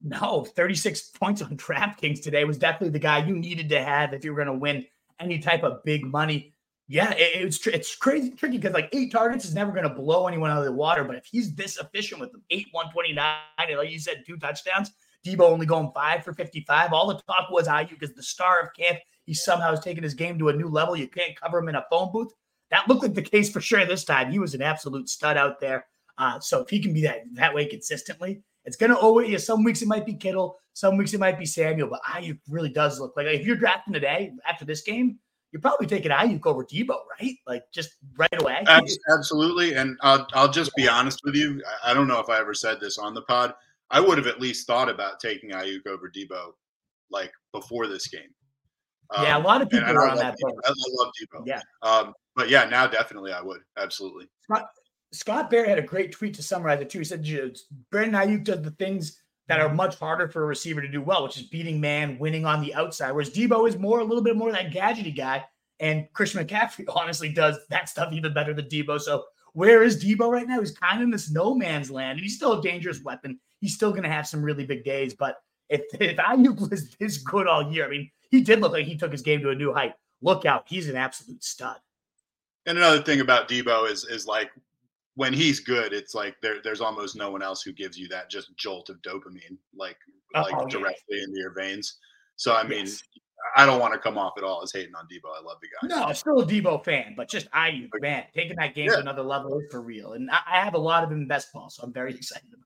No, 0.03 0.45
36 0.45 1.11
points 1.21 1.43
on 1.43 1.57
DraftKings 1.57 2.23
today 2.23 2.45
was 2.45 2.59
definitely 2.59 2.91
the 2.91 2.99
guy 2.99 3.25
you 3.25 3.35
needed 3.35 3.69
to 3.71 3.83
have 3.83 4.13
if 4.13 4.25
you 4.25 4.33
were 4.33 4.45
going 4.45 4.55
to 4.55 4.61
win 4.61 4.87
any 5.19 5.39
type 5.39 5.63
of 5.63 5.83
big 5.85 6.05
money. 6.05 6.53
Yeah, 6.89 7.11
it, 7.13 7.43
it's 7.43 7.67
it's 7.67 7.97
crazy 7.97 8.31
tricky 8.31 8.59
because 8.59 8.73
like 8.73 8.89
eight 8.93 9.11
targets 9.11 9.45
is 9.45 9.55
never 9.55 9.73
going 9.73 9.89
to 9.89 9.95
blow 9.95 10.29
anyone 10.29 10.51
out 10.51 10.59
of 10.59 10.65
the 10.65 10.73
water. 10.73 11.03
But 11.03 11.17
if 11.17 11.27
he's 11.27 11.53
this 11.55 11.79
efficient 11.79 12.21
with 12.21 12.31
them, 12.31 12.43
eight 12.51 12.69
129, 12.71 13.35
and 13.59 13.79
like 13.79 13.91
you 13.91 13.99
said, 13.99 14.23
two 14.25 14.37
touchdowns, 14.37 14.93
Deebo 15.27 15.41
only 15.41 15.67
going 15.67 15.91
five 15.95 16.25
for 16.25 16.33
55. 16.33 16.93
All 16.93 17.09
the 17.09 17.15
talk 17.15 17.51
was 17.51 17.67
Aiyuk 17.67 18.03
is 18.03 18.15
the 18.15 18.23
star 18.23 18.61
of 18.61 18.69
camp. 18.75 18.99
He 19.25 19.35
somehow 19.35 19.71
has 19.71 19.81
taken 19.81 20.05
his 20.05 20.15
game 20.15 20.39
to 20.39 20.49
a 20.49 20.53
new 20.53 20.69
level. 20.69 20.97
You 20.97 21.09
can't 21.09 21.39
cover 21.39 21.59
him 21.59 21.69
in 21.69 21.75
a 21.75 21.85
phone 21.91 22.13
booth. 22.13 22.33
That 22.71 22.89
looked 22.89 23.03
like 23.03 23.15
the 23.15 23.23
case 23.23 23.51
for 23.51 23.61
sure 23.61 23.85
this 23.85 24.05
time. 24.05 24.31
He 24.31 24.39
was 24.39 24.55
an 24.55 24.63
absolute 24.63 25.09
stud 25.09 25.37
out 25.37 25.61
there. 25.61 25.87
Uh, 26.19 26.41
so 26.41 26.61
if 26.61 26.71
he 26.71 26.81
can 26.81 26.93
be 26.93 27.03
that 27.03 27.23
that 27.35 27.55
way 27.55 27.67
consistently, 27.67 28.43
it's 28.65 28.77
going 28.77 28.91
to 28.91 28.99
owe 28.99 29.19
you. 29.21 29.39
Some 29.39 29.65
weeks 29.65 29.83
it 29.83 29.89
might 29.89 30.07
be 30.07 30.15
Kittle, 30.15 30.59
some 30.73 30.97
weeks 30.97 31.15
it 31.15 31.21
might 31.21 31.39
be 31.39 31.47
Samuel, 31.47 31.89
but 31.89 32.03
Aiyuk 32.03 32.39
really 32.49 32.71
does 32.71 32.99
look 32.99 33.15
like 33.17 33.27
if 33.27 33.47
you're 33.47 33.57
drafting 33.57 33.93
today 33.93 34.33
after 34.49 34.65
this 34.65 34.83
game, 34.83 35.19
you're 35.53 35.61
probably 35.61 35.87
taking 35.87 36.11
Aiyuk 36.11 36.45
over 36.47 36.65
Deebo, 36.65 36.97
right? 37.21 37.35
Like 37.47 37.65
just 37.73 37.97
right 38.17 38.41
away. 38.41 38.65
Absolutely, 39.11 39.75
and 39.75 39.97
I'll 40.03 40.27
I'll 40.35 40.51
just 40.51 40.75
be 40.75 40.89
honest 40.89 41.21
with 41.25 41.35
you. 41.35 41.63
I 41.85 41.95
don't 41.95 42.09
know 42.09 42.21
if 42.21 42.29
I 42.29 42.39
ever 42.41 42.55
said 42.55 42.81
this 42.81 42.99
on 42.99 43.15
the 43.15 43.23
pod. 43.23 43.55
I 43.91 44.01
would 44.01 44.19
have 44.19 44.27
at 44.27 44.41
least 44.41 44.67
thought 44.67 44.89
about 44.89 45.21
taking 45.21 45.51
Aiyuk 45.51 45.87
over 45.87 46.11
Deebo, 46.11 46.53
like 47.11 47.33
before 47.53 47.87
this 47.87 48.09
game. 48.09 48.31
Um, 49.15 49.25
yeah, 49.25 49.39
a 49.39 49.41
lot 49.41 49.63
of 49.63 49.71
people 49.71 49.89
are 49.89 50.09
on 50.09 50.17
that. 50.17 50.37
I 50.65 50.73
love 50.91 51.13
Deebo. 51.21 51.45
Yeah. 51.47 51.61
Um, 51.83 52.13
but 52.35 52.51
yeah, 52.51 52.65
now 52.65 52.87
definitely 52.87 53.33
I 53.33 53.41
would 53.41 53.61
absolutely. 53.79 54.29
Scott, 54.43 54.67
Scott 55.13 55.53
had 55.53 55.79
a 55.79 55.83
great 55.83 56.13
tweet 56.13 56.35
to 56.35 56.43
summarize 56.43 56.81
it 56.81 56.91
too. 56.91 56.99
He 56.99 57.05
said 57.05 57.25
Brandon 57.91 58.21
Aiyuk 58.21 58.45
does 58.45 58.63
the 58.63 58.73
things 58.73 59.21
that 59.49 59.61
are 59.61 59.73
much 59.73 59.97
harder 59.97 60.29
for 60.29 60.43
a 60.43 60.47
receiver 60.47 60.81
to 60.81 60.89
do 60.89 61.01
well, 61.01 61.23
which 61.23 61.37
is 61.37 61.45
beating 61.45 61.81
man, 61.81 62.19
winning 62.19 62.45
on 62.45 62.61
the 62.61 62.75
outside. 62.75 63.13
Whereas 63.13 63.31
Deebo 63.31 63.69
is 63.69 63.79
more 63.79 64.01
a 64.01 64.05
little 64.05 64.23
bit 64.23 64.37
more 64.37 64.51
that 64.51 64.73
gadgety 64.73 65.17
guy, 65.17 65.45
and 65.79 66.09
Christian 66.13 66.45
McCaffrey 66.45 66.85
honestly 66.95 67.29
does 67.29 67.59
that 67.71 67.89
stuff 67.89 68.13
even 68.13 68.35
better 68.35 68.53
than 68.53 68.67
Deebo. 68.67 69.01
So 69.01 69.25
where 69.53 69.83
is 69.83 70.03
Deebo 70.03 70.31
right 70.31 70.47
now? 70.47 70.61
He's 70.61 70.77
kind 70.77 70.99
of 70.99 71.05
in 71.05 71.11
this 71.11 71.31
no 71.31 71.55
man's 71.55 71.91
land, 71.91 72.19
and 72.19 72.21
he's 72.21 72.37
still 72.37 72.59
a 72.59 72.63
dangerous 72.63 73.03
weapon. 73.03 73.39
He's 73.67 73.75
still 73.75 73.91
going 73.91 74.05
to 74.05 74.09
have 74.09 74.29
some 74.29 74.43
really 74.43 74.65
big 74.65 74.85
days, 74.85 75.13
but 75.13 75.39
if 75.69 75.83
if 76.01 76.17
Aiyuk 76.19 76.71
was 76.71 76.95
this 77.01 77.19
good 77.19 77.49
all 77.49 77.73
year, 77.73 77.85
I 77.85 77.91
mean, 77.91 78.11
he 78.31 78.41
did 78.43 78.61
look 78.61 78.71
like 78.71 78.87
he 78.87 78.97
took 78.97 79.11
his 79.11 79.23
game 79.23 79.41
to 79.41 79.51
a 79.51 79.55
new 79.57 79.73
height. 79.73 79.95
Look 80.23 80.45
out, 80.47 80.67
he's 80.69 80.89
an 80.89 80.95
absolute 80.95 81.43
stud. 81.43 81.79
And 82.67 82.79
another 82.79 83.03
thing 83.03 83.21
about 83.21 83.49
Deebo 83.49 83.91
is 83.91 84.05
is 84.05 84.25
like 84.25 84.53
when 85.17 85.33
he's 85.33 85.59
good, 85.59 85.93
it's 85.93 86.15
like 86.15 86.37
there, 86.43 86.63
there's 86.63 86.81
almost 86.81 87.17
no 87.17 87.33
one 87.33 87.43
else 87.43 87.61
who 87.63 87.73
gives 87.73 87.99
you 87.99 88.07
that 88.09 88.31
just 88.31 88.57
jolt 88.57 88.89
of 88.89 89.03
dopamine, 89.03 89.59
like 89.75 89.97
oh, 90.37 90.43
like 90.43 90.55
Oh, 90.55 90.61
yeah. 90.63 90.69
directly 90.79 91.23
into 91.23 91.39
your 91.41 91.53
veins. 91.55 91.99
So 92.37 92.55
I 92.55 92.63
mean, 92.63 92.85
Yes. 92.87 93.03
I 93.57 93.67
don't 93.67 93.81
want 93.81 93.93
to 93.95 93.99
come 93.99 94.17
off 94.17 94.35
at 94.39 94.45
all 94.45 94.63
as 94.63 94.73
hating 94.73 94.95
on 94.95 95.07
Deebo. 95.07 95.29
I 95.37 95.43
love 95.45 95.59
the 95.61 95.69
guy. 95.89 95.95
No, 95.95 96.05
I'm 96.05 96.15
still 96.15 96.41
a 96.41 96.47
Deebo 96.47 96.85
fan, 96.85 97.15
but 97.17 97.29
just 97.29 97.51
Aiyuk, 97.51 97.89
man, 98.01 98.25
taking 98.33 98.57
that 98.59 98.75
game 98.77 98.87
Yeah. 98.87 98.95
to 98.97 99.01
another 99.01 99.23
level 99.23 99.59
is 99.59 99.65
for 99.73 99.81
real. 99.81 100.13
And 100.13 100.31
I, 100.31 100.39
I 100.47 100.61
have 100.65 100.75
a 100.75 100.79
lot 100.79 101.03
of 101.05 101.11
him 101.11 101.23
in 101.23 101.29
best 101.29 101.53
ball, 101.53 101.69
so 101.71 101.83
I'm 101.83 101.93
very 101.93 102.15
excited 102.15 102.49
about 102.53 102.66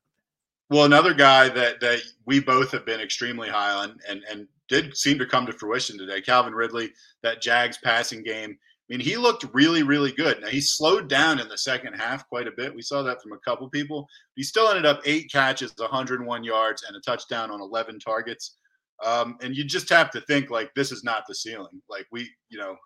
Well, 0.70 0.84
another 0.84 1.14
guy 1.14 1.48
that 1.48 1.80
that 1.80 2.00
we 2.26 2.40
both 2.40 2.70
have 2.70 2.86
been 2.86 3.00
extremely 3.00 3.48
high 3.48 3.72
on 3.72 3.98
and 4.08 4.22
and 4.30 4.46
did 4.68 4.96
seem 4.96 5.18
to 5.18 5.26
come 5.26 5.44
to 5.46 5.52
fruition 5.52 5.98
today, 5.98 6.20
Calvin 6.20 6.54
Ridley, 6.54 6.92
that 7.24 7.42
Jags 7.42 7.78
passing 7.82 8.22
game. 8.22 8.50
I 8.52 8.96
mean, 8.96 9.00
he 9.00 9.16
looked 9.16 9.44
really, 9.52 9.82
really 9.82 10.12
good. 10.12 10.40
Now 10.40 10.48
he 10.48 10.60
slowed 10.60 11.08
down 11.08 11.40
in 11.40 11.48
the 11.48 11.58
second 11.58 11.94
half 11.94 12.28
quite 12.28 12.46
a 12.46 12.52
bit. 12.56 12.74
We 12.74 12.82
saw 12.82 13.02
that 13.02 13.20
from 13.20 13.32
a 13.32 13.38
couple 13.38 13.68
people. 13.68 14.06
He 14.36 14.44
still 14.44 14.68
ended 14.68 14.86
up 14.86 15.00
eight 15.04 15.30
catches, 15.30 15.72
101 15.76 16.44
yards, 16.44 16.84
and 16.84 16.96
a 16.96 17.00
touchdown 17.00 17.50
on 17.50 17.60
11 17.60 17.98
targets. 17.98 18.56
Um, 19.04 19.36
and 19.42 19.56
you 19.56 19.64
just 19.64 19.88
have 19.88 20.10
to 20.12 20.20
think 20.22 20.50
like 20.50 20.72
this 20.74 20.92
is 20.92 21.02
not 21.02 21.24
the 21.28 21.34
ceiling. 21.34 21.80
Like 21.88 22.06
we, 22.12 22.28
you 22.48 22.58
know, 22.58 22.76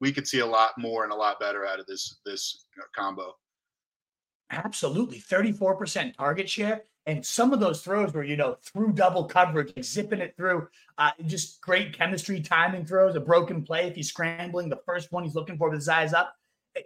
we 0.00 0.12
could 0.12 0.26
see 0.26 0.40
a 0.40 0.46
lot 0.46 0.72
more 0.78 1.04
and 1.04 1.12
a 1.12 1.16
lot 1.16 1.40
better 1.40 1.66
out 1.66 1.80
of 1.80 1.86
this 1.86 2.20
this 2.24 2.64
combo. 2.96 3.34
Absolutely. 4.50 5.20
34% 5.20 6.14
target 6.16 6.48
share. 6.48 6.84
And 7.06 7.24
some 7.24 7.52
of 7.52 7.60
those 7.60 7.82
throws 7.82 8.12
were, 8.12 8.22
you 8.22 8.36
know, 8.36 8.56
through 8.62 8.92
double 8.92 9.24
coverage, 9.24 9.72
zipping 9.82 10.20
it 10.20 10.36
through, 10.36 10.68
uh, 10.98 11.10
just 11.26 11.60
great 11.60 11.96
chemistry, 11.96 12.40
timing 12.40 12.84
throws, 12.84 13.16
a 13.16 13.20
broken 13.20 13.62
play. 13.62 13.88
If 13.88 13.96
he's 13.96 14.08
scrambling, 14.08 14.68
the 14.68 14.80
first 14.84 15.10
one 15.10 15.24
he's 15.24 15.34
looking 15.34 15.56
for 15.56 15.70
with 15.70 15.78
his 15.78 15.88
eyes 15.88 16.12
up. 16.12 16.34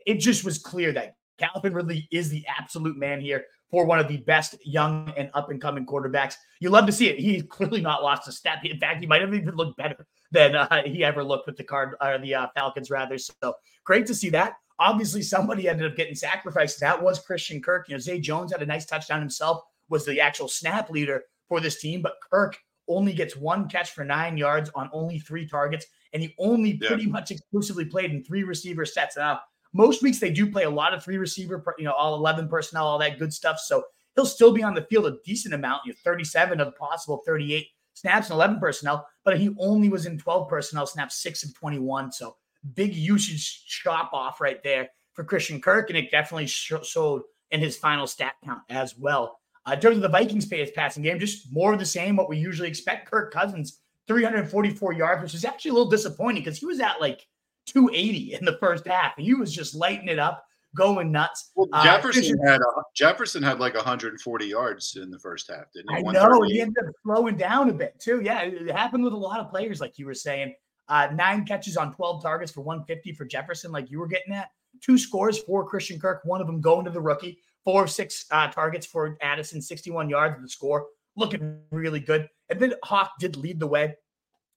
It- 0.06 0.18
just 0.18 0.44
was 0.44 0.58
clear 0.58 0.92
that 0.92 1.16
Calvin 1.38 1.74
Ridley 1.74 2.08
is 2.10 2.30
the 2.30 2.44
absolute 2.46 2.96
man 2.96 3.20
here 3.20 3.46
for 3.70 3.84
one 3.84 3.98
of 3.98 4.06
the 4.06 4.18
best 4.18 4.54
young 4.64 5.12
and 5.16 5.30
up 5.34 5.50
and 5.50 5.60
coming 5.60 5.84
quarterbacks. 5.84 6.36
You 6.60 6.70
love 6.70 6.86
to 6.86 6.92
see 6.92 7.08
it. 7.08 7.18
He's 7.18 7.42
clearly 7.42 7.80
not 7.80 8.02
lost 8.02 8.28
a 8.28 8.32
step. 8.32 8.64
In 8.64 8.78
fact, 8.78 9.00
he 9.00 9.06
might 9.06 9.20
have 9.20 9.34
even 9.34 9.56
looked 9.56 9.76
better 9.76 10.06
than 10.30 10.54
uh, 10.54 10.82
he 10.84 11.04
ever 11.04 11.24
looked 11.24 11.46
with 11.46 11.56
the 11.56 11.64
card 11.64 11.96
or 12.00 12.18
the 12.18 12.34
uh, 12.34 12.46
Falcons, 12.54 12.88
rather. 12.88 13.18
So 13.18 13.54
great 13.84 14.06
to 14.06 14.14
see 14.14 14.30
that. 14.30 14.54
Obviously, 14.78 15.22
somebody 15.22 15.68
ended 15.68 15.90
up 15.90 15.96
getting 15.96 16.14
sacrificed. 16.14 16.80
That 16.80 17.02
was 17.02 17.18
Christian 17.18 17.60
Kirk. 17.60 17.88
You 17.88 17.94
know, 17.94 17.98
Zay 17.98 18.20
Jones 18.20 18.52
had 18.52 18.62
a 18.62 18.66
nice 18.66 18.86
touchdown 18.86 19.20
himself, 19.20 19.62
was 19.88 20.04
the 20.04 20.20
actual 20.20 20.48
snap 20.48 20.90
leader 20.90 21.24
for 21.48 21.60
this 21.60 21.80
team, 21.80 22.02
but 22.02 22.14
Kirk 22.30 22.56
only 22.88 23.12
gets 23.12 23.36
one 23.36 23.68
catch 23.68 23.92
for 23.92 24.04
nine 24.04 24.36
yards 24.36 24.70
on 24.74 24.90
only 24.92 25.18
three 25.18 25.46
targets, 25.46 25.86
and 26.12 26.22
he 26.22 26.34
only 26.38 26.78
Yeah. 26.80 26.88
pretty 26.88 27.06
much 27.06 27.30
exclusively 27.30 27.84
played 27.86 28.10
in 28.10 28.22
three 28.22 28.42
receiver 28.44 28.84
sets. 28.84 29.16
Now, 29.16 29.40
most 29.72 30.02
weeks 30.02 30.18
they 30.18 30.30
do 30.30 30.50
play 30.50 30.64
a 30.64 30.70
lot 30.70 30.94
of 30.94 31.02
three 31.02 31.16
receiver, 31.18 31.62
you 31.78 31.84
know, 31.84 31.92
all 31.92 32.14
11 32.14 32.48
personnel, 32.48 32.86
all 32.86 32.98
that 32.98 33.18
good 33.18 33.32
stuff. 33.32 33.58
So 33.58 33.84
he'll 34.14 34.26
still 34.26 34.52
be 34.52 34.62
on 34.62 34.74
the 34.74 34.82
field 34.82 35.06
a 35.06 35.16
decent 35.24 35.54
amount, 35.54 35.82
you 35.86 35.92
know, 35.92 35.98
37 36.04 36.60
of 36.60 36.66
the 36.66 36.72
possible 36.72 37.22
38 37.26 37.66
snaps 37.94 38.28
and 38.28 38.34
11 38.34 38.60
personnel, 38.60 39.06
but 39.24 39.38
he 39.38 39.54
only 39.58 39.88
was 39.88 40.06
in 40.06 40.18
12 40.18 40.48
personnel 40.48 40.86
snaps, 40.86 41.16
six 41.22 41.42
of 41.42 41.54
21. 41.54 42.12
So 42.12 42.36
big 42.74 42.94
usage 42.94 43.64
chop 43.66 44.12
off 44.12 44.40
right 44.40 44.62
there 44.62 44.88
for 45.12 45.24
Christian 45.24 45.60
Kirk, 45.60 45.90
and 45.90 45.98
it 45.98 46.10
definitely 46.10 46.46
sh- 46.46 46.72
showed 46.82 47.22
in 47.50 47.60
his 47.60 47.76
final 47.76 48.06
stat 48.06 48.34
count 48.44 48.62
as 48.68 48.96
well. 48.98 49.38
Uh, 49.66 49.72
in 49.72 49.80
terms 49.80 49.96
of 49.96 50.02
the 50.02 50.08
Vikings 50.08 50.46
passing 50.74 51.02
game, 51.02 51.18
just 51.18 51.50
more 51.52 51.72
of 51.72 51.78
the 51.78 51.86
same, 51.86 52.16
what 52.16 52.28
we 52.28 52.36
usually 52.36 52.68
expect. 52.68 53.10
Kirk 53.10 53.32
Cousins, 53.32 53.80
344 54.06 54.92
yards, 54.92 55.22
which 55.22 55.34
is 55.34 55.44
actually 55.44 55.70
a 55.70 55.74
little 55.74 55.90
disappointing 55.90 56.42
because 56.42 56.58
he 56.58 56.66
was 56.66 56.80
at 56.80 57.00
like 57.00 57.26
280 57.66 58.34
in 58.34 58.44
the 58.44 58.58
first 58.58 58.86
half. 58.86 59.14
And 59.16 59.24
he 59.24 59.34
was 59.34 59.54
just 59.54 59.74
lighting 59.74 60.08
it 60.08 60.18
up, 60.18 60.44
going 60.76 61.10
nuts. 61.10 61.50
Well, 61.54 61.68
Uh, 61.72 61.82
Jefferson 61.82 62.38
had 62.46 62.60
a, 62.60 62.82
Jefferson 62.94 63.42
had 63.42 63.58
like 63.58 63.74
140 63.74 64.46
yards 64.46 64.96
in 64.96 65.10
the 65.10 65.18
first 65.18 65.48
half, 65.50 65.72
didn't 65.72 65.90
he? 65.96 66.08
I 66.08 66.12
know 66.12 66.42
he 66.42 66.60
ended 66.60 66.84
up 66.86 66.92
slowing 67.02 67.36
down 67.36 67.70
a 67.70 67.72
bit 67.72 67.98
too. 67.98 68.20
Yeah, 68.20 68.42
it 68.42 68.70
happened 68.70 69.04
with 69.04 69.14
a 69.14 69.16
lot 69.16 69.40
of 69.40 69.50
players, 69.50 69.80
like 69.80 69.98
you 69.98 70.06
were 70.06 70.14
saying. 70.14 70.54
Uh, 70.88 71.08
nine 71.14 71.46
catches 71.46 71.78
on 71.78 71.94
12 71.94 72.22
targets 72.22 72.52
for 72.52 72.60
150 72.60 73.12
for 73.12 73.24
Jefferson, 73.24 73.72
like 73.72 73.90
you 73.90 73.98
were 73.98 74.06
getting 74.06 74.34
at. 74.34 74.50
Two 74.82 74.98
scores 74.98 75.38
for 75.38 75.64
Christian 75.66 75.98
Kirk, 75.98 76.20
one 76.24 76.42
of 76.42 76.46
them 76.46 76.60
going 76.60 76.84
to 76.84 76.90
the 76.90 77.00
rookie. 77.00 77.38
Four 77.64 77.84
of 77.84 77.90
six 77.90 78.26
uh, 78.30 78.48
targets 78.48 78.86
for 78.86 79.16
Addison, 79.22 79.60
61 79.62 80.10
yards 80.10 80.36
of 80.36 80.42
the 80.42 80.48
score, 80.48 80.86
looking 81.16 81.60
really 81.70 82.00
good. 82.00 82.28
And 82.50 82.60
then 82.60 82.74
Hock 82.84 83.12
did 83.18 83.36
lead 83.36 83.58
the 83.58 83.66
way 83.66 83.94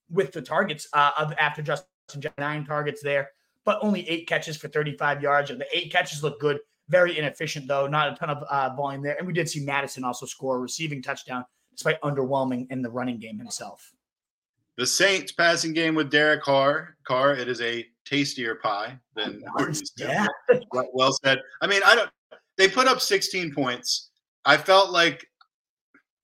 with 0.09 0.31
the 0.33 0.41
targets 0.41 0.87
uh, 0.93 1.33
after 1.39 1.61
Justin 1.61 2.31
nine 2.37 2.65
targets 2.65 3.01
there, 3.01 3.29
but 3.65 3.79
only 3.81 4.07
eight 4.09 4.27
catches 4.27 4.57
for 4.57 4.67
35 4.67 5.21
yards. 5.21 5.51
And 5.51 5.59
the 5.59 5.67
eight 5.73 5.91
catches 5.91 6.23
look 6.23 6.39
good. 6.39 6.59
Very 6.89 7.17
inefficient 7.17 7.67
though, 7.67 7.87
not 7.87 8.13
a 8.13 8.15
ton 8.15 8.29
of 8.29 8.43
uh, 8.43 8.73
volume 8.75 9.03
there. 9.03 9.17
And 9.17 9.27
we 9.27 9.33
did 9.33 9.49
see 9.49 9.63
Mattison 9.65 10.03
also 10.03 10.25
score 10.25 10.55
a 10.55 10.59
receiving 10.59 11.01
touchdown, 11.01 11.43
despite 11.73 11.99
underwhelming 12.01 12.71
in 12.71 12.81
the 12.81 12.89
running 12.89 13.19
game 13.19 13.37
himself. 13.37 13.93
The 14.77 14.85
Saints 14.85 15.31
passing 15.31 15.73
game 15.73 15.95
with 15.95 16.11
Derek 16.11 16.43
Carr. 16.43 16.95
Carr, 17.03 17.33
it 17.33 17.47
is 17.47 17.61
a 17.61 17.85
tastier 18.05 18.55
pie 18.55 18.97
than 19.15 19.43
we're 19.57 19.69
used 19.69 19.97
to. 19.97 20.03
Yeah. 20.05 20.27
Well 20.93 21.13
said. 21.23 21.41
I 21.61 21.67
mean, 21.67 21.81
I 21.83 21.95
don't. 21.95 22.09
They 22.57 22.67
put 22.67 22.87
up 22.87 23.01
16 23.01 23.53
points. 23.53 24.09
I 24.45 24.57
felt 24.57 24.91
like, 24.91 25.25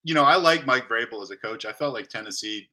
you 0.03 0.13
know, 0.13 0.23
I 0.23 0.35
like 0.35 0.65
Mike 0.65 0.87
Vrabel 0.87 1.21
as 1.21 1.31
a 1.31 1.37
coach. 1.37 1.65
I 1.65 1.73
felt 1.73 1.93
like 1.93 2.09
Tennessee 2.09 2.69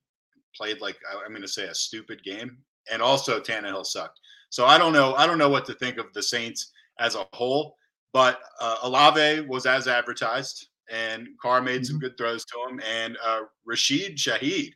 played 0.57 0.81
like 0.81 0.99
I'm 1.25 1.31
going 1.31 1.43
to 1.43 1.49
say 1.49 1.67
a 1.67 1.75
stupid 1.75 2.23
game, 2.25 2.59
and 2.91 3.01
also 3.03 3.41
Tannehill 3.41 3.87
sucked. 3.87 4.19
So 4.49 4.67
I 4.67 4.79
don't 4.79 4.93
know. 4.93 5.15
I 5.15 5.27
don't 5.27 5.39
know 5.39 5.49
what 5.49 5.65
to 5.67 5.75
think 5.75 5.99
of 5.99 6.13
the 6.13 6.23
Saints 6.23 6.73
as 6.99 7.15
a 7.15 7.27
whole. 7.33 7.77
But 8.13 8.41
uh, 8.61 8.77
Olave 8.83 9.43
was 9.43 9.67
as 9.67 9.87
advertised, 9.87 10.69
and 10.91 11.29
Carr 11.41 11.63
made 11.63 11.87
some 11.87 12.01
good 12.01 12.19
throws 12.19 12.45
to 12.47 12.59
him, 12.69 12.81
and 12.85 13.17
uh, 13.25 13.43
Rashid 13.65 14.17
Shaheed, 14.17 14.73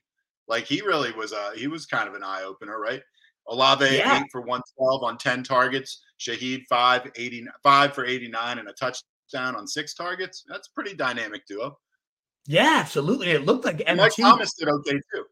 like 0.47 0.65
he 0.65 0.81
really 0.83 1.11
was. 1.13 1.33
Uh, 1.33 1.51
he 1.57 1.67
was 1.67 1.87
kind 1.87 2.09
of 2.09 2.15
an 2.15 2.23
eye 2.23 2.43
opener, 2.45 2.79
right? 2.79 3.03
Olave 3.49 3.85
Yeah. 3.85 4.21
eight 4.21 4.27
for 4.31 4.41
112 4.41 5.03
on 5.03 5.19
10 5.19 5.43
targets. 5.43 6.03
Shaheed 6.25 6.65
five, 6.69 7.11
80, 7.15 7.47
for 7.93 8.05
89 8.05 8.59
and 8.59 8.69
a 8.69 8.73
touchdown 8.73 9.57
on 9.57 9.67
six 9.67 9.95
targets. 9.95 10.45
That's 10.49 10.69
a 10.69 10.73
pretty 10.73 10.95
dynamic 10.95 11.47
duo. 11.47 11.79
Yeah, 12.47 12.77
absolutely. 12.81 13.31
It 13.31 13.47
looked 13.47 13.65
like 13.65 13.83
And 13.87 13.99
Mike 13.99 14.13
MT 14.19 14.23
Thomas 14.23 14.55
did 14.55 14.69
okay 14.69 14.93
too. 14.93 15.25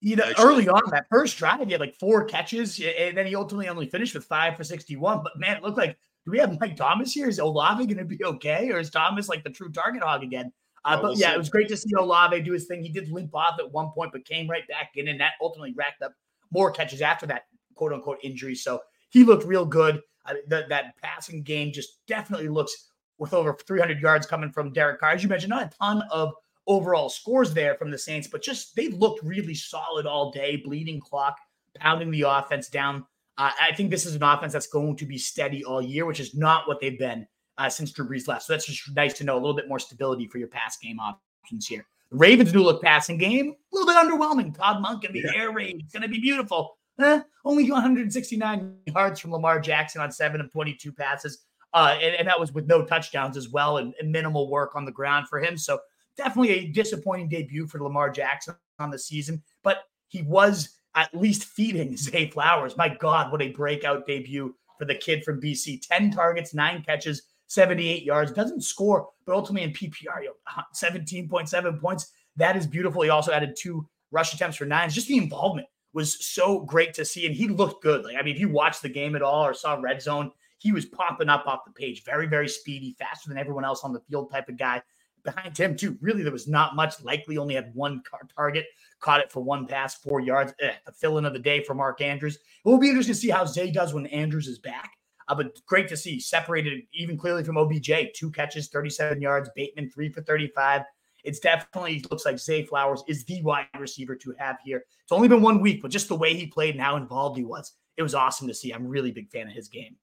you 0.00 0.16
know, 0.16 0.24
actually. 0.24 0.44
early 0.44 0.68
on 0.68 0.82
that 0.90 1.06
first 1.10 1.38
drive, 1.38 1.64
he 1.64 1.72
had 1.72 1.80
like 1.80 1.96
four 1.98 2.24
catches, 2.24 2.80
and 2.80 3.16
then 3.16 3.26
he 3.26 3.36
ultimately 3.36 3.68
only 3.68 3.88
finished 3.88 4.14
with 4.14 4.24
five 4.24 4.56
for 4.56 4.64
61. 4.64 5.22
But 5.22 5.38
man, 5.38 5.56
it 5.56 5.62
looked 5.62 5.78
like 5.78 5.96
do 6.24 6.32
we 6.32 6.38
have 6.38 6.58
Mike 6.60 6.76
Thomas 6.76 7.12
here? 7.12 7.28
Is 7.28 7.38
Olave 7.38 7.86
going 7.86 7.98
to 7.98 8.04
be 8.04 8.22
okay, 8.24 8.70
or 8.70 8.80
is 8.80 8.90
Thomas 8.90 9.28
like 9.28 9.44
the 9.44 9.50
true 9.50 9.70
target 9.70 10.02
hog 10.02 10.24
again? 10.24 10.52
Uh, 10.84 11.00
but 11.00 11.16
yeah, 11.16 11.32
it 11.32 11.38
was 11.38 11.48
great 11.48 11.68
to 11.68 11.76
see 11.76 11.90
Olave 11.98 12.40
do 12.42 12.52
his 12.52 12.66
thing. 12.66 12.82
He 12.82 12.88
did 12.88 13.08
limp 13.10 13.34
off 13.34 13.58
at 13.58 13.70
one 13.72 13.90
point, 13.90 14.12
but 14.12 14.24
came 14.24 14.48
right 14.48 14.66
back 14.68 14.90
in, 14.96 15.08
and 15.08 15.20
that 15.20 15.32
ultimately 15.40 15.72
racked 15.76 16.02
up 16.02 16.12
more 16.52 16.70
catches 16.70 17.00
after 17.00 17.26
that 17.26 17.46
quote 17.74 17.92
unquote 17.92 18.18
injury. 18.22 18.56
So 18.56 18.80
he 19.10 19.22
looked 19.24 19.44
real 19.44 19.64
good. 19.64 20.00
Uh, 20.26 20.34
that 20.48 20.68
that 20.68 20.96
passing 21.00 21.42
game 21.42 21.72
just 21.72 22.06
definitely 22.06 22.48
looks 22.48 22.90
with 23.18 23.32
over 23.32 23.54
300 23.54 24.00
yards 24.00 24.26
coming 24.26 24.50
from 24.50 24.72
Derek 24.72 25.00
Carr. 25.00 25.12
As 25.12 25.22
you 25.22 25.28
mentioned, 25.28 25.50
not 25.50 25.72
a 25.72 25.78
ton 25.78 26.02
of 26.10 26.34
overall 26.66 27.08
scores 27.08 27.54
there 27.54 27.74
from 27.76 27.90
the 27.90 27.98
Saints, 27.98 28.28
but 28.28 28.42
just 28.42 28.74
they 28.76 28.88
looked 28.88 29.22
really 29.22 29.54
solid 29.54 30.06
all 30.06 30.30
day, 30.30 30.56
bleeding 30.56 31.00
clock, 31.00 31.36
pounding 31.74 32.10
the 32.10 32.22
offense 32.22 32.68
down. 32.68 33.06
Uh, 33.38 33.50
I 33.60 33.74
think 33.74 33.90
this 33.90 34.06
is 34.06 34.14
an 34.14 34.22
offense 34.22 34.52
that's 34.52 34.66
going 34.66 34.96
to 34.96 35.06
be 35.06 35.18
steady 35.18 35.64
all 35.64 35.82
year, 35.82 36.06
which 36.06 36.20
is 36.20 36.34
not 36.34 36.66
what 36.66 36.80
they've 36.80 36.98
been 36.98 37.26
uh, 37.58 37.68
since 37.68 37.92
Drew 37.92 38.08
Brees 38.08 38.28
left. 38.28 38.44
So 38.44 38.52
that's 38.52 38.66
just 38.66 38.94
nice 38.94 39.14
to 39.14 39.24
know 39.24 39.34
a 39.34 39.40
little 39.40 39.54
bit 39.54 39.68
more 39.68 39.78
stability 39.78 40.26
for 40.26 40.38
your 40.38 40.48
pass 40.48 40.76
game 40.78 40.98
options 40.98 41.66
here. 41.66 41.86
The 42.10 42.16
Ravens 42.16 42.54
new 42.54 42.62
look 42.62 42.82
passing 42.82 43.18
game, 43.18 43.54
a 43.72 43.76
little 43.76 43.86
bit 43.86 43.96
underwhelming. 43.96 44.56
Todd 44.56 44.82
Monken 44.82 45.12
the 45.12 45.36
air 45.36 45.52
raid, 45.52 45.80
it's 45.84 45.92
going 45.92 46.02
to 46.02 46.08
be 46.08 46.20
beautiful. 46.20 46.78
Eh, 46.98 47.20
only 47.44 47.70
169 47.70 48.76
yards 48.86 49.20
from 49.20 49.32
Lamar 49.32 49.60
Jackson 49.60 50.00
on 50.00 50.10
seven 50.10 50.40
of 50.40 50.50
22 50.50 50.92
passes. 50.92 51.44
Uh, 51.74 51.98
and, 52.00 52.14
and 52.14 52.28
that 52.28 52.40
was 52.40 52.52
with 52.52 52.66
no 52.66 52.84
touchdowns 52.84 53.36
as 53.36 53.50
well 53.50 53.78
and, 53.78 53.92
and 54.00 54.10
minimal 54.10 54.48
work 54.50 54.74
on 54.74 54.84
the 54.84 54.92
ground 54.92 55.28
for 55.28 55.38
him. 55.40 55.58
So 55.58 55.78
definitely 56.16 56.50
a 56.50 56.68
disappointing 56.68 57.28
debut 57.28 57.66
for 57.66 57.82
Lamar 57.82 58.10
Jackson 58.10 58.54
on 58.78 58.90
the 58.90 58.98
season, 58.98 59.42
but 59.62 59.84
he 60.08 60.22
was 60.22 60.70
at 60.94 61.14
least 61.14 61.44
feeding 61.44 61.96
Zay 61.96 62.30
Flowers. 62.30 62.76
My 62.76 62.88
God, 62.88 63.30
what 63.30 63.42
a 63.42 63.50
breakout 63.50 64.06
debut 64.06 64.54
for 64.78 64.86
the 64.86 64.94
kid 64.94 65.22
from 65.24 65.40
BC. 65.40 65.86
10 65.86 66.12
targets, 66.12 66.54
nine 66.54 66.82
catches, 66.82 67.22
78 67.48 68.04
yards. 68.04 68.32
Doesn't 68.32 68.62
score, 68.62 69.08
but 69.26 69.34
ultimately 69.34 69.68
in 69.68 69.74
PPR, 69.74 70.22
you 70.22 70.32
know, 70.56 70.62
17.7 70.74 71.80
points. 71.80 72.10
That 72.36 72.56
is 72.56 72.66
beautiful. 72.66 73.02
He 73.02 73.10
also 73.10 73.32
added 73.32 73.56
two 73.56 73.86
rush 74.10 74.32
attempts 74.32 74.56
for 74.56 74.64
nines. 74.64 74.94
Just 74.94 75.08
the 75.08 75.18
involvement 75.18 75.66
was 75.96 76.24
so 76.24 76.60
great 76.60 76.92
to 76.94 77.04
see. 77.04 77.26
And 77.26 77.34
he 77.34 77.48
looked 77.48 77.82
good. 77.82 78.04
Like, 78.04 78.16
I 78.16 78.22
mean, 78.22 78.34
if 78.34 78.40
you 78.40 78.50
watched 78.50 78.82
the 78.82 78.88
game 78.88 79.16
at 79.16 79.22
all 79.22 79.44
or 79.44 79.54
saw 79.54 79.74
red 79.80 80.02
zone, 80.02 80.30
he 80.58 80.70
was 80.70 80.84
popping 80.84 81.30
up 81.30 81.46
off 81.46 81.64
the 81.64 81.72
page. 81.72 82.04
Very, 82.04 82.26
very 82.26 82.48
speedy, 82.48 82.94
faster 82.98 83.30
than 83.30 83.38
everyone 83.38 83.64
else 83.64 83.82
on 83.82 83.94
the 83.94 84.00
field 84.00 84.30
type 84.30 84.50
of 84.50 84.58
guy. 84.58 84.82
Behind 85.24 85.56
him, 85.56 85.74
too, 85.74 85.96
really, 86.02 86.22
there 86.22 86.30
was 86.30 86.46
not 86.46 86.76
much. 86.76 87.02
Likely 87.02 87.38
only 87.38 87.54
had 87.54 87.74
one 87.74 88.02
target, 88.36 88.66
caught 89.00 89.20
it 89.20 89.32
for 89.32 89.42
one 89.42 89.66
pass, 89.66 89.96
four 89.96 90.20
yards. 90.20 90.52
Eh, 90.60 90.72
the 90.84 90.92
fill 90.92 91.16
in 91.18 91.24
of 91.24 91.32
the 91.32 91.38
day 91.38 91.64
for 91.64 91.74
Mark 91.74 92.00
Andrews. 92.02 92.36
It 92.36 92.68
will 92.68 92.78
be 92.78 92.88
interesting 92.88 93.14
to 93.14 93.20
see 93.20 93.30
how 93.30 93.46
Zay 93.46 93.70
does 93.70 93.94
when 93.94 94.06
Andrews 94.06 94.46
is 94.46 94.58
back. 94.58 94.92
Uh, 95.28 95.34
but 95.34 95.58
great 95.66 95.88
to 95.88 95.96
see 95.96 96.20
separated 96.20 96.82
even 96.92 97.16
clearly 97.16 97.42
from 97.42 97.56
OBJ. 97.56 97.90
Two 98.14 98.30
catches, 98.30 98.68
37 98.68 99.20
yards. 99.20 99.50
Bateman 99.56 99.90
three 99.90 100.10
for 100.10 100.20
35. 100.22 100.82
It's 101.26 101.40
definitely 101.40 102.04
looks 102.10 102.24
like 102.24 102.38
Zay 102.38 102.64
Flowers 102.64 103.02
is 103.08 103.24
the 103.24 103.42
wide 103.42 103.66
receiver 103.78 104.14
to 104.16 104.34
have 104.38 104.56
here. 104.64 104.84
It's 105.02 105.12
only 105.12 105.28
been 105.28 105.42
one 105.42 105.60
week, 105.60 105.82
but 105.82 105.90
just 105.90 106.08
the 106.08 106.16
way 106.16 106.34
he 106.34 106.46
played 106.46 106.74
and 106.74 106.82
how 106.82 106.96
involved 106.96 107.36
he 107.36 107.44
was, 107.44 107.72
it 107.96 108.02
was 108.02 108.14
awesome 108.14 108.46
to 108.48 108.54
see. 108.54 108.72
I'm 108.72 108.86
really 108.86 109.10
big 109.10 109.30
fan 109.30 109.48
of 109.48 109.52
his 109.52 109.68
game. 109.68 109.96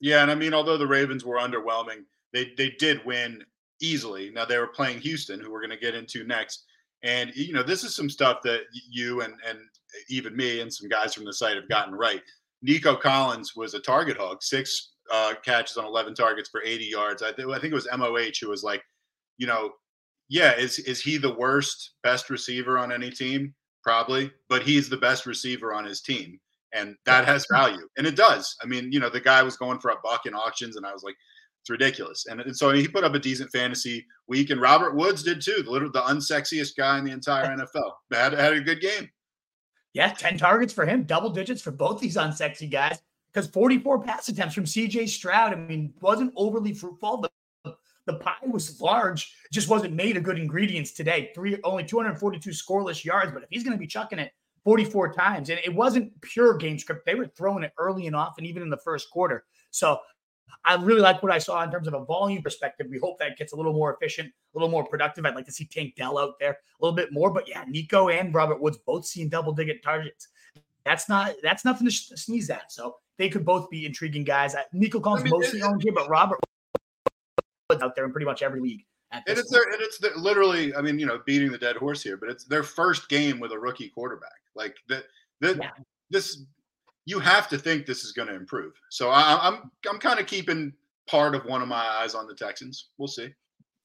Yeah, 0.00 0.22
and 0.22 0.30
I 0.30 0.34
mean, 0.34 0.54
although 0.54 0.78
the 0.78 0.86
Ravens 0.86 1.24
were 1.24 1.36
underwhelming, 1.36 2.04
they 2.32 2.52
they 2.56 2.70
did 2.78 3.04
win 3.04 3.44
easily. 3.80 4.30
Now 4.30 4.44
they 4.44 4.58
were 4.58 4.68
playing 4.68 5.00
Houston, 5.00 5.40
who 5.40 5.50
we're 5.52 5.60
going 5.60 5.70
to 5.70 5.76
get 5.76 5.94
into 5.94 6.24
next. 6.24 6.64
And 7.02 7.30
you 7.34 7.52
know, 7.52 7.62
this 7.62 7.84
is 7.84 7.94
some 7.94 8.08
stuff 8.08 8.38
that 8.44 8.62
you 8.90 9.20
and 9.22 9.34
and 9.48 9.58
even 10.08 10.36
me 10.36 10.60
and 10.60 10.72
some 10.72 10.88
guys 10.88 11.14
from 11.14 11.24
the 11.24 11.32
site 11.32 11.56
have 11.56 11.68
gotten 11.68 11.94
right. 11.94 12.22
Nico 12.62 12.94
Collins 12.94 13.56
was 13.56 13.74
a 13.74 13.80
target 13.80 14.16
hog, 14.16 14.42
six 14.42 14.92
uh, 15.10 15.34
catches 15.44 15.76
on 15.76 15.84
11 15.84 16.14
targets 16.14 16.48
for 16.48 16.62
80 16.62 16.84
yards. 16.84 17.22
I, 17.22 17.32
th- 17.32 17.48
I 17.48 17.58
think 17.58 17.72
it 17.72 17.74
was 17.74 17.88
MOH 17.96 18.32
who 18.40 18.50
was 18.50 18.62
like, 18.62 18.82
you 19.38 19.46
know, 19.46 19.72
yeah, 20.30 20.56
is 20.56 20.78
is 20.78 21.02
he 21.02 21.18
the 21.18 21.34
worst 21.34 21.90
best 22.04 22.30
receiver 22.30 22.78
on 22.78 22.92
any 22.92 23.10
team? 23.10 23.52
Probably, 23.82 24.30
but 24.48 24.62
he's 24.62 24.88
the 24.88 24.96
best 24.96 25.26
receiver 25.26 25.74
on 25.74 25.84
his 25.84 26.00
team, 26.00 26.38
and 26.72 26.94
that 27.04 27.24
has 27.24 27.46
value, 27.50 27.86
and 27.98 28.06
it 28.06 28.14
does. 28.14 28.56
I 28.62 28.66
mean, 28.66 28.92
you 28.92 29.00
know, 29.00 29.10
the 29.10 29.20
guy 29.20 29.42
was 29.42 29.56
going 29.56 29.80
for 29.80 29.90
a 29.90 30.00
buck 30.04 30.26
in 30.26 30.34
auctions, 30.34 30.76
and 30.76 30.86
I 30.86 30.92
was 30.92 31.02
like, 31.02 31.16
it's 31.60 31.70
ridiculous. 31.70 32.26
And, 32.26 32.40
and 32.40 32.56
so 32.56 32.70
he 32.70 32.86
put 32.86 33.02
up 33.02 33.14
a 33.14 33.18
decent 33.18 33.50
fantasy 33.50 34.06
week, 34.28 34.50
and 34.50 34.60
Robert 34.60 34.94
Woods 34.94 35.24
did 35.24 35.42
too. 35.42 35.62
The 35.64 35.70
little, 35.70 35.90
the 35.90 36.02
unsexiest 36.02 36.76
guy 36.76 36.98
in 36.98 37.04
the 37.04 37.12
entire 37.12 37.46
NFL 37.56 37.90
had 38.12 38.32
had 38.32 38.52
a 38.52 38.60
good 38.60 38.80
game. 38.80 39.10
Yeah, 39.94 40.12
ten 40.12 40.38
targets 40.38 40.72
for 40.72 40.86
him, 40.86 41.02
double 41.02 41.30
digits 41.30 41.60
for 41.60 41.72
both 41.72 42.00
these 42.00 42.16
unsexy 42.16 42.70
guys. 42.70 43.02
Because 43.32 43.48
44 43.48 44.02
pass 44.02 44.28
attempts 44.28 44.54
from 44.54 44.64
CJ 44.64 45.08
Stroud, 45.08 45.52
I 45.52 45.56
mean, 45.56 45.92
wasn't 46.00 46.32
overly 46.36 46.74
fruitful. 46.74 47.24
The 48.10 48.18
pie 48.18 48.34
was 48.46 48.80
large, 48.80 49.34
just 49.52 49.68
wasn't 49.68 49.94
made 49.94 50.16
of 50.16 50.22
good 50.22 50.38
ingredients 50.38 50.92
today. 50.92 51.30
Three 51.34 51.58
only 51.64 51.84
242 51.84 52.50
scoreless 52.50 53.04
yards, 53.04 53.32
but 53.32 53.42
if 53.42 53.48
he's 53.50 53.62
going 53.62 53.76
to 53.76 53.78
be 53.78 53.86
chucking 53.86 54.18
it 54.18 54.32
44 54.64 55.14
times, 55.14 55.50
and 55.50 55.60
it 55.64 55.74
wasn't 55.74 56.18
pure 56.20 56.56
game 56.56 56.78
script, 56.78 57.06
they 57.06 57.14
were 57.14 57.26
throwing 57.26 57.62
it 57.62 57.72
early 57.78 58.06
and 58.06 58.16
often, 58.16 58.44
even 58.44 58.62
in 58.62 58.70
the 58.70 58.76
first 58.78 59.10
quarter. 59.10 59.44
So 59.70 59.98
I 60.64 60.74
really 60.74 61.00
like 61.00 61.22
what 61.22 61.32
I 61.32 61.38
saw 61.38 61.62
in 61.62 61.70
terms 61.70 61.88
of 61.88 61.94
a 61.94 62.04
volume 62.04 62.42
perspective. 62.42 62.88
We 62.90 62.98
hope 62.98 63.18
that 63.18 63.38
gets 63.38 63.52
a 63.52 63.56
little 63.56 63.72
more 63.72 63.94
efficient, 63.94 64.28
a 64.28 64.58
little 64.58 64.68
more 64.68 64.84
productive. 64.84 65.24
I'd 65.24 65.34
like 65.34 65.46
to 65.46 65.52
see 65.52 65.64
Tank 65.64 65.94
Dell 65.96 66.18
out 66.18 66.38
there 66.38 66.50
a 66.52 66.84
little 66.84 66.96
bit 66.96 67.12
more, 67.12 67.32
but 67.32 67.48
yeah, 67.48 67.64
Nico 67.68 68.08
and 68.08 68.34
Robert 68.34 68.60
Woods 68.60 68.78
both 68.78 69.06
seeing 69.06 69.28
double 69.28 69.52
digit 69.52 69.82
targets. 69.82 70.28
That's 70.84 71.08
not 71.08 71.34
that's 71.42 71.64
nothing 71.64 71.86
to 71.86 71.92
sneeze 71.92 72.50
at. 72.50 72.72
So 72.72 72.96
they 73.16 73.28
could 73.28 73.44
both 73.44 73.70
be 73.70 73.86
intriguing 73.86 74.24
guys. 74.24 74.54
Nico 74.72 74.98
Collins 75.00 75.22
I 75.22 75.24
mean, 75.24 75.32
mostly 75.32 75.62
owned 75.62 75.82
here, 75.82 75.92
but 75.92 76.08
Robert 76.08 76.40
out 77.82 77.94
there 77.94 78.04
in 78.04 78.12
pretty 78.12 78.26
much 78.26 78.42
every 78.42 78.60
league. 78.60 78.84
And 79.12 79.22
it's 79.26 79.50
their, 79.50 79.64
and 79.64 79.80
it's 79.80 79.98
their, 79.98 80.14
literally, 80.16 80.74
I 80.74 80.82
mean, 80.82 80.98
you 80.98 81.06
know, 81.06 81.20
beating 81.26 81.50
the 81.50 81.58
dead 81.58 81.76
horse 81.76 82.02
here, 82.02 82.16
but 82.16 82.28
it's 82.28 82.44
their 82.44 82.62
first 82.62 83.08
game 83.08 83.40
with 83.40 83.52
a 83.52 83.58
rookie 83.58 83.88
quarterback. 83.88 84.38
Like 84.54 84.76
that, 84.88 85.04
that 85.40 85.56
yeah. 85.56 85.70
this, 86.10 86.44
you 87.06 87.18
have 87.18 87.48
to 87.48 87.58
think 87.58 87.86
this 87.86 88.04
is 88.04 88.12
going 88.12 88.28
to 88.28 88.34
improve. 88.34 88.72
So 88.90 89.10
I, 89.10 89.48
I'm, 89.48 89.70
I'm 89.88 89.98
kind 89.98 90.20
of 90.20 90.26
keeping 90.26 90.72
part 91.08 91.34
of 91.34 91.44
one 91.44 91.60
of 91.60 91.66
my 91.66 91.84
eyes 91.84 92.14
on 92.14 92.28
the 92.28 92.34
Texans. 92.34 92.90
We'll 92.98 93.08
see. 93.08 93.34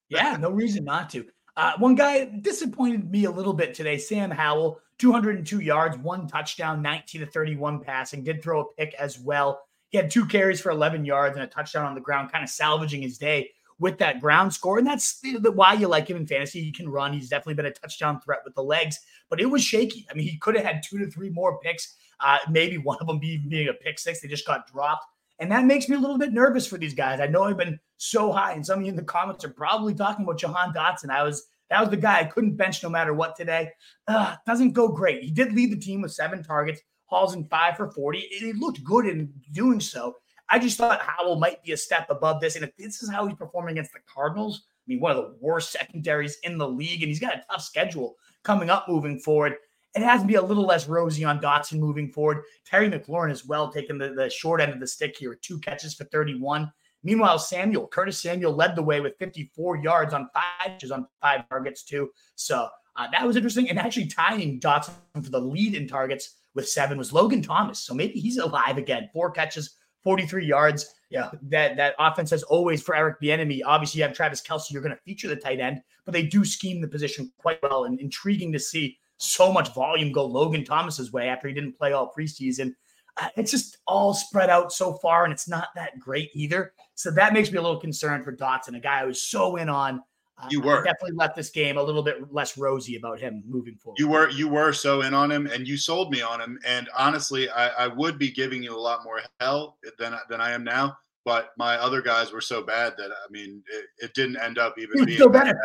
Yeah, 0.10 0.38
no 0.40 0.52
reason 0.52 0.84
not 0.84 1.10
to. 1.12 1.26
Uh, 1.58 1.74
one 1.80 1.96
guy 1.96 2.26
disappointed 2.42 3.10
me 3.10 3.26
a 3.26 3.32
little 3.32 3.54
bit 3.54 3.74
today. 3.74 3.98
Sam 3.98 4.30
Howell, 4.30 4.80
202 5.00 5.60
yards, 5.62 5.98
one 5.98 6.28
touchdown, 6.28 6.84
19 6.84 7.22
to 7.22 7.28
31 7.28 7.80
passing. 7.80 8.24
Did 8.24 8.44
throw 8.44 8.62
a 8.62 8.66
pick 8.78 8.94
as 8.96 9.20
well. 9.20 9.62
He 9.90 9.98
had 9.98 10.12
two 10.12 10.26
carries 10.26 10.62
for 10.62 10.70
11 10.70 11.06
yards 11.06 11.36
and 11.36 11.44
a 11.44 11.48
touchdown 11.48 11.86
on 11.86 11.96
the 11.96 12.02
ground, 12.02 12.32
kind 12.32 12.44
of 12.44 12.50
salvaging 12.50 13.02
his 13.02 13.18
day 13.18 13.52
with 13.80 13.98
that 13.98 14.22
ground 14.22 14.54
score. 14.54 14.78
And 14.78 14.88
that's 14.88 15.22
why 15.54 15.74
you 15.74 15.88
like 15.88 16.10
him 16.10 16.18
in 16.18 16.28
fantasy. 16.28 16.62
He 16.62 16.72
can 16.72 16.88
run. 16.88 17.14
He's 17.14 17.30
definitely 17.30 17.56
been 17.56 17.66
a 17.66 17.72
touchdown 17.72 18.22
threat 18.22 18.40
with 18.46 18.56
the 18.56 18.64
legs, 18.64 19.00
but 19.30 19.42
it 19.42 19.46
was 19.46 19.64
shaky. 19.64 20.08
I 20.10 20.14
mean, 20.14 20.28
he 20.28 20.38
could 20.38 20.56
have 20.56 20.66
had 20.66 20.82
two 20.84 20.98
to 21.00 21.10
three 21.10 21.30
more 21.30 21.60
picks, 21.60 21.96
uh, 22.20 22.38
maybe 22.50 22.78
one 22.78 22.98
of 23.02 23.08
them 23.08 23.20
being, 23.20 23.48
being 23.50 23.68
a 23.68 23.74
pick 23.74 24.00
six. 24.00 24.22
They 24.22 24.28
just 24.28 24.48
got 24.48 24.72
dropped. 24.72 25.06
And 25.40 25.52
that 25.52 25.66
makes 25.66 25.90
me 25.90 25.98
a 25.98 26.00
little 26.00 26.18
bit 26.18 26.32
nervous 26.32 26.66
for 26.66 26.78
these 26.78 26.94
guys. 26.94 27.20
I 27.20 27.28
know 27.28 27.44
I've 27.44 27.58
been 27.58 27.80
so 27.98 28.32
high, 28.32 28.54
and 28.54 28.66
some 28.66 28.80
of 28.80 28.86
you 28.86 28.92
in 28.92 28.96
the 28.96 29.04
comments 29.04 29.44
are 29.44 29.50
probably 29.50 29.94
talking 29.94 30.24
about 30.24 30.40
Jahan 30.40 30.74
Dotson. 30.74 31.10
I 31.10 31.24
was 31.24 31.46
that 31.70 31.82
was 31.82 31.90
the 31.90 31.98
guy 31.98 32.20
I 32.20 32.26
couldn't 32.26 32.56
bench 32.56 32.84
no 32.84 32.90
matter 32.90 33.14
what 33.14 33.36
today. 33.36 33.72
Uh, 34.08 34.36
doesn't 34.46 34.74
go 34.74 34.88
great. 34.88 35.24
He 35.24 35.32
did 35.32 35.54
lead 35.54 35.72
the 35.72 35.80
team 35.80 36.02
with 36.02 36.14
seven 36.14 36.44
targets, 36.44 36.82
hauls 37.06 37.34
in 37.34 37.44
five 37.46 37.76
for 37.76 37.92
40. 37.92 38.20
It 38.20 38.56
looked 38.56 38.84
good 38.84 39.08
in 39.08 39.34
doing 39.52 39.80
so. 39.80 40.16
I 40.50 40.60
just 40.60 40.78
thought 40.78 41.02
Howell 41.02 41.38
might 41.38 41.64
be 41.64 41.72
a 41.72 41.78
step 41.78 42.08
above 42.10 42.40
this. 42.40 42.56
And 42.56 42.64
if 42.64 42.76
this 42.78 43.02
is 43.02 43.10
how 43.10 43.26
he's 43.26 43.38
performing 43.38 43.74
against 43.74 43.94
the 43.94 44.00
Cardinals, 44.12 44.64
I 44.66 44.86
mean, 44.88 45.00
one 45.00 45.12
of 45.12 45.18
the 45.18 45.36
worst 45.40 45.72
secondaries 45.72 46.38
in 46.44 46.58
the 46.58 46.68
league, 46.68 47.02
and 47.02 47.10
he's 47.10 47.20
got 47.20 47.36
a 47.36 47.44
tough 47.50 47.62
schedule 47.62 48.16
coming 48.44 48.70
up 48.70 48.88
moving 48.88 49.20
forward. 49.20 49.56
It 49.96 50.04
has 50.04 50.22
to 50.22 50.28
be 50.28 50.36
a 50.36 50.42
little 50.42 50.66
less 50.66 50.88
rosy 50.88 51.24
on 51.24 51.40
Dotson 51.40 51.80
moving 51.80 52.12
forward. 52.12 52.44
Terry 52.66 52.90
McLaurin 52.90 53.32
as 53.32 53.46
well, 53.46 53.72
taking 53.72 53.98
the, 53.98 54.10
the 54.10 54.30
short 54.30 54.62
end 54.62 54.74
of 54.74 54.80
the 54.80 54.88
stick 54.88 55.16
here 55.18 55.36
two 55.42 55.58
catches 55.60 55.96
for 55.96 56.04
31. 56.06 56.72
Meanwhile, 57.02 57.40
Samuel, 57.40 57.88
Curtis 57.88 58.20
Samuel 58.20 58.54
led 58.54 58.76
the 58.76 58.84
way 58.84 59.00
with 59.00 59.18
54 59.18 59.78
yards 59.78 60.14
on 60.14 60.30
five 60.34 60.44
catches 60.66 60.92
on 60.92 61.08
five 61.22 61.48
targets, 61.50 61.84
too. 61.84 62.10
So 62.36 62.68
uh, 62.96 63.08
that 63.12 63.26
was 63.26 63.36
interesting. 63.36 63.70
And 63.70 63.80
actually 63.80 64.08
tying 64.08 64.60
Dotson 64.60 64.94
for 65.14 65.30
the 65.30 65.40
lead 65.40 65.76
in 65.76 65.88
targets 65.88 66.36
with 66.56 66.68
seven 66.68 66.98
was 66.98 67.14
Logan 67.14 67.42
Thomas. 67.42 67.80
So 67.80 67.94
maybe 67.94 68.20
he's 68.20 68.38
alive 68.38 68.78
again. 68.78 69.10
Four 69.14 69.32
catches 69.32 69.76
43 70.06 70.46
yards. 70.46 70.96
Yeah, 71.10 71.30
that 71.50 71.76
that 71.76 71.96
offense 72.00 72.30
has 72.30 72.44
always 72.44 72.82
for 72.82 72.96
Eric 72.96 73.20
Bieniemy. 73.22 73.62
Obviously, 73.66 74.00
you 74.00 74.04
have 74.06 74.16
Travis 74.16 74.42
Kelce. 74.42 74.72
You're 74.72 74.82
going 74.82 74.96
to 74.96 75.02
feature 75.02 75.28
the 75.28 75.36
tight 75.36 75.60
end, 75.60 75.82
but 76.06 76.14
they 76.14 76.24
do 76.24 76.46
scheme 76.46 76.80
the 76.80 76.88
position 76.88 77.32
quite 77.38 77.62
well, 77.62 77.84
and 77.84 78.00
intriguing 78.00 78.54
to 78.54 78.60
see 78.60 78.98
so 79.18 79.52
much 79.52 79.74
volume 79.74 80.12
go 80.12 80.26
Logan 80.26 80.64
Thomas's 80.64 81.12
way 81.12 81.28
after 81.28 81.48
he 81.48 81.54
didn't 81.54 81.78
play 81.78 81.92
all 81.94 82.14
preseason. 82.18 82.74
Uh, 83.18 83.30
it's 83.38 83.52
just 83.52 83.78
all 83.88 84.14
spread 84.14 84.50
out 84.50 84.72
so 84.72 84.94
far, 84.96 85.24
and 85.24 85.34
it's 85.34 85.48
not 85.48 85.70
that 85.76 86.00
great 86.00 86.30
either. 86.34 86.74
So 86.96 87.12
that 87.12 87.34
makes 87.34 87.52
me 87.52 87.58
a 87.58 87.62
little 87.62 87.80
concerned 87.80 88.24
for 88.24 88.36
Dotson, 88.36 88.76
a 88.76 88.80
guy 88.80 89.02
I 89.02 89.06
was 89.06 89.22
so 89.22 89.56
in 89.56 89.70
on 89.70 90.02
you 90.50 90.62
were 90.62 90.82
I 90.82 90.84
definitely 90.84 91.16
left 91.16 91.36
this 91.36 91.50
game 91.50 91.78
a 91.78 91.84
little 91.84 92.04
bit 92.04 92.34
less 92.34 92.58
rosy 92.58 92.98
about 92.98 93.20
him 93.20 93.44
moving 93.48 93.76
forward. 93.76 93.98
You 94.00 94.08
were 94.08 94.30
you 94.30 94.48
were 94.48 94.74
so 94.74 95.02
in 95.02 95.14
on 95.14 95.32
him, 95.32 95.48
and 95.48 95.68
you 95.68 95.78
sold 95.78 96.12
me 96.12 96.22
on 96.22 96.42
him. 96.42 96.60
And 96.66 96.90
honestly, 96.98 97.50
I, 97.50 97.86
I 97.86 97.88
would 97.88 98.20
be 98.20 98.32
giving 98.32 98.62
you 98.62 98.76
a 98.76 98.80
lot 98.80 99.04
more 99.04 99.22
hell 99.40 99.78
than 99.98 100.16
than 100.30 100.42
I 100.42 100.52
am 100.52 100.64
now. 100.64 100.98
But 101.24 101.52
my 101.58 101.78
other 101.78 102.02
guys 102.02 102.32
were 102.32 102.42
so 102.42 102.62
bad 102.62 102.94
that 102.98 103.12
I 103.12 103.32
mean, 103.32 103.64
it, 103.72 103.86
it 104.06 104.14
didn't 104.14 104.38
end 104.38 104.58
up 104.58 104.78
even 104.78 105.06
being 105.06 105.18
so 105.18 105.30
better. 105.30 105.60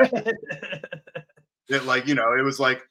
it 1.69 1.85
like 1.85 2.07
you 2.07 2.15
know, 2.15 2.35
it 2.39 2.43
was 2.43 2.61
like 2.61 2.83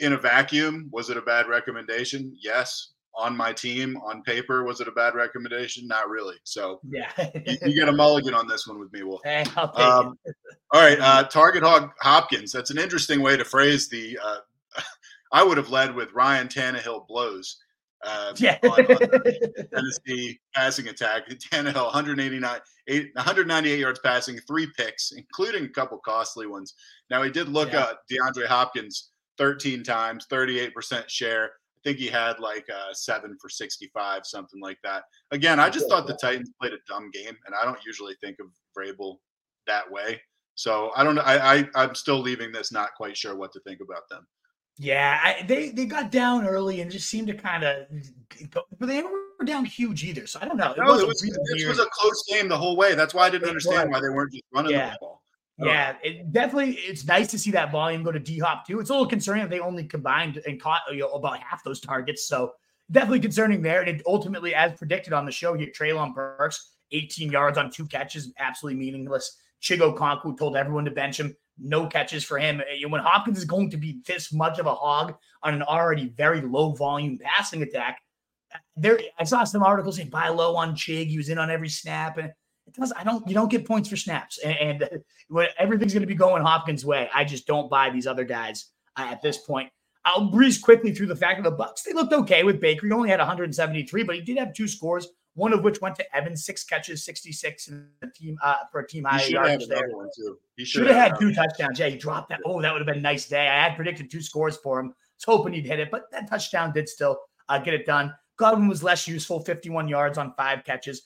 in 0.00 0.14
a 0.14 0.18
vacuum. 0.18 0.88
Was 0.90 1.10
it 1.10 1.16
a 1.16 1.22
bad 1.22 1.48
recommendation? 1.48 2.34
Yes 2.40 2.94
on 3.16 3.36
my 3.36 3.52
team 3.52 3.96
on 3.98 4.22
paper 4.22 4.64
was 4.64 4.80
it 4.80 4.88
a 4.88 4.92
bad 4.92 5.14
recommendation 5.14 5.86
not 5.86 6.08
really 6.08 6.36
so 6.44 6.80
yeah 6.88 7.10
you, 7.46 7.56
you, 7.66 7.74
get 7.74 7.88
a 7.88 7.92
mulligan 7.92 8.34
on 8.34 8.46
this 8.46 8.66
one 8.66 8.78
with 8.78 8.92
me 8.92 9.00
hey, 9.24 9.42
um, 9.56 10.18
all 10.72 10.82
right 10.82 10.98
uh, 11.00 11.24
target 11.24 11.62
hog 11.62 11.90
hopkins 12.00 12.52
that's 12.52 12.70
an 12.70 12.78
interesting 12.78 13.22
way 13.22 13.36
to 13.36 13.44
phrase 13.44 13.88
the 13.88 14.18
uh, 14.22 14.38
i 15.32 15.42
would 15.42 15.56
have 15.56 15.70
led 15.70 15.94
with 15.94 16.12
ryan 16.12 16.46
Tannehill 16.46 17.06
blows 17.06 17.58
uh, 18.04 18.32
yeah. 18.36 18.58
on, 18.62 18.70
on 18.70 19.22
Tennessee 19.74 20.38
passing 20.54 20.88
attack. 20.88 21.28
Tannehill, 21.52 21.86
189, 21.86 22.60
198 22.86 23.78
yards 23.78 23.98
passing, 24.00 24.38
three 24.46 24.68
picks, 24.76 25.12
including 25.12 25.64
a 25.64 25.68
couple 25.68 25.98
costly 26.04 26.46
ones. 26.46 26.74
Now 27.10 27.22
he 27.22 27.30
did 27.30 27.48
look 27.48 27.72
yeah. 27.72 27.90
at 27.90 27.96
DeAndre 28.10 28.46
Hopkins 28.46 29.10
13 29.38 29.82
times, 29.82 30.26
38% 30.30 31.08
share 31.08 31.50
think 31.86 31.98
he 31.98 32.08
had 32.08 32.40
like 32.40 32.66
a 32.68 32.94
seven 32.94 33.36
for 33.40 33.48
65, 33.48 34.26
something 34.26 34.60
like 34.60 34.78
that. 34.82 35.04
Again, 35.30 35.60
I 35.60 35.70
just 35.70 35.88
thought 35.88 36.06
the 36.08 36.18
Titans 36.20 36.50
played 36.60 36.72
a 36.72 36.78
dumb 36.88 37.10
game, 37.12 37.36
and 37.46 37.54
I 37.54 37.64
don't 37.64 37.78
usually 37.86 38.14
think 38.20 38.38
of 38.40 38.46
Vrabel 38.76 39.18
that 39.68 39.88
way. 39.90 40.20
So 40.56 40.90
I 40.96 41.04
don't 41.04 41.14
know. 41.14 41.22
I, 41.22 41.54
I 41.54 41.68
I'm 41.76 41.94
still 41.94 42.18
leaving 42.18 42.50
this 42.50 42.72
not 42.72 42.94
quite 42.96 43.16
sure 43.16 43.36
what 43.36 43.52
to 43.52 43.60
think 43.60 43.80
about 43.80 44.08
them. 44.10 44.26
Yeah, 44.78 45.20
I, 45.22 45.42
they 45.46 45.70
they 45.70 45.86
got 45.86 46.10
down 46.10 46.46
early 46.46 46.80
and 46.80 46.90
just 46.90 47.08
seemed 47.08 47.28
to 47.28 47.34
kind 47.34 47.62
of, 47.62 47.86
but 48.50 48.64
they 48.80 49.02
were 49.02 49.44
down 49.44 49.64
huge 49.64 50.02
either. 50.04 50.26
So 50.26 50.40
I 50.42 50.46
don't 50.46 50.56
know. 50.56 50.72
It, 50.72 50.78
no, 50.78 50.98
it 50.98 51.06
was, 51.06 51.22
really 51.22 51.66
was 51.66 51.78
a 51.78 51.86
close 51.92 52.24
game 52.28 52.48
the 52.48 52.58
whole 52.58 52.76
way. 52.76 52.94
That's 52.94 53.14
why 53.14 53.26
I 53.26 53.30
didn't 53.30 53.48
understand 53.48 53.90
why 53.90 54.00
they 54.00 54.08
weren't 54.08 54.32
just 54.32 54.44
running 54.52 54.72
yeah. 54.72 54.90
the 54.90 54.98
ball. 55.00 55.22
Oh. 55.58 55.66
Yeah, 55.66 55.96
it 56.02 56.32
definitely 56.32 56.72
it's 56.72 57.06
nice 57.06 57.28
to 57.28 57.38
see 57.38 57.50
that 57.52 57.72
volume 57.72 58.02
go 58.02 58.12
to 58.12 58.18
D 58.18 58.38
Hop 58.40 58.66
too. 58.66 58.78
It's 58.78 58.90
a 58.90 58.92
little 58.92 59.08
concerning 59.08 59.44
that 59.44 59.50
they 59.50 59.60
only 59.60 59.84
combined 59.84 60.42
and 60.46 60.60
caught 60.60 60.82
you 60.90 60.98
know, 60.98 61.10
about 61.12 61.38
half 61.40 61.64
those 61.64 61.80
targets. 61.80 62.28
So 62.28 62.52
definitely 62.90 63.20
concerning 63.20 63.62
there. 63.62 63.82
And 63.82 64.02
ultimately, 64.06 64.54
as 64.54 64.72
predicted 64.74 65.12
on 65.12 65.24
the 65.24 65.32
show 65.32 65.54
here, 65.54 65.68
Treylon 65.68 66.14
Burks, 66.14 66.72
18 66.92 67.30
yards 67.30 67.56
on 67.56 67.70
two 67.70 67.86
catches, 67.86 68.32
absolutely 68.38 68.78
meaningless. 68.78 69.38
Chig 69.62 69.78
Okonkwo 69.78 70.36
told 70.38 70.56
everyone 70.56 70.84
to 70.84 70.90
bench 70.90 71.18
him. 71.18 71.34
No 71.58 71.86
catches 71.86 72.22
for 72.22 72.38
him. 72.38 72.60
When 72.86 73.00
Hopkins 73.00 73.38
is 73.38 73.46
going 73.46 73.70
to 73.70 73.78
be 73.78 74.00
this 74.06 74.32
much 74.32 74.58
of 74.58 74.66
a 74.66 74.74
hog 74.74 75.14
on 75.42 75.54
an 75.54 75.62
already 75.62 76.12
very 76.16 76.42
low 76.42 76.72
volume 76.72 77.18
passing 77.18 77.62
attack, 77.62 77.98
uh, 78.54 78.58
there, 78.76 78.98
I 79.18 79.24
saw 79.24 79.42
some 79.44 79.62
articles 79.62 79.96
saying 79.96 80.10
buy 80.10 80.28
low 80.28 80.54
on 80.54 80.74
Chig. 80.74 81.06
He 81.06 81.16
was 81.16 81.30
in 81.30 81.38
on 81.38 81.50
every 81.50 81.70
snap, 81.70 82.18
and 82.18 82.30
it 82.66 82.74
does. 82.74 82.92
I 82.96 83.04
don't. 83.04 83.26
You 83.28 83.34
don't 83.34 83.50
get 83.50 83.66
points 83.66 83.88
for 83.88 83.96
snaps, 83.96 84.38
and, 84.38 84.82
and 84.82 85.02
when 85.28 85.48
everything's 85.58 85.92
going 85.92 86.02
to 86.02 86.06
be 86.06 86.14
going 86.14 86.42
Hopkins' 86.42 86.84
way, 86.84 87.08
I 87.14 87.24
just 87.24 87.46
don't 87.46 87.70
buy 87.70 87.90
these 87.90 88.06
other 88.06 88.24
guys 88.24 88.66
uh, 88.96 89.08
at 89.10 89.22
this 89.22 89.38
point. 89.38 89.70
I'll 90.04 90.30
breeze 90.30 90.58
quickly 90.58 90.94
through 90.94 91.08
the 91.08 91.16
fact 91.16 91.38
of 91.38 91.44
the 91.44 91.52
Bucs. 91.52 91.82
They 91.82 91.92
looked 91.92 92.12
okay 92.12 92.44
with 92.44 92.60
Baker. 92.60 92.86
He 92.86 92.92
only 92.92 93.10
had 93.10 93.18
173, 93.18 94.04
but 94.04 94.14
he 94.14 94.20
did 94.20 94.38
have 94.38 94.54
two 94.54 94.68
scores. 94.68 95.08
One 95.34 95.52
of 95.52 95.64
which 95.64 95.82
went 95.82 95.96
to 95.96 96.16
Evans, 96.16 96.46
six 96.46 96.64
catches, 96.64 97.04
66 97.04 97.68
in 97.68 97.88
the 98.00 98.10
team 98.10 98.38
uh, 98.42 98.56
for 98.72 98.80
a 98.80 98.88
team 98.88 99.04
high 99.04 99.24
yardage 99.24 99.66
there. 99.66 99.90
One 99.90 100.08
too. 100.16 100.38
He 100.56 100.64
should 100.64 100.86
have 100.86 100.96
had 100.96 101.20
two 101.20 101.34
touchdowns. 101.34 101.78
Yeah, 101.78 101.88
he 101.88 101.96
dropped 101.96 102.30
that. 102.30 102.40
Oh, 102.46 102.62
that 102.62 102.72
would 102.72 102.80
have 102.80 102.86
been 102.86 102.98
a 102.98 103.02
nice 103.02 103.28
day. 103.28 103.46
I 103.46 103.64
had 103.64 103.76
predicted 103.76 104.10
two 104.10 104.22
scores 104.22 104.56
for 104.56 104.80
him. 104.80 104.86
I 104.86 104.88
was 104.88 105.24
hoping 105.26 105.52
he'd 105.52 105.66
hit 105.66 105.78
it, 105.78 105.90
but 105.90 106.10
that 106.10 106.30
touchdown 106.30 106.72
did 106.72 106.88
still 106.88 107.18
uh, 107.50 107.58
get 107.58 107.74
it 107.74 107.84
done. 107.84 108.14
Godwin 108.38 108.68
was 108.68 108.82
less 108.82 109.06
useful, 109.06 109.40
51 109.40 109.88
yards 109.88 110.16
on 110.16 110.32
five 110.34 110.64
catches, 110.64 111.02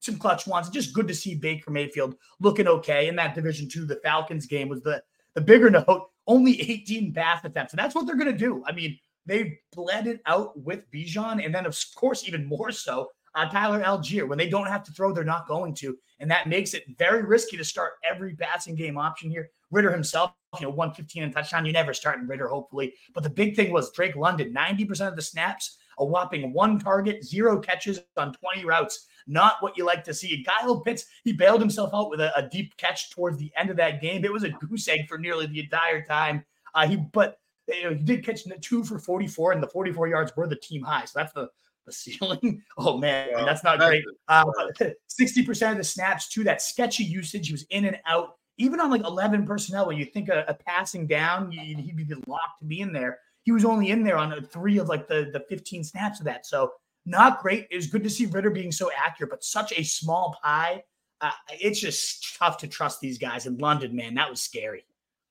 some 0.00 0.18
clutch 0.18 0.46
ones. 0.46 0.68
Just 0.70 0.94
good 0.94 1.08
to 1.08 1.14
see 1.14 1.34
Baker 1.34 1.70
Mayfield 1.70 2.16
looking 2.40 2.66
okay 2.66 3.08
in 3.08 3.16
that 3.16 3.34
Division 3.34 3.68
Two. 3.68 3.84
The 3.84 4.00
Falcons 4.02 4.46
game 4.46 4.68
was 4.68 4.82
the 4.82 5.02
the 5.34 5.40
bigger 5.40 5.70
note. 5.86 6.08
Only 6.26 6.60
18 6.60 7.12
pass 7.12 7.44
attempts, 7.44 7.72
and 7.72 7.78
that's 7.78 7.94
what 7.94 8.06
they're 8.06 8.16
going 8.16 8.30
to 8.30 8.38
do. 8.38 8.62
I 8.66 8.72
mean, 8.72 8.98
they 9.26 9.58
bled 9.72 10.06
it 10.06 10.20
out 10.26 10.58
with 10.58 10.90
Bijan, 10.90 11.44
and 11.44 11.54
then 11.54 11.66
of 11.66 11.76
course 11.96 12.26
even 12.26 12.44
more 12.44 12.70
so 12.70 13.10
uh, 13.34 13.48
Tyler 13.48 13.82
Allgeier. 13.82 14.28
When 14.28 14.38
they 14.38 14.48
don't 14.48 14.66
have 14.66 14.82
to 14.84 14.92
throw, 14.92 15.12
they're 15.12 15.24
not 15.24 15.48
going 15.48 15.74
to, 15.76 15.96
and 16.18 16.30
that 16.30 16.48
makes 16.48 16.74
it 16.74 16.84
very 16.98 17.22
risky 17.22 17.56
to 17.56 17.64
start 17.64 17.94
every 18.08 18.34
passing 18.34 18.74
game 18.74 18.98
option 18.98 19.30
here. 19.30 19.50
Ridder 19.70 19.92
himself, 19.92 20.32
you 20.58 20.66
know, 20.66 20.70
115 20.70 21.22
and 21.22 21.32
touchdown. 21.32 21.64
You 21.64 21.72
never 21.72 21.94
start 21.94 22.18
in 22.18 22.26
Ridder, 22.26 22.48
hopefully. 22.48 22.94
But 23.14 23.22
the 23.22 23.30
big 23.30 23.54
thing 23.54 23.72
was 23.72 23.92
Drake 23.92 24.16
London, 24.16 24.52
90% 24.52 25.08
of 25.08 25.16
the 25.16 25.22
snaps, 25.22 25.78
a 26.00 26.04
whopping 26.04 26.52
one 26.52 26.78
target, 26.78 27.22
zero 27.24 27.60
catches 27.60 28.00
on 28.16 28.32
20 28.32 28.64
routes. 28.64 29.06
Not 29.26 29.56
what 29.60 29.76
you 29.76 29.84
like 29.84 30.02
to 30.04 30.14
see. 30.14 30.44
Kyle 30.44 30.80
Pitts, 30.80 31.04
he 31.22 31.32
bailed 31.32 31.60
himself 31.60 31.90
out 31.94 32.10
with 32.10 32.20
a, 32.20 32.36
a 32.36 32.48
deep 32.48 32.76
catch 32.76 33.10
towards 33.10 33.38
the 33.38 33.52
end 33.56 33.70
of 33.70 33.76
that 33.76 34.00
game. 34.00 34.24
It 34.24 34.32
was 34.32 34.42
a 34.42 34.48
goose 34.48 34.88
egg 34.88 35.06
for 35.08 35.18
nearly 35.18 35.46
the 35.46 35.60
entire 35.60 36.02
time. 36.02 36.44
Uh, 36.74 36.88
he 36.88 36.96
but 36.96 37.38
you 37.68 37.84
know, 37.84 37.90
he 37.90 38.02
did 38.02 38.24
catch 38.24 38.42
two 38.60 38.82
for 38.82 38.98
44, 38.98 39.52
and 39.52 39.62
the 39.62 39.68
44 39.68 40.08
yards 40.08 40.32
were 40.36 40.48
the 40.48 40.56
team 40.56 40.82
high. 40.82 41.04
So 41.04 41.20
that's 41.20 41.32
the 41.32 41.48
the 41.86 41.92
ceiling. 41.92 42.62
Oh 42.78 42.96
man, 42.98 43.28
yeah, 43.30 43.44
that's 43.44 43.62
not 43.62 43.78
that's 43.78 43.90
great. 43.90 44.04
Uh, 44.28 44.44
60% 45.08 45.72
of 45.72 45.78
the 45.78 45.84
snaps 45.84 46.28
too, 46.28 46.44
that 46.44 46.62
sketchy 46.62 47.04
usage. 47.04 47.46
He 47.46 47.52
was 47.52 47.64
in 47.70 47.84
and 47.84 47.98
out. 48.06 48.36
Even 48.58 48.78
on 48.78 48.90
like 48.90 49.04
11 49.04 49.46
personnel, 49.46 49.86
when 49.86 49.96
you 49.96 50.04
think 50.04 50.28
a, 50.28 50.44
a 50.46 50.52
passing 50.52 51.06
down, 51.06 51.50
he'd 51.50 51.96
be 51.96 52.06
locked 52.26 52.58
to 52.58 52.66
be 52.66 52.80
in 52.80 52.92
there. 52.92 53.18
He 53.50 53.52
was 53.52 53.64
only 53.64 53.90
in 53.90 54.04
there 54.04 54.16
on 54.16 54.32
a 54.32 54.40
three 54.40 54.78
of 54.78 54.88
like 54.88 55.08
the, 55.08 55.28
the 55.32 55.40
15 55.48 55.82
snaps 55.82 56.20
of 56.20 56.24
that. 56.26 56.46
So 56.46 56.70
not 57.04 57.42
great. 57.42 57.66
It 57.68 57.74
was 57.74 57.88
good 57.88 58.04
to 58.04 58.08
see 58.08 58.26
Ridder 58.26 58.50
being 58.50 58.70
so 58.70 58.92
accurate, 58.96 59.30
but 59.30 59.42
such 59.42 59.72
a 59.76 59.82
small 59.82 60.38
pie. 60.40 60.84
Uh, 61.20 61.32
it's 61.48 61.80
just 61.80 62.38
tough 62.38 62.58
to 62.58 62.68
trust 62.68 63.00
these 63.00 63.18
guys 63.18 63.46
in 63.46 63.58
London, 63.58 63.96
man. 63.96 64.14
That 64.14 64.30
was 64.30 64.40
scary. 64.40 64.84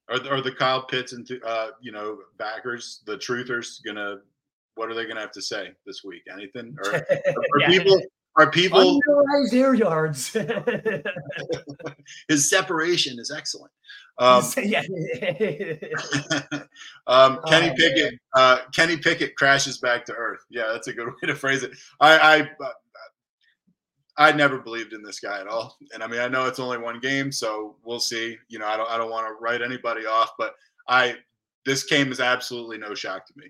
Are, 0.10 0.20
are 0.30 0.42
the 0.42 0.52
Kyle 0.52 0.84
Pitts 0.84 1.14
and 1.14 1.26
uh, 1.46 1.68
you 1.80 1.94
know 1.94 2.18
backers, 2.38 3.04
the 3.06 3.16
truthers, 3.16 3.82
gonna 3.86 4.18
what 4.76 4.92
are 4.92 4.94
they 4.94 5.06
to 5.06 5.16
have 5.16 5.32
to 5.32 5.42
say 5.42 5.72
this 5.86 6.04
week? 6.04 6.24
Anything? 6.30 6.76
Or, 6.84 6.96
are 6.96 7.06
yeah. 7.62 7.70
people 7.70 8.02
are 8.38 8.52
people 8.52 9.00
air 9.52 9.74
yards? 9.74 10.30
his 12.28 12.50
separation 12.50 13.20
is 13.20 13.32
excellent. 13.32 13.72
Um, 14.20 14.44
yeah. 14.58 14.82
um, 17.08 17.40
Kenny 17.48 17.70
oh, 17.70 17.76
Pickett. 17.76 18.20
Uh, 18.36 18.60
Kenny 18.74 18.98
Pickett 18.98 19.36
crashes 19.36 19.78
back 19.80 20.06
to 20.06 20.14
earth. 20.14 20.42
Yeah, 20.50 20.70
that's 20.72 20.88
a 20.88 20.94
good 20.94 21.08
way 21.22 21.28
to 21.28 21.36
phrase 21.36 21.64
it. 21.64 21.72
I, 22.00 22.18
I 22.18 22.42
uh, 22.42 22.72
I 24.18 24.32
never 24.34 24.60
believed 24.60 24.92
in 24.92 25.02
this 25.02 25.22
guy 25.22 25.40
at 25.40 25.48
all. 25.48 25.78
And 25.94 26.04
I 26.04 26.08
mean, 26.08 26.20
I 26.20 26.28
know 26.28 26.46
it's 26.46 26.60
only 26.60 26.78
one 26.78 27.00
game, 27.00 27.32
so 27.32 27.78
we'll 27.84 28.02
see. 28.02 28.38
You 28.50 28.60
know, 28.60 28.68
I 28.68 28.76
don't 28.76 28.90
I 28.90 28.98
don't 28.98 29.10
want 29.10 29.28
to 29.28 29.42
write 29.42 29.62
anybody 29.62 30.06
off, 30.06 30.32
but 30.38 30.56
I 30.90 31.16
this 31.66 31.84
game 31.84 32.12
is 32.12 32.20
absolutely 32.20 32.78
no 32.78 32.94
shock 32.94 33.26
to 33.28 33.34
me. 33.38 33.46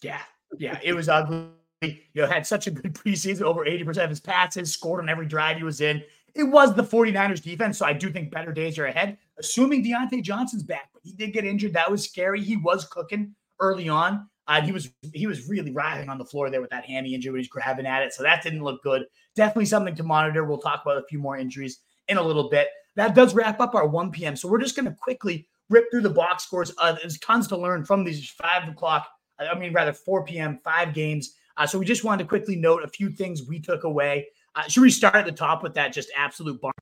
Yeah, 0.00 0.22
yeah, 0.58 0.78
it 0.82 0.92
was 0.92 1.08
ugly. 1.08 1.48
You 1.82 1.96
know, 2.14 2.26
had 2.26 2.46
such 2.46 2.66
a 2.66 2.70
good 2.70 2.92
preseason, 2.94 3.42
over 3.42 3.64
80% 3.64 4.02
of 4.02 4.10
his 4.10 4.20
passes, 4.20 4.72
scored 4.72 5.00
on 5.00 5.08
every 5.08 5.26
drive 5.26 5.58
he 5.58 5.64
was 5.64 5.80
in. 5.80 6.02
It 6.34 6.44
was 6.44 6.74
the 6.74 6.82
49ers 6.82 7.42
defense, 7.42 7.78
so 7.78 7.86
I 7.86 7.92
do 7.92 8.10
think 8.10 8.30
better 8.30 8.52
days 8.52 8.78
are 8.78 8.86
ahead, 8.86 9.18
assuming 9.38 9.84
Diontae 9.84 10.22
Johnson's 10.22 10.62
back. 10.62 10.90
But 10.92 11.02
he 11.04 11.12
did 11.12 11.32
get 11.32 11.44
injured. 11.44 11.72
That 11.72 11.90
was 11.90 12.04
scary. 12.04 12.42
He 12.42 12.56
was 12.56 12.84
cooking 12.84 13.34
early 13.60 13.88
on. 13.88 14.28
Uh, 14.46 14.62
he 14.62 14.72
was 14.72 14.90
he 15.12 15.26
was 15.26 15.48
really 15.48 15.72
writhing 15.72 16.08
on 16.08 16.16
the 16.16 16.24
floor 16.24 16.48
there 16.48 16.60
with 16.60 16.70
that 16.70 16.84
hammy 16.84 17.14
injury 17.14 17.32
when 17.32 17.40
he's 17.40 17.48
grabbing 17.48 17.86
at 17.86 18.02
it. 18.02 18.14
So 18.14 18.22
that 18.22 18.42
didn't 18.42 18.64
look 18.64 18.82
good. 18.82 19.04
Definitely 19.36 19.66
something 19.66 19.94
to 19.96 20.02
monitor. 20.02 20.44
We'll 20.44 20.58
talk 20.58 20.82
about 20.82 20.96
a 20.96 21.06
few 21.06 21.18
more 21.18 21.36
injuries 21.36 21.80
in 22.08 22.16
a 22.16 22.22
little 22.22 22.48
bit. 22.48 22.68
That 22.96 23.14
does 23.14 23.34
wrap 23.34 23.60
up 23.60 23.74
our 23.74 23.86
1 23.86 24.10
p.m. 24.10 24.36
So 24.36 24.48
we're 24.48 24.60
just 24.60 24.74
going 24.74 24.86
to 24.86 24.96
quickly 25.00 25.46
rip 25.68 25.90
through 25.90 26.00
the 26.00 26.10
box 26.10 26.44
scores. 26.44 26.72
Uh, 26.78 26.92
there's 26.92 27.18
tons 27.18 27.46
to 27.48 27.56
learn 27.56 27.84
from 27.84 28.04
these 28.04 28.28
five 28.30 28.66
o'clock 28.68 29.06
I 29.38 29.58
mean, 29.58 29.72
rather 29.72 29.92
4 29.92 30.24
p.m., 30.24 30.58
five 30.64 30.94
games. 30.94 31.34
Uh, 31.58 31.66
so 31.66 31.78
we 31.78 31.84
just 31.84 32.04
wanted 32.04 32.22
to 32.22 32.28
quickly 32.28 32.56
note 32.56 32.82
a 32.84 32.88
few 32.88 33.10
things 33.10 33.42
we 33.46 33.58
took 33.58 33.84
away. 33.84 34.28
Uh, 34.54 34.62
should 34.62 34.80
we 34.80 34.90
start 34.90 35.16
at 35.16 35.26
the 35.26 35.32
top 35.32 35.62
with 35.62 35.74
that 35.74 35.92
just 35.92 36.10
absolute 36.16 36.60
bar? 36.60 36.72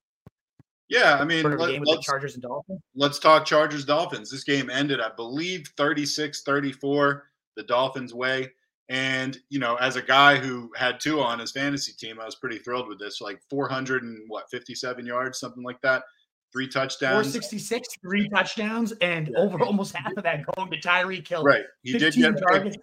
Yeah, 0.89 1.17
I 1.19 1.25
mean, 1.25 1.43
let, 1.43 1.83
us 1.99 2.05
Chargers 2.05 2.35
and 2.35 2.43
Dolphins. 2.43 2.81
Let's 2.95 3.19
talk 3.19 3.45
Chargers 3.45 3.85
Dolphins. 3.85 4.31
This 4.31 4.45
game 4.45 4.71
ended, 4.71 5.01
I 5.01 5.11
believe, 5.17 5.67
36 5.77 6.43
34, 6.43 7.25
the 7.57 7.65
Dolphins' 7.65 8.15
way. 8.15 8.53
And, 8.89 9.37
you 9.49 9.59
know, 9.59 9.75
as 9.77 9.97
a 9.97 10.03
guy 10.03 10.37
who 10.37 10.71
had 10.77 11.01
two 11.01 11.21
on 11.21 11.41
his 11.41 11.51
fantasy 11.51 11.93
team, 11.93 12.21
I 12.21 12.25
was 12.25 12.37
pretty 12.37 12.59
thrilled 12.59 12.87
with 12.87 13.01
this. 13.01 13.21
Like 13.21 13.41
400 13.51 14.05
and 14.05 14.23
what, 14.29 14.49
57 14.49 15.05
yards, 15.05 15.41
something 15.41 15.65
like 15.65 15.81
that 15.81 16.05
three 16.53 16.69
touchdowns. 16.69 17.27
466, 17.27 17.89
three 18.01 18.29
touchdowns, 18.29 18.93
and 19.01 19.29
yeah. 19.29 19.39
over 19.39 19.61
almost 19.62 19.95
half 19.95 20.17
of 20.17 20.23
that 20.23 20.45
going 20.55 20.71
to 20.71 20.81
Tyreek 20.81 21.27
Hill. 21.27 21.43
Right. 21.43 21.65
He 21.83 21.99
did 21.99 22.15
get 22.15 22.37
picked. 22.37 22.79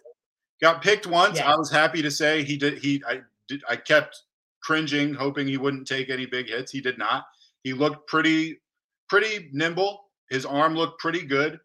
Got 0.64 0.82
picked 0.82 1.06
once. 1.06 1.40
Yeah. 1.40 1.52
I 1.52 1.58
was 1.58 1.70
happy 1.70 2.02
to 2.02 2.10
say 2.10 2.42
he 2.42 2.56
did. 2.56 2.78
He 2.78 3.04
I 3.06 3.20
did. 3.50 3.62
I 3.70 3.76
kept 3.76 4.22
cringing, 4.62 5.14
hoping 5.14 5.46
he 5.46 5.58
wouldn't 5.58 5.86
take 5.86 6.10
any 6.10 6.26
big 6.26 6.48
hits. 6.48 6.72
He 6.72 6.80
did 6.80 6.98
not. 6.98 7.26
He 7.66 7.74
looked 7.74 8.08
pretty, 8.08 8.62
pretty 9.10 9.50
nimble. 9.52 10.06
His 10.30 10.46
arm 10.46 10.74
looked 10.74 11.02
pretty 11.02 11.26
good. 11.26 11.60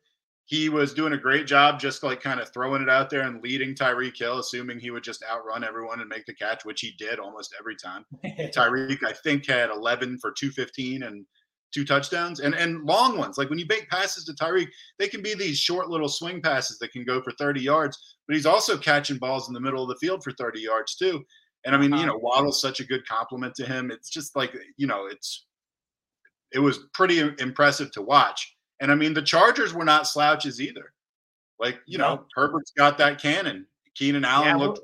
He 0.47 0.69
was 0.69 0.95
doing 0.95 1.13
a 1.13 1.17
great 1.17 1.47
job, 1.47 1.79
just 1.79 2.03
like 2.03 2.21
kind 2.21 2.41
of 2.41 2.53
throwing 2.53 2.83
it 2.83 2.89
out 2.89 3.09
there 3.09 3.23
and 3.23 3.41
leading 3.41 3.77
Tyreek 3.77 4.19
Hill, 4.19 4.41
assuming 4.41 4.81
he 4.81 4.91
would 4.91 5.05
just 5.05 5.23
outrun 5.31 5.63
everyone 5.63 6.01
and 6.01 6.09
make 6.09 6.27
the 6.27 6.35
catch, 6.35 6.65
which 6.65 6.81
he 6.81 6.91
did 6.99 7.21
almost 7.21 7.55
every 7.57 7.77
time. 7.77 8.05
Tyreek, 8.53 9.05
I 9.05 9.13
think, 9.13 9.47
had 9.47 9.71
11 9.71 10.19
for 10.19 10.33
215 10.33 11.05
and 11.05 11.25
two 11.73 11.85
touchdowns 11.85 12.41
and 12.41 12.55
and 12.55 12.85
long 12.85 13.19
ones. 13.19 13.39
Like 13.39 13.51
when 13.51 13.59
you 13.59 13.67
make 13.69 13.89
passes 13.89 14.25
to 14.25 14.33
Tyreek, 14.33 14.69
they 14.99 15.09
can 15.09 15.23
be 15.23 15.35
these 15.35 15.59
short 15.59 15.89
little 15.89 16.09
swing 16.09 16.41
passes 16.41 16.79
that 16.79 16.93
can 16.93 17.05
go 17.05 17.23
for 17.23 17.33
30 17.33 17.61
yards, 17.61 18.17
but 18.27 18.35
he's 18.35 18.47
also 18.47 18.77
catching 18.77 19.19
balls 19.19 19.49
in 19.49 19.55
the 19.55 19.61
middle 19.61 19.83
of 19.83 19.89
the 19.89 20.07
field 20.07 20.23
for 20.23 20.33
30 20.33 20.61
yards 20.61 20.97
too. 20.97 21.23
And 21.65 21.75
I 21.75 21.79
mean, 21.79 21.91
you 21.91 21.97
uh-huh. 21.97 22.07
know, 22.07 22.19
Waddle's 22.19 22.61
such 22.61 22.81
a 22.81 22.85
good 22.85 23.07
complement 23.07 23.55
to 23.57 23.67
him. 23.67 23.91
It's 23.91 24.11
just 24.11 24.37
like, 24.37 24.57
you 24.77 24.87
know, 24.87 25.07
it's 25.07 25.47
it 26.53 26.61
was 26.61 26.87
pretty 26.95 27.21
impressive 27.39 27.91
to 27.93 28.03
watch. 28.03 28.57
And 28.81 28.91
I 28.91 28.95
mean, 28.95 29.13
the 29.13 29.23
Chargers 29.23 29.75
were 29.75 29.85
not 29.85 30.07
slouches 30.07 30.61
either. 30.61 30.93
Like, 31.59 31.81
you 31.87 31.99
no. 31.99 32.15
know, 32.15 32.25
Herbert's 32.35 32.71
got 32.71 32.97
that 32.99 33.21
cannon. 33.21 33.67
Keenan 33.95 34.25
Allen 34.25 34.47
yeah, 34.47 34.57
looked 34.57 34.81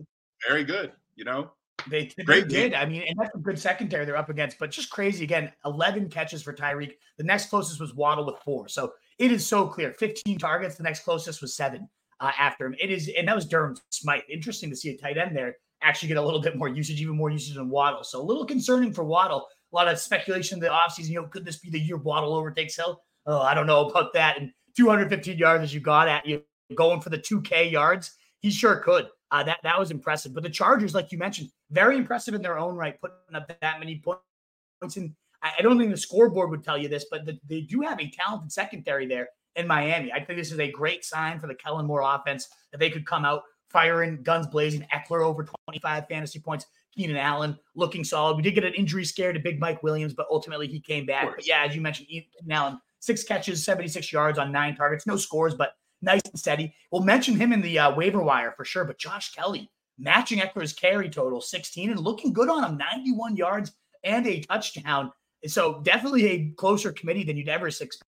very 0.47 0.65
good, 0.65 0.93
you 1.15 1.25
know. 1.25 1.53
They, 1.89 2.11
they 2.27 2.43
did. 2.43 2.75
I 2.75 2.87
mean, 2.87 3.05
and 3.09 3.19
that's 3.19 3.35
a 3.35 3.39
good 3.39 3.59
secondary 3.59 4.05
they're 4.05 4.17
up 4.17 4.31
against, 4.31 4.59
but 4.59 4.71
just 4.71 4.91
crazy 4.91 5.25
again. 5.25 5.53
11 5.65 6.09
catches 6.09 6.43
for 6.43 6.53
Tyreek. 6.53 6.93
The 7.19 7.25
next 7.25 7.47
closest 7.47 7.81
was 7.81 7.95
Waddle 7.95 8.27
with 8.27 8.37
four. 8.45 8.69
So 8.69 8.93
it 9.19 9.31
is 9.31 9.47
so 9.47 9.67
clear. 9.67 9.93
15 9.93 10.39
targets. 10.39 10.77
The 10.77 10.83
next 10.83 11.05
closest 11.05 11.41
was 11.41 11.57
seven 11.57 11.89
uh, 12.21 12.33
after 12.39 12.67
him. 12.67 12.75
It 12.81 12.91
is, 12.91 13.11
and 13.17 13.29
that 13.29 13.37
was 13.37 13.47
Durham 13.47 13.77
Smythe. 13.91 14.23
Interesting 14.31 14.71
to 14.71 14.77
see 14.77 14.91
a 14.91 14.97
tight 14.97 15.19
end 15.19 15.37
there 15.37 15.57
actually 15.85 16.09
get 16.09 16.17
a 16.17 16.23
little 16.23 16.41
bit 16.41 16.57
more 16.57 16.69
usage, 16.69 17.01
even 17.01 17.17
more 17.17 17.31
usage 17.31 17.55
than 17.55 17.69
Waddle. 17.69 18.05
So 18.05 18.21
a 18.21 18.25
little 18.25 18.45
concerning 18.45 18.93
for 18.93 19.05
Waddle. 19.05 19.47
A 19.73 19.77
lot 19.77 19.89
of 19.89 19.99
speculation 19.99 20.57
in 20.57 20.61
the 20.61 20.69
offseason. 20.69 21.09
You 21.09 21.23
know, 21.23 21.27
could 21.27 21.45
this 21.45 21.59
be 21.59 21.71
the 21.71 21.81
year 21.81 21.97
Waddle 21.97 22.35
overtakes 22.35 22.77
Hill? 22.77 23.01
Oh, 23.27 23.41
I 23.41 23.55
don't 23.55 23.67
know 23.67 23.89
about 23.89 24.13
that. 24.15 24.39
And 24.39 24.51
215 24.77 25.39
yards 25.39 25.65
as 25.65 25.75
you 25.75 25.81
got 25.81 26.09
at 26.09 26.27
you 26.27 26.43
going 26.75 27.01
for 27.01 27.11
the 27.11 27.19
2K 27.19 27.71
yards. 27.71 28.13
He 28.41 28.51
sure 28.51 28.77
could. 28.77 29.09
Uh, 29.31 29.43
that 29.43 29.59
that 29.63 29.79
was 29.79 29.91
impressive. 29.91 30.35
But 30.35 30.43
the 30.43 30.51
Chargers, 30.51 30.95
like 30.95 31.11
you 31.11 31.19
mentioned, 31.19 31.51
very 31.75 31.97
impressive 31.97 32.35
in 32.35 32.43
their 32.43 32.59
own 32.59 32.77
right, 32.77 32.99
putting 33.01 33.35
up 33.35 33.49
that 33.61 33.81
many 33.81 34.03
points. 34.03 34.97
And 34.97 35.15
I, 35.43 35.61
don't 35.61 35.79
think 35.79 35.91
the 35.91 35.97
scoreboard 35.97 36.51
would 36.51 36.63
tell 36.63 36.79
you 36.79 36.89
this, 36.89 37.07
but 37.11 37.27
the, 37.27 37.39
they 37.49 37.63
do 37.63 37.81
have 37.81 38.01
a 38.01 38.11
talented 38.11 38.53
secondary 38.53 39.07
there 39.07 39.29
in 39.57 39.67
Miami. 39.67 40.13
I 40.13 40.25
think 40.25 40.39
this 40.39 40.53
is 40.53 40.61
a 40.61 40.71
great 40.71 41.05
sign 41.05 41.39
for 41.39 41.47
the 41.47 41.55
Kellen 41.55 41.87
Moore 41.87 42.03
offense 42.03 42.49
that 42.73 42.79
they 42.79 42.91
could 42.91 43.07
come 43.07 43.25
out 43.25 43.43
firing, 43.69 44.23
guns 44.23 44.47
blazing. 44.47 44.87
Ekeler 44.95 45.25
over 45.25 45.47
25 45.69 46.09
fantasy 46.09 46.39
points. 46.39 46.67
Keenan 46.95 47.17
Allen 47.17 47.59
looking 47.75 48.05
solid. 48.05 48.37
We 48.37 48.43
did 48.43 48.55
get 48.55 48.65
an 48.65 48.75
injury 48.75 49.05
scare 49.05 49.33
to 49.33 49.41
Big 49.41 49.59
Mike 49.59 49.83
Williams, 49.83 50.15
but 50.15 50.27
ultimately 50.31 50.69
he 50.69 50.81
came 50.81 51.07
back. 51.07 51.29
But 51.35 51.47
yeah, 51.47 51.65
as 51.67 51.75
you 51.75 51.81
mentioned, 51.81 52.09
Keenan 52.09 52.29
Allen, 52.51 52.81
six 53.01 53.25
catches, 53.25 53.65
76 53.65 54.13
yards 54.13 54.39
on 54.39 54.53
nine 54.53 54.77
targets, 54.77 55.07
no 55.07 55.17
scores, 55.17 55.55
but 55.55 55.73
nice 56.03 56.23
and 56.25 56.39
steady. 56.39 56.73
We'll 56.93 57.03
mention 57.03 57.35
him 57.35 57.53
in 57.53 57.61
the 57.63 57.79
uh, 57.81 57.95
waiver 57.95 58.23
wire 58.23 58.55
for 58.57 58.65
sure. 58.65 58.85
But 58.85 58.99
Josh 58.99 59.33
Kelley, 59.33 59.71
matching 59.99 60.41
Ekeler's 60.41 60.73
carry 60.73 61.09
total 61.09 61.41
16 61.41 61.91
and 61.91 62.01
looking 62.01 62.33
good 62.33 62.49
on 62.49 62.65
him 62.65 62.77
91 62.77 63.37
yards 63.37 63.73
and 64.03 64.27
a 64.27 64.41
touchdown. 64.41 65.13
So 65.47 65.81
definitely 65.83 66.27
a 66.27 66.51
closer 66.57 66.93
committee 66.93 67.25
than 67.25 67.37
you'd 67.37 67.49
ever 67.49 67.69
expect 67.69 68.03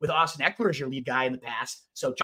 with 0.00 0.10
Austin 0.10 0.46
Ekeler 0.46 0.70
as 0.70 0.78
your 0.78 0.88
lead 0.88 1.04
guy 1.04 1.24
in 1.24 1.32
the 1.32 1.38
past. 1.38 1.86
So 1.94 2.14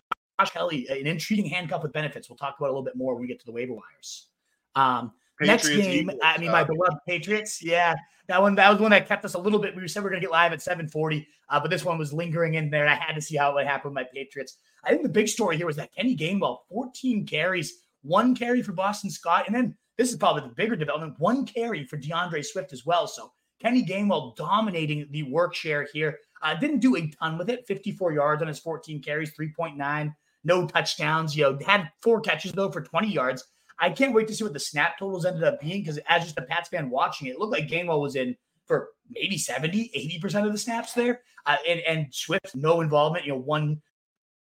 Josh 0.41 0.51
Kelley, 0.51 0.87
an 0.89 1.07
intriguing 1.07 1.47
handcuff 1.47 1.83
with 1.83 1.93
benefits. 1.93 2.29
We'll 2.29 2.37
talk 2.37 2.57
about 2.59 2.69
a 2.69 2.73
little 2.73 2.85
bit 2.85 2.97
more 2.97 3.15
when 3.15 3.23
we 3.23 3.29
get 3.29 3.41
to 3.41 3.47
the 3.47 3.53
waiver 3.53 3.75
wires. 3.75 4.29
Um, 4.77 5.13
next 5.41 5.69
game, 5.69 6.11
Eagles, 6.11 6.21
I 6.23 6.39
mean, 6.39 6.51
my 6.51 6.63
uh, 6.63 6.65
beloved 6.65 6.99
Patriots. 7.07 7.63
Yeah, 7.63 7.95
that 8.29 8.41
one, 8.41 8.55
that 8.55 8.71
was 8.71 8.81
one 8.81 8.91
that 8.91 9.09
kept 9.09 9.25
us 9.25 9.35
a 9.35 9.39
little 9.39 9.59
bit. 9.59 9.77
We 9.77 9.87
said 9.89 10.03
we 10.03 10.07
are 10.07 10.11
going 10.11 10.21
to 10.21 10.27
get 10.27 10.33
live 10.33 10.53
at 10.53 10.63
740, 10.63 11.27
uh, 11.49 11.61
but 11.61 11.71
this 11.71 11.85
one 11.85 11.99
was 11.99 12.13
lingering 12.13 12.55
in 12.55 12.71
there. 12.71 12.87
I 12.87 12.95
had 12.95 13.15
to 13.15 13.21
see 13.21 13.37
how 13.37 13.51
it 13.51 13.55
would 13.55 13.67
happen 13.67 13.91
with 13.91 13.95
my 13.95 14.07
Patriots. 14.13 14.57
I 14.85 14.91
think 14.91 15.03
the 15.03 15.09
big 15.09 15.29
story 15.29 15.57
here 15.57 15.67
was 15.67 15.77
that 15.77 15.95
Kenny 15.95 16.17
Gainwell, 16.17 16.59
14 16.69 17.27
carries, 17.27 17.81
one 18.03 18.35
carry 18.35 18.63
for 18.63 18.73
Boston 18.73 19.11
Scott, 19.11 19.45
and 19.47 19.55
then 19.55 19.77
this 19.97 20.11
is 20.11 20.17
probably 20.17 20.43
the 20.43 20.55
bigger 20.55 20.77
development, 20.77 21.19
one 21.19 21.47
carry 21.47 21.85
for 21.85 21.97
D'Andre 21.97 22.43
Swift 22.43 22.73
as 22.73 22.85
well. 22.85 23.07
So 23.07 23.33
Kenny 23.61 23.85
Gainwell 23.85 24.37
dominating 24.37 25.07
the 25.11 25.23
work 25.25 25.55
share 25.55 25.87
here. 25.93 26.19
Uh, 26.43 26.55
didn't 26.55 26.81
do 26.81 26.97
a 26.97 27.11
ton 27.11 27.39
with 27.39 27.49
it, 27.49 27.67
54 27.67 28.13
yards 28.13 28.43
on 28.43 28.49
his 28.49 28.59
14 28.59 29.03
carries, 29.03 29.33
3.9, 29.35 30.15
no 30.45 30.67
touchdowns. 30.67 31.35
You 31.37 31.45
know, 31.45 31.59
had 31.67 31.91
four 32.03 32.21
catches 32.21 32.53
though 32.53 32.71
for 32.71 32.83
20 32.83 33.09
yards. 33.09 33.45
I 33.79 33.91
can't 33.91 34.15
wait 34.15 34.29
to 34.29 34.35
see 34.35 34.45
what 34.45 34.53
the 34.53 34.61
snap 34.61 34.99
totals 34.99 35.25
ended 35.25 35.45
up 35.45 35.61
being 35.61 35.83
because 35.83 35.99
as 36.09 36.25
just 36.25 36.39
a 36.39 36.43
Pats 36.43 36.69
fan 36.69 36.91
watching 36.91 37.29
it, 37.29 37.33
it 37.33 37.39
looked 37.39 37.53
like 37.53 37.69
Gainwell 37.69 38.01
was 38.01 38.17
in 38.17 38.37
for 38.67 38.91
maybe 39.11 39.37
70, 39.37 39.91
80% 40.23 40.47
of 40.47 40.53
the 40.53 40.59
snaps 40.59 40.93
there. 40.93 41.21
Uh, 41.47 41.57
and, 41.69 41.81
and 41.81 42.07
Swift, 42.15 42.55
no 42.55 42.81
involvement, 42.81 43.27
you 43.27 43.33
know, 43.33 43.39
one 43.39 43.81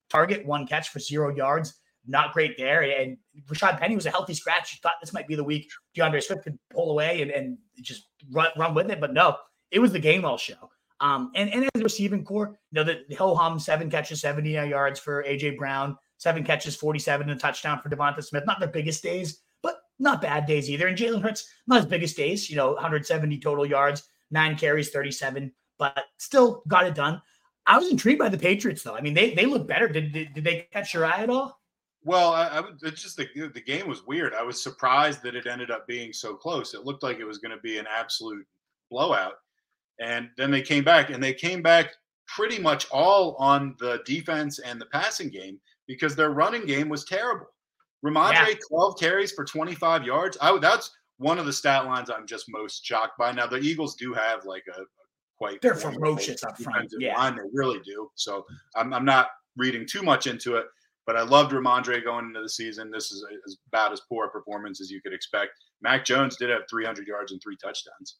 target, 0.10 0.46
one 0.46 0.68
catch 0.68 0.90
for 0.90 1.00
zero 1.00 1.36
yards. 1.36 1.74
Not 2.08 2.34
great 2.34 2.56
there. 2.58 2.84
And 2.84 3.18
Rashaad 3.48 3.80
Penny 3.80 3.96
was 3.96 4.06
a 4.06 4.12
healthy 4.12 4.36
scratch. 4.36 4.74
You 4.74 4.80
thought 4.82 4.94
this 5.02 5.12
might 5.12 5.28
be 5.28 5.36
the 5.36 5.44
week 5.44 5.70
D'Andre 5.96 6.22
Swift 6.22 6.44
could 6.44 6.58
pull 6.70 6.92
away 6.92 7.22
and, 7.22 7.32
and 7.32 7.58
just 7.82 8.08
run, 8.32 8.50
run 8.58 8.76
with 8.76 8.92
it. 8.92 9.02
But 9.02 9.14
no, 9.14 9.38
it 9.72 9.80
was 9.80 9.92
the 9.92 10.00
Gainwell 10.00 10.40
show. 10.40 10.70
Um, 11.02 11.32
and, 11.36 11.50
and 11.50 11.64
as 11.64 11.82
a 11.82 11.84
receiving 11.84 12.24
corps, 12.24 12.58
you 12.72 12.76
know, 12.76 12.84
the, 12.84 13.02
the 13.10 13.16
ho 13.16 13.36
hum 13.36 13.60
seven 13.60 13.90
catches, 13.90 14.22
70 14.22 14.52
yards 14.52 15.00
for 15.00 15.24
AJ 15.24 15.58
Brown, 15.58 15.98
seven 16.26 16.44
catches, 16.44 16.76
47 16.76 17.30
and 17.30 17.38
a 17.38 17.40
touchdown 17.40 17.80
for 17.80 17.90
Devonta 17.90 18.24
Smith. 18.24 18.46
Not 18.48 18.60
their 18.60 18.68
biggest 18.68 19.04
days, 19.04 19.42
but 19.62 19.76
not 20.00 20.24
bad 20.24 20.48
days 20.48 20.72
either. 20.72 20.88
And 20.88 20.98
Jalen 20.98 21.22
Hurts, 21.22 21.48
not 21.68 21.78
his 21.78 21.86
biggest 21.86 22.18
days, 22.18 22.50
you 22.50 22.56
know, 22.56 22.72
170 22.74 23.40
total 23.40 23.64
yards, 23.64 24.10
nine 24.32 24.58
carries, 24.58 24.90
37, 24.90 25.52
but 25.78 26.06
still 26.18 26.64
got 26.68 26.88
it 26.88 26.96
done. 26.96 27.22
I 27.68 27.78
was 27.78 27.92
intrigued 27.92 28.18
by 28.18 28.30
the 28.30 28.40
Patriots, 28.40 28.82
though. 28.82 28.96
I 28.96 29.02
mean, 29.02 29.14
they 29.14 29.36
they 29.36 29.46
look 29.46 29.68
better. 29.68 29.88
Did, 29.88 30.14
did, 30.14 30.34
did 30.34 30.44
they 30.44 30.68
catch 30.74 30.96
your 30.96 31.06
eye 31.06 31.22
at 31.22 31.30
all? 31.30 31.60
Well, 32.04 32.34
I, 32.34 32.48
I 32.48 32.64
it's 32.82 33.04
just 33.04 33.18
the 33.18 33.28
the 33.54 33.62
game 33.62 33.88
was 33.88 34.06
weird. 34.08 34.34
I 34.34 34.42
was 34.42 34.62
surprised 34.62 35.22
that 35.24 35.36
it 35.36 35.46
ended 35.46 35.70
up 35.70 35.88
being 35.88 36.12
so 36.12 36.34
close. 36.36 36.74
It 36.74 36.86
looked 36.86 37.04
like 37.04 37.20
it 37.20 37.26
was 37.26 37.38
going 37.38 37.56
to 37.56 37.62
be 37.62 37.78
an 37.78 37.86
absolute 37.88 38.48
blowout, 38.90 39.36
and 40.00 40.30
then 40.38 40.50
they 40.50 40.62
came 40.62 40.84
back, 40.84 41.12
and 41.12 41.24
they 41.24 41.34
came 41.34 41.62
back 41.62 41.92
pretty 42.28 42.60
much 42.60 42.88
all 42.92 43.36
on 43.36 43.76
the 43.80 44.02
defense 44.06 44.58
and 44.58 44.82
the 44.82 44.88
passing 44.88 45.30
game 45.30 45.60
because 45.88 46.16
their 46.16 46.32
running 46.32 46.66
game 46.66 46.90
was 46.90 47.06
terrible. 47.06 47.48
Rhamondre, 48.04 48.50
yeah. 48.50 48.56
12 48.70 49.00
carries 49.00 49.32
for 49.32 49.46
25 49.46 50.04
yards. 50.04 50.38
I 50.42 50.58
that's 50.60 50.92
one 51.18 51.40
of 51.40 51.46
the 51.46 51.54
stat 51.54 51.86
lines 51.86 52.10
I'm 52.10 52.28
just 52.28 52.46
most 52.50 52.86
shocked 52.86 53.18
by. 53.18 53.32
Now 53.32 53.48
the 53.48 53.58
Eagles 53.58 53.96
do 53.96 54.14
have 54.14 54.46
like 54.46 54.64
a, 54.76 54.82
a 54.82 54.86
quite 55.38 55.62
they're 55.62 55.76
ferocious 55.76 56.44
up 56.44 56.58
front. 56.62 56.94
Yeah, 57.00 57.18
line. 57.18 57.36
they 57.36 57.42
really 57.54 57.80
do. 57.86 58.10
So 58.16 58.46
I'm, 58.76 58.94
I'm 58.94 59.06
not 59.06 59.30
reading 59.58 59.86
too 59.88 60.02
much 60.02 60.28
into 60.28 60.56
it, 60.56 60.66
but 61.06 61.16
I 61.16 61.24
loved 61.24 61.52
Rhamondre 61.52 62.04
going 62.04 62.26
into 62.26 62.42
the 62.42 62.50
season. 62.50 62.92
This 62.92 63.12
is 63.12 63.26
as 63.46 63.58
about 63.68 63.92
as 63.92 64.02
poor 64.08 64.26
a 64.26 64.30
performance 64.30 64.82
as 64.82 64.92
you 64.92 65.02
could 65.02 65.14
expect. 65.14 65.52
Mac 65.82 66.06
Jones 66.06 66.36
did 66.38 66.50
have 66.50 66.64
300 66.70 67.08
yards 67.08 67.32
and 67.32 67.42
three 67.42 67.58
touchdowns. 67.62 68.18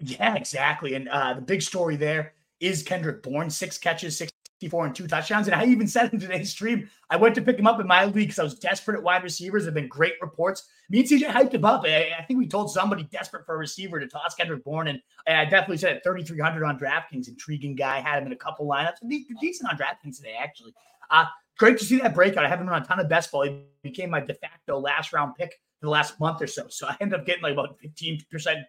Yeah, 0.00 0.34
exactly. 0.34 0.94
And 0.94 1.08
uh, 1.08 1.34
the 1.34 1.40
big 1.40 1.62
story 1.62 1.96
there 1.96 2.34
is 2.60 2.82
Kendrick 2.82 3.22
Bourne, 3.22 3.50
six 3.50 3.78
catches, 3.78 4.18
six 4.18 4.32
64 4.64 4.86
and 4.86 4.94
two 4.94 5.06
touchdowns. 5.06 5.46
And 5.46 5.54
I 5.54 5.66
even 5.66 5.86
said 5.86 6.12
in 6.12 6.18
today's 6.18 6.50
stream, 6.50 6.88
I 7.10 7.16
went 7.16 7.34
to 7.34 7.42
pick 7.42 7.58
him 7.58 7.66
up 7.66 7.80
in 7.80 7.86
my 7.86 8.06
league 8.06 8.14
because 8.14 8.38
I 8.38 8.44
was 8.44 8.54
desperate 8.54 8.96
at 8.96 9.02
wide 9.02 9.22
receivers. 9.22 9.64
There 9.64 9.68
have 9.68 9.74
been 9.74 9.88
great 9.88 10.14
reports. 10.22 10.68
Me 10.88 11.00
and 11.00 11.08
CJ 11.08 11.26
hyped 11.26 11.52
him 11.52 11.64
up. 11.64 11.84
I, 11.84 12.12
I, 12.18 12.22
think 12.24 12.38
we 12.38 12.46
told 12.46 12.70
somebody 12.70 13.04
desperate 13.04 13.44
for 13.44 13.56
a 13.56 13.58
receiver 13.58 14.00
to 14.00 14.06
toss 14.06 14.34
Kendrick 14.34 14.64
Bourne. 14.64 14.88
And 14.88 15.00
I 15.26 15.44
definitely 15.44 15.78
said 15.78 15.96
at 15.96 16.04
3,300 16.04 16.64
on 16.64 16.78
DraftKings, 16.78 17.28
intriguing 17.28 17.74
guy. 17.74 18.00
Had 18.00 18.22
him 18.22 18.26
in 18.26 18.32
a 18.32 18.36
couple 18.36 18.66
lineups. 18.66 18.96
Decent 19.40 19.70
on 19.70 19.76
DraftKings 19.76 20.16
today, 20.16 20.36
actually. 20.38 20.74
Uh, 21.10 21.26
great 21.58 21.78
to 21.78 21.84
see 21.84 21.98
that 22.00 22.14
breakout. 22.14 22.44
I 22.44 22.48
have 22.48 22.60
him 22.60 22.68
on 22.68 22.80
a 22.80 22.84
ton 22.84 23.00
of 23.00 23.08
best 23.08 23.30
ball. 23.30 23.42
He 23.42 23.64
became 23.82 24.10
my 24.10 24.20
de 24.20 24.34
facto 24.34 24.78
last 24.78 25.12
round 25.12 25.34
pick 25.36 25.60
the 25.82 25.90
last 25.90 26.18
month 26.18 26.40
or 26.40 26.46
so. 26.46 26.66
So 26.70 26.86
I 26.86 26.96
ended 27.00 27.20
up 27.20 27.26
getting 27.26 27.42
like 27.42 27.52
about 27.52 27.78
15% 27.80 28.24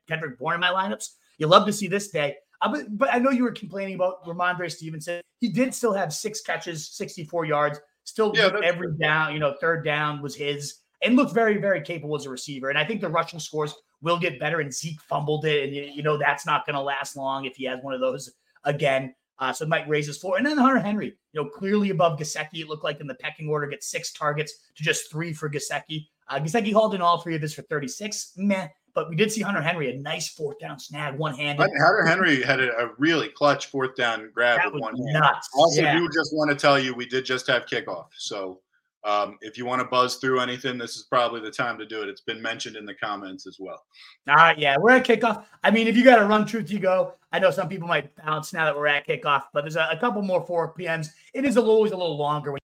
Kendrick 0.08 0.38
Bourne 0.38 0.56
in 0.56 0.60
my 0.60 0.70
lineups. 0.70 1.12
You 1.38 1.48
love 1.48 1.66
to 1.66 1.74
see 1.74 1.88
this 1.88 2.10
day. 2.10 2.36
But, 2.62 2.98
but 2.98 3.14
I 3.14 3.20
know 3.20 3.30
you 3.30 3.44
were 3.44 3.52
complaining 3.52 3.96
about 3.96 4.24
Rhamondre 4.26 4.72
Stevenson. 4.72 5.22
He 5.40 5.50
did 5.50 5.74
still 5.74 5.94
have 5.94 6.14
six 6.14 6.42
catches, 6.42 6.88
64 6.90 7.46
yards, 7.46 7.80
still 8.04 8.32
yeah, 8.36 8.50
every 8.64 8.88
true. 8.88 8.98
down, 8.98 9.34
you 9.34 9.40
know, 9.40 9.56
third 9.60 9.84
down 9.84 10.22
was 10.22 10.36
his 10.36 10.82
and 11.04 11.16
looked 11.16 11.34
very, 11.34 11.58
very 11.58 11.82
capable 11.82 12.16
as 12.16 12.26
a 12.26 12.30
receiver. 12.30 12.70
And 12.70 12.78
I 12.78 12.86
think 12.86 13.02
the 13.02 13.10
rushing 13.10 13.40
scores 13.40 13.76
will 14.02 14.18
get 14.18 14.40
better. 14.40 14.60
And 14.60 14.74
Zeke 14.74 15.02
fumbled 15.02 15.46
it. 15.46 15.64
And, 15.66 15.76
you 15.76 16.04
know, 16.04 16.18
that's 16.18 16.46
not 16.46 16.66
going 16.66 16.76
to 16.76 16.82
last 16.82 17.16
long 17.16 17.46
if 17.46 17.56
he 17.56 17.66
has 17.66 17.80
one 17.82 17.94
of 17.94 18.00
those 18.00 18.32
again. 18.64 19.14
Uh, 19.38 19.52
so 19.52 19.66
it 19.66 19.70
might 19.70 19.88
raise 19.90 20.08
his 20.08 20.18
floor. 20.18 20.38
And 20.38 20.46
then 20.46 20.58
Hunter 20.58 20.80
Henry, 20.80 21.08
you 21.34 21.44
know, 21.44 21.50
clearly 21.50 21.90
above 21.90 22.18
Gesicki. 22.18 22.62
It 22.62 22.70
looked 22.70 22.86
like 22.86 23.02
in 23.02 23.08
the 23.08 23.16
pecking 23.16 23.50
order, 23.50 23.68
gets 23.68 23.88
six 23.88 24.14
targets 24.14 24.54
to 24.76 24.84
just 24.84 25.12
three 25.12 25.34
for 25.34 25.50
Gesicki. 25.50 26.08
Uh, 26.30 26.40
Gesicki 26.40 26.72
hauled 26.72 26.96
in 26.96 27.02
all 27.02 27.20
three 27.20 27.36
of 27.36 27.42
his 27.42 27.54
for 27.54 27.64
36. 27.64 28.34
Meh. 28.38 28.70
But 28.96 29.10
we 29.10 29.18
did 29.18 29.30
see 29.30 29.42
Hunter 29.42 29.62
Henry 29.62 29.92
a 29.92 29.98
nice 29.98 30.30
fourth 30.30 30.58
down 30.58 30.80
snag, 30.80 31.16
one 31.16 31.36
handed. 31.36 31.62
Hunter 31.62 32.06
Henry 32.06 32.42
had 32.42 32.62
a, 32.62 32.72
a, 32.78 32.90
really 32.98 33.28
clutch 33.28 33.68
fourth 33.68 33.94
down 33.96 34.32
grab 34.34 34.58
that 34.58 34.74
with 34.74 34.82
one 34.82 34.96
hand. 34.96 35.14
Nuts. 35.14 35.50
Also, 35.54 35.82
yeah. 35.82 36.00
do 36.00 36.08
just 36.14 36.34
want 36.34 36.50
to 36.50 36.56
tell 36.56 36.80
you 36.80 36.96
we 36.96 37.06
did 37.06 37.26
just 37.26 37.46
have 37.48 37.66
kickoff. 37.66 38.08
So 38.18 38.62
um, 39.04 39.38
if 39.42 39.58
you 39.58 39.66
want 39.66 39.82
to 39.82 39.88
buzz 39.88 40.16
through 40.16 40.40
anything, 40.40 40.78
this 40.78 40.96
is 40.96 41.04
probably 41.04 41.42
the 41.42 41.52
time 41.52 41.78
to 41.78 41.86
do 41.86 42.02
it. 42.04 42.10
It's 42.10 42.22
been 42.22 42.42
mentioned 42.42 42.78
in 42.78 42.86
the 42.86 42.96
comments 42.96 43.46
as 43.46 43.58
well. 43.60 43.84
All 44.30 44.36
right, 44.36 44.58
yeah, 44.58 44.78
we're 44.80 44.92
at 44.92 45.06
kickoff. 45.06 45.44
I 45.62 45.72
mean, 45.72 45.88
if 45.88 45.98
you 45.98 46.06
got 46.06 46.16
to 46.16 46.26
run 46.26 46.46
truth, 46.46 46.72
you 46.72 46.80
go. 46.80 47.16
I 47.34 47.40
know 47.40 47.52
some 47.52 47.68
people 47.68 47.90
might 47.90 48.16
bounce 48.16 48.54
now 48.54 48.64
that 48.64 48.76
we're 48.76 48.88
at 48.88 49.06
kickoff, 49.06 49.44
but 49.54 49.62
there's 49.62 49.76
a, 49.76 49.90
a 49.92 49.98
couple 49.98 50.22
more 50.22 50.46
4 50.46 50.70
p.m.s. 50.70 51.12
It 51.34 51.44
is 51.44 51.58
always 51.58 51.92
a 51.92 51.98
little 51.98 52.18
longer 52.18 52.54
when 52.54 52.62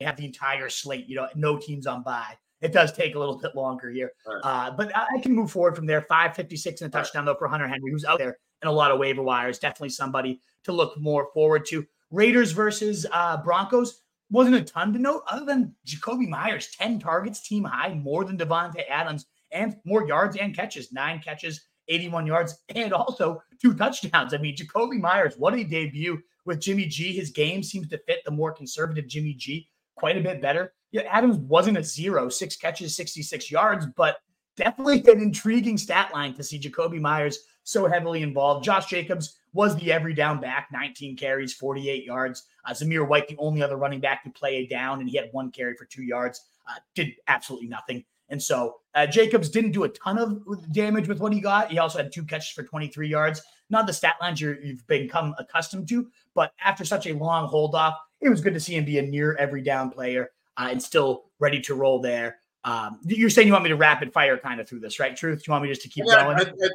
you 0.00 0.06
have 0.06 0.16
the 0.16 0.24
entire 0.24 0.68
slate. 0.68 1.06
You 1.06 1.14
know, 1.14 1.28
no 1.36 1.58
teams 1.58 1.86
on 1.86 2.02
by 2.02 2.36
it 2.64 2.72
does 2.72 2.92
take 2.92 3.14
a 3.14 3.18
little 3.18 3.36
bit 3.38 3.54
longer 3.54 3.90
here. 3.90 4.12
Right. 4.26 4.40
Uh, 4.42 4.70
but 4.70 4.96
I, 4.96 5.06
I, 5.16 5.20
can 5.20 5.34
move 5.34 5.50
forward 5.50 5.76
from 5.76 5.84
there. 5.84 6.00
556 6.00 6.80
and 6.80 6.88
a 6.88 6.90
touchdown, 6.90 7.26
right. 7.26 7.32
though, 7.32 7.38
for 7.38 7.46
Hunter 7.46 7.68
Henry, 7.68 7.90
who's 7.90 8.06
out 8.06 8.18
there 8.18 8.38
in 8.62 8.68
a 8.68 8.72
lot 8.72 8.90
of 8.90 8.98
waiver 8.98 9.22
wires. 9.22 9.58
Definitely 9.58 9.90
somebody 9.90 10.40
to 10.64 10.72
look 10.72 10.98
more 10.98 11.28
forward 11.34 11.66
to. 11.66 11.86
Raiders 12.10 12.52
versus 12.52 13.04
uh, 13.12 13.36
Broncos 13.42 14.00
wasn't 14.30 14.56
a 14.56 14.62
ton 14.62 14.94
to 14.94 14.98
note 14.98 15.22
other 15.30 15.44
than 15.44 15.74
Jakobi 15.86 16.26
Meyers, 16.26 16.70
10 16.78 17.00
targets, 17.00 17.46
team 17.46 17.64
high, 17.64 17.92
more 17.92 18.24
than 18.24 18.38
Davante 18.38 18.82
Adams, 18.88 19.26
and 19.52 19.76
more 19.84 20.08
yards 20.08 20.36
and 20.38 20.56
catches, 20.56 20.90
nine 20.90 21.20
catches, 21.20 21.66
81 21.88 22.26
yards, 22.26 22.64
and 22.74 22.94
also 22.94 23.42
two 23.60 23.74
touchdowns. 23.74 24.32
I 24.32 24.38
mean, 24.38 24.56
Jakobi 24.56 24.98
Meyers, 24.98 25.34
what 25.36 25.52
a 25.52 25.64
debut 25.64 26.18
with 26.46 26.60
Jimmy 26.60 26.86
G. 26.86 27.12
His 27.12 27.30
game 27.30 27.62
seems 27.62 27.88
to 27.88 27.98
fit 27.98 28.24
the 28.24 28.30
more 28.30 28.52
conservative 28.52 29.06
Jimmy 29.06 29.34
G 29.34 29.68
quite 29.96 30.16
a 30.16 30.22
bit 30.22 30.40
better 30.40 30.72
yeah, 30.94 31.02
Adams 31.10 31.38
wasn't 31.38 31.76
a 31.76 31.82
zero, 31.82 32.28
six 32.28 32.54
catches, 32.54 32.94
66 32.94 33.50
yards, 33.50 33.84
but 33.96 34.18
definitely 34.54 35.02
an 35.12 35.20
intriguing 35.20 35.76
stat 35.76 36.14
line 36.14 36.34
to 36.34 36.44
see 36.44 36.56
Jakobi 36.56 37.00
Meyers 37.00 37.40
so 37.64 37.88
heavily 37.88 38.22
involved. 38.22 38.64
Josh 38.64 38.86
Jacobs 38.86 39.40
was 39.54 39.74
the 39.74 39.90
every 39.90 40.14
down 40.14 40.40
back, 40.40 40.68
19 40.72 41.16
carries, 41.16 41.52
48 41.52 42.04
yards. 42.04 42.44
Uh, 42.64 42.70
Zamir 42.70 43.08
White, 43.08 43.26
the 43.26 43.36
only 43.38 43.60
other 43.60 43.76
running 43.76 43.98
back 43.98 44.22
to 44.22 44.30
play 44.30 44.58
a 44.58 44.66
down, 44.68 45.00
and 45.00 45.10
he 45.10 45.16
had 45.16 45.30
one 45.32 45.50
carry 45.50 45.74
for 45.74 45.84
two 45.84 46.04
yards, 46.04 46.40
uh, 46.68 46.78
did 46.94 47.08
absolutely 47.26 47.66
nothing. 47.66 48.04
And 48.28 48.40
so 48.40 48.76
uh, 48.94 49.08
Jacobs 49.08 49.48
didn't 49.48 49.72
do 49.72 49.82
a 49.82 49.88
ton 49.88 50.16
of 50.16 50.72
damage 50.72 51.08
with 51.08 51.18
what 51.18 51.32
he 51.32 51.40
got. 51.40 51.72
He 51.72 51.78
also 51.80 51.98
had 51.98 52.12
two 52.12 52.22
catches 52.24 52.50
for 52.50 52.62
23 52.62 53.08
yards. 53.08 53.42
Not 53.68 53.88
the 53.88 53.92
stat 53.92 54.14
lines 54.20 54.40
you 54.40 54.56
have 54.64 54.86
become 54.86 55.34
accustomed 55.38 55.88
to, 55.88 56.08
but 56.36 56.52
after 56.64 56.84
such 56.84 57.08
a 57.08 57.14
long 57.14 57.48
hold 57.48 57.74
off, 57.74 57.96
it 58.20 58.28
was 58.28 58.40
good 58.40 58.54
to 58.54 58.60
see 58.60 58.76
him 58.76 58.84
be 58.84 59.00
a 59.00 59.02
near 59.02 59.34
every 59.34 59.60
down 59.60 59.90
player 59.90 60.30
uh, 60.56 60.68
and 60.70 60.82
still 60.82 61.24
ready 61.38 61.60
to 61.60 61.74
roll 61.74 62.00
there. 62.00 62.38
Um, 62.64 63.00
you're 63.04 63.30
saying 63.30 63.46
you 63.46 63.52
want 63.52 63.64
me 63.64 63.70
to 63.70 63.76
rapid 63.76 64.12
fire 64.12 64.38
kind 64.38 64.60
of 64.60 64.68
through 64.68 64.80
this, 64.80 64.98
right? 64.98 65.14
Truth? 65.14 65.46
You 65.46 65.52
want 65.52 65.62
me 65.62 65.68
just 65.68 65.82
to 65.82 65.88
keep 65.88 66.04
yeah, 66.06 66.24
going? 66.24 66.38
I, 66.38 66.42
I, 66.42 66.68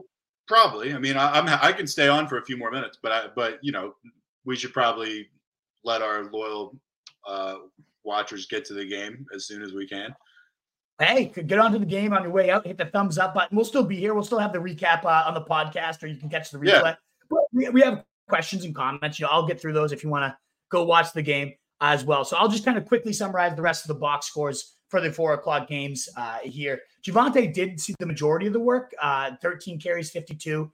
probably. 0.48 0.94
I 0.94 1.00
mean, 1.00 1.18
I, 1.18 1.38
am 1.38 1.48
I 1.48 1.72
can 1.72 1.88
stay 1.88 2.08
on 2.08 2.28
for 2.28 2.38
a 2.38 2.46
few 2.46 2.58
more 2.58 2.72
minutes, 2.72 3.00
but 3.02 3.12
I, 3.12 3.26
but 3.36 3.60
you 3.62 3.72
know, 3.72 3.96
we 4.46 4.56
should 4.56 4.74
probably 4.74 5.30
let 5.84 6.02
our 6.02 6.26
loyal 6.26 6.76
uh, 7.28 7.56
watchers 8.04 8.46
get 8.46 8.66
to 8.66 8.74
the 8.74 8.86
game 8.86 9.26
as 9.34 9.46
soon 9.46 9.62
as 9.62 9.74
we 9.74 9.88
can. 9.88 10.14
Hey, 11.00 11.26
get 11.26 11.58
onto 11.60 11.80
the 11.80 11.86
game 11.86 12.12
on 12.14 12.24
your 12.24 12.32
way 12.32 12.50
out. 12.50 12.68
Hit 12.68 12.78
the 12.78 12.86
thumbs 12.86 13.18
up 13.18 13.34
button. 13.34 13.56
We'll 13.56 13.66
still 13.66 13.86
be 13.86 13.96
here. 13.96 14.14
We'll 14.14 14.24
still 14.24 14.40
have 14.40 14.52
the 14.52 14.60
recap 14.60 15.06
uh, 15.06 15.24
on 15.28 15.34
the 15.34 15.42
podcast, 15.42 16.04
or 16.04 16.08
you 16.08 16.18
can 16.18 16.30
catch 16.30 16.52
the 16.52 16.58
replay. 16.58 16.84
Yeah. 16.84 16.96
But 17.30 17.40
we, 17.54 17.70
we 17.70 17.82
have 17.82 18.04
questions 18.28 18.66
and 18.66 18.76
comments. 18.76 19.18
You 19.18 19.26
know, 19.26 19.32
I'll 19.32 19.48
get 19.48 19.62
through 19.62 19.74
those 19.74 19.94
if 19.94 20.04
you 20.04 20.10
want 20.10 20.24
to 20.24 20.38
go 20.70 20.84
watch 20.84 21.14
the 21.14 21.22
game 21.22 21.54
as 21.82 22.04
well. 22.04 22.26
So 22.26 22.38
I'll 22.38 22.50
just 22.50 22.66
kind 22.66 22.78
of 22.78 22.86
quickly 22.86 23.14
summarize 23.14 23.56
the 23.56 23.62
rest 23.62 23.84
of 23.84 23.88
the 23.88 24.00
box 24.00 24.28
scores 24.28 24.76
for 24.90 25.02
the 25.02 25.12
four 25.12 25.34
o'clock 25.34 25.68
games 25.68 26.10
uh, 26.18 26.40
here. 26.40 26.82
Javonte 27.04 27.54
did 27.54 27.80
see 27.80 27.94
the 28.00 28.06
majority 28.06 28.48
of 28.48 28.54
the 28.54 28.60
work, 28.60 28.94
uh, 29.02 29.32
13 29.42 29.80
carries, 29.80 30.12
52. 30.12 30.72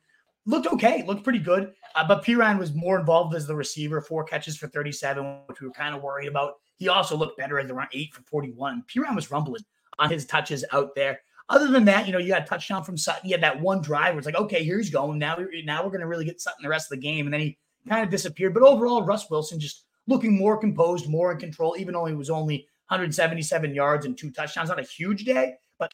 Looked 0.47 0.67
okay, 0.67 1.03
looked 1.05 1.23
pretty 1.23 1.39
good. 1.39 1.73
Uh, 1.95 2.07
but 2.07 2.23
Perine 2.23 2.59
was 2.59 2.73
more 2.73 2.99
involved 2.99 3.35
as 3.35 3.47
the 3.47 3.55
receiver, 3.55 4.01
four 4.01 4.23
catches 4.23 4.57
for 4.57 4.67
37, 4.67 5.41
which 5.47 5.59
we 5.59 5.67
were 5.67 5.73
kind 5.73 5.95
of 5.95 6.01
worried 6.01 6.27
about. 6.27 6.53
He 6.77 6.87
also 6.87 7.17
looked 7.17 7.37
better 7.37 7.59
as 7.59 7.69
around 7.69 7.89
eight 7.93 8.13
for 8.13 8.21
41. 8.23 8.83
Perine 8.87 9.15
was 9.15 9.31
rumbling 9.31 9.63
on 9.97 10.09
his 10.09 10.25
touches 10.25 10.63
out 10.71 10.93
there. 10.95 11.19
Other 11.47 11.67
than 11.67 11.85
that, 11.85 12.07
you 12.07 12.11
know, 12.11 12.17
you 12.17 12.29
got 12.29 12.43
a 12.43 12.45
touchdown 12.45 12.83
from 12.83 12.97
Sutton. 12.97 13.29
You 13.29 13.33
had 13.33 13.43
that 13.43 13.61
one 13.61 13.81
drive 13.81 14.13
where 14.13 14.17
it's 14.17 14.25
like, 14.25 14.35
okay, 14.35 14.63
here 14.63 14.77
he's 14.77 14.89
going. 14.89 15.19
Now, 15.19 15.37
now 15.63 15.83
we're 15.83 15.89
going 15.89 16.01
to 16.01 16.07
really 16.07 16.25
get 16.25 16.41
Sutton 16.41 16.63
the 16.63 16.69
rest 16.69 16.91
of 16.91 16.97
the 16.97 17.03
game. 17.03 17.27
And 17.27 17.33
then 17.33 17.41
he 17.41 17.57
kind 17.87 18.03
of 18.03 18.09
disappeared. 18.09 18.53
But 18.53 18.63
overall, 18.63 19.03
Russ 19.03 19.29
Wilson 19.29 19.59
just 19.59 19.85
looking 20.07 20.37
more 20.37 20.57
composed, 20.57 21.09
more 21.09 21.31
in 21.31 21.37
control, 21.37 21.75
even 21.77 21.93
though 21.93 22.05
he 22.05 22.13
was 22.13 22.29
only 22.29 22.67
177 22.87 23.73
yards 23.73 24.05
and 24.05 24.17
two 24.17 24.31
touchdowns. 24.31 24.69
Not 24.69 24.79
a 24.79 24.83
huge 24.83 25.25
day, 25.25 25.55
but 25.79 25.91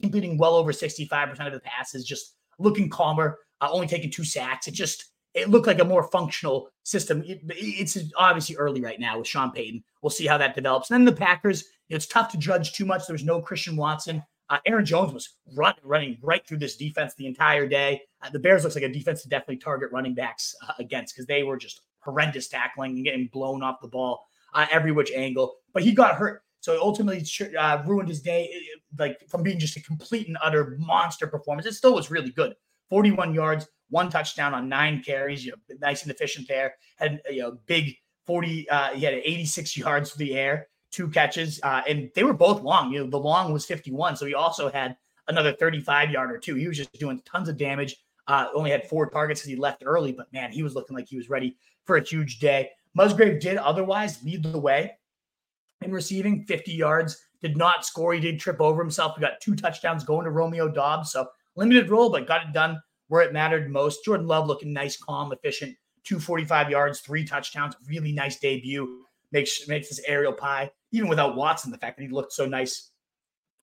completing 0.00 0.38
well 0.38 0.54
over 0.54 0.72
65% 0.72 1.46
of 1.46 1.52
the 1.52 1.60
passes, 1.60 2.04
just 2.04 2.36
looking 2.58 2.88
calmer, 2.88 3.38
uh, 3.60 3.68
only 3.70 3.86
taking 3.86 4.10
two 4.10 4.24
sacks. 4.24 4.66
It 4.66 4.74
just 4.74 5.12
it 5.34 5.48
looked 5.48 5.66
like 5.66 5.80
a 5.80 5.84
more 5.84 6.04
functional 6.04 6.68
system. 6.82 7.22
It, 7.26 7.40
it's 7.48 7.98
obviously 8.16 8.56
early 8.56 8.82
right 8.82 9.00
now 9.00 9.18
with 9.18 9.26
Sean 9.26 9.50
Payton. 9.50 9.82
We'll 10.02 10.10
see 10.10 10.26
how 10.26 10.36
that 10.38 10.54
develops. 10.54 10.90
And 10.90 11.00
then 11.00 11.04
the 11.06 11.18
Packers, 11.18 11.64
it's 11.88 12.06
tough 12.06 12.30
to 12.32 12.38
judge 12.38 12.72
too 12.72 12.84
much. 12.84 13.06
There's 13.06 13.24
no 13.24 13.40
Christian 13.40 13.76
Watson. 13.76 14.22
Uh, 14.50 14.58
Aaron 14.66 14.84
Jones 14.84 15.14
was 15.14 15.36
run, 15.54 15.74
running 15.82 16.18
right 16.20 16.46
through 16.46 16.58
this 16.58 16.76
defense 16.76 17.14
the 17.14 17.26
entire 17.26 17.66
day. 17.66 18.02
Uh, 18.20 18.28
the 18.28 18.38
Bears 18.38 18.64
looks 18.64 18.74
like 18.74 18.84
a 18.84 18.92
defense 18.92 19.22
to 19.22 19.28
definitely 19.28 19.56
target 19.56 19.90
running 19.92 20.14
backs 20.14 20.54
uh, 20.68 20.74
against 20.78 21.14
because 21.14 21.26
they 21.26 21.42
were 21.42 21.56
just 21.56 21.80
horrendous 22.02 22.48
tackling 22.48 22.92
and 22.96 23.04
getting 23.04 23.28
blown 23.32 23.62
off 23.62 23.80
the 23.80 23.88
ball 23.88 24.26
uh, 24.54 24.66
every 24.70 24.92
which 24.92 25.10
angle. 25.12 25.54
But 25.72 25.82
he 25.82 25.92
got 25.92 26.16
hurt. 26.16 26.42
So 26.60 26.80
ultimately 26.80 27.26
uh, 27.58 27.82
ruined 27.86 28.08
his 28.08 28.22
day, 28.22 28.48
like 28.96 29.18
from 29.28 29.42
being 29.42 29.58
just 29.58 29.76
a 29.76 29.82
complete 29.82 30.28
and 30.28 30.38
utter 30.42 30.76
monster 30.78 31.26
performance. 31.26 31.66
It 31.66 31.74
still 31.74 31.94
was 31.94 32.10
really 32.10 32.30
good. 32.30 32.54
41 32.88 33.34
yards, 33.34 33.66
one 33.90 34.10
touchdown 34.10 34.54
on 34.54 34.68
nine 34.68 35.02
carries. 35.02 35.44
You 35.44 35.52
know, 35.52 35.76
nice 35.80 36.02
and 36.02 36.12
efficient 36.12 36.46
there. 36.46 36.74
Had 36.96 37.20
you 37.28 37.42
know 37.42 37.58
big 37.66 37.96
40. 38.26 38.68
Uh, 38.68 38.90
he 38.90 39.04
had 39.04 39.14
86 39.14 39.76
yards 39.76 40.12
through 40.12 40.26
the 40.26 40.34
air, 40.34 40.68
two 40.92 41.08
catches, 41.08 41.58
uh, 41.64 41.82
and 41.88 42.10
they 42.14 42.22
were 42.22 42.32
both 42.32 42.62
long. 42.62 42.92
You 42.92 43.00
know, 43.00 43.10
the 43.10 43.18
long 43.18 43.52
was 43.52 43.66
51, 43.66 44.16
so 44.16 44.26
he 44.26 44.34
also 44.34 44.70
had 44.70 44.96
another 45.26 45.52
35 45.52 46.10
yard 46.10 46.30
or 46.30 46.38
two. 46.38 46.54
He 46.54 46.68
was 46.68 46.76
just 46.76 46.92
doing 46.92 47.20
tons 47.24 47.48
of 47.48 47.56
damage. 47.56 47.96
Uh, 48.28 48.46
only 48.54 48.70
had 48.70 48.88
four 48.88 49.10
targets 49.10 49.40
because 49.40 49.50
he 49.50 49.56
left 49.56 49.82
early, 49.84 50.12
but 50.12 50.32
man, 50.32 50.52
he 50.52 50.62
was 50.62 50.74
looking 50.74 50.96
like 50.96 51.08
he 51.08 51.16
was 51.16 51.28
ready 51.28 51.56
for 51.84 51.96
a 51.96 52.02
huge 52.02 52.38
day. 52.38 52.70
Musgrave 52.94 53.40
did 53.40 53.56
otherwise 53.56 54.22
lead 54.22 54.42
the 54.42 54.58
way 54.58 54.92
in 55.82 55.92
receiving 55.92 56.44
50 56.44 56.72
yards, 56.72 57.20
did 57.40 57.56
not 57.56 57.84
score. 57.84 58.14
He 58.14 58.20
did 58.20 58.38
trip 58.38 58.60
over 58.60 58.80
himself. 58.82 59.16
We 59.16 59.20
got 59.20 59.40
two 59.40 59.56
touchdowns 59.56 60.04
going 60.04 60.24
to 60.24 60.30
Romeo 60.30 60.68
Doubs. 60.68 61.12
So 61.12 61.26
limited 61.56 61.90
role, 61.90 62.10
but 62.10 62.26
got 62.26 62.46
it 62.46 62.52
done 62.52 62.80
where 63.08 63.22
it 63.22 63.32
mattered 63.32 63.70
most. 63.70 64.04
Jordan 64.04 64.26
Love 64.26 64.46
looking 64.46 64.72
nice, 64.72 64.96
calm, 64.96 65.32
efficient, 65.32 65.76
245 66.04 66.70
yards, 66.70 67.00
three 67.00 67.24
touchdowns, 67.24 67.74
really 67.86 68.12
nice 68.12 68.38
debut. 68.38 69.04
Makes 69.32 69.66
makes 69.66 69.88
this 69.88 70.00
aerial 70.06 70.32
pie, 70.32 70.70
even 70.92 71.08
without 71.08 71.36
Watson, 71.36 71.70
the 71.70 71.78
fact 71.78 71.96
that 71.96 72.02
he 72.02 72.10
looked 72.10 72.32
so 72.32 72.44
nice 72.46 72.90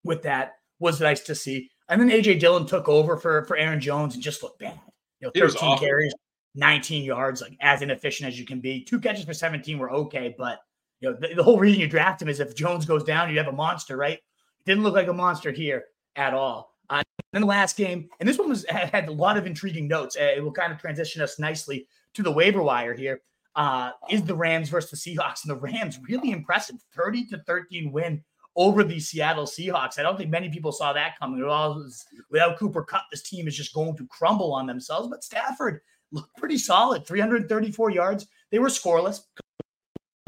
with 0.03 0.23
that 0.23 0.53
was 0.79 0.99
nice 0.99 1.21
to 1.21 1.35
see. 1.35 1.69
And 1.89 1.99
then 1.99 2.09
AJ 2.09 2.39
Dillon 2.39 2.65
took 2.65 2.87
over 2.87 3.17
for 3.17 3.43
for 3.45 3.57
Aaron 3.57 3.79
Jones 3.79 4.13
and 4.13 4.23
just 4.23 4.43
looked 4.43 4.59
bad. 4.59 4.79
You 5.19 5.27
know, 5.27 5.47
13 5.47 5.77
carries, 5.79 6.13
19 6.55 7.03
yards, 7.03 7.41
like 7.41 7.57
as 7.59 7.81
inefficient 7.81 8.29
as 8.29 8.39
you 8.39 8.45
can 8.45 8.61
be. 8.61 8.83
Two 8.83 8.99
catches 8.99 9.25
for 9.25 9.33
17 9.33 9.77
were 9.77 9.91
okay, 9.91 10.33
but 10.37 10.59
you 11.01 11.09
know, 11.09 11.17
the, 11.19 11.35
the, 11.35 11.43
whole 11.43 11.59
reason 11.59 11.81
you 11.81 11.87
draft 11.87 12.21
him 12.21 12.29
is 12.29 12.39
if 12.39 12.55
Jones 12.55 12.85
goes 12.85 13.03
down, 13.03 13.29
you 13.29 13.37
have 13.37 13.47
a 13.47 13.53
monster, 13.53 13.97
right? 13.97 14.19
Didn't 14.65 14.83
look 14.83 14.93
like 14.93 15.07
a 15.07 15.13
monster 15.13 15.51
here 15.51 15.85
at 16.15 16.33
all. 16.33 16.75
Uh, 16.89 17.03
then 17.31 17.41
the 17.41 17.47
last 17.47 17.77
game, 17.77 18.09
and 18.19 18.27
this 18.27 18.37
one 18.37 18.49
was 18.49 18.65
had, 18.69 18.89
had 18.89 19.07
a 19.07 19.11
lot 19.11 19.37
of 19.37 19.45
intriguing 19.45 19.87
notes. 19.87 20.17
Uh, 20.19 20.23
it 20.35 20.43
will 20.43 20.51
kind 20.51 20.71
of 20.71 20.79
transition 20.79 21.21
us 21.21 21.39
nicely 21.39 21.87
to 22.13 22.23
the 22.23 22.31
waiver 22.31 22.61
wire 22.61 22.93
here. 22.93 23.21
Uh, 23.55 23.91
is 24.09 24.23
the 24.23 24.35
Rams 24.35 24.69
versus 24.69 25.03
the 25.03 25.15
Seahawks, 25.15 25.43
and 25.43 25.51
the 25.51 25.55
Rams 25.55 25.99
really 26.07 26.31
impressive, 26.31 26.77
30 26.95 27.25
to 27.27 27.39
13 27.39 27.91
win 27.91 28.23
over 28.59 28.83
the 28.83 28.99
Seattle 28.99 29.45
Seahawks. 29.45 29.97
I 29.97 30.03
don't 30.03 30.17
think 30.17 30.29
many 30.29 30.49
people 30.49 30.73
saw 30.73 30.91
that 30.91 31.17
coming. 31.17 31.43
Was, 31.43 32.05
without 32.29 32.59
Cooper 32.59 32.83
Kupp, 32.83 33.05
this 33.09 33.23
team 33.23 33.47
is 33.47 33.55
just 33.55 33.73
going 33.73 33.95
to 33.95 34.05
crumble 34.07 34.53
on 34.53 34.67
themselves. 34.67 35.07
But 35.07 35.23
Stafford 35.23 35.79
looked 36.11 36.35
pretty 36.35 36.57
solid, 36.57 37.07
334 37.07 37.89
yards. 37.89 38.27
They 38.51 38.59
were 38.59 38.67
scoreless 38.67 39.21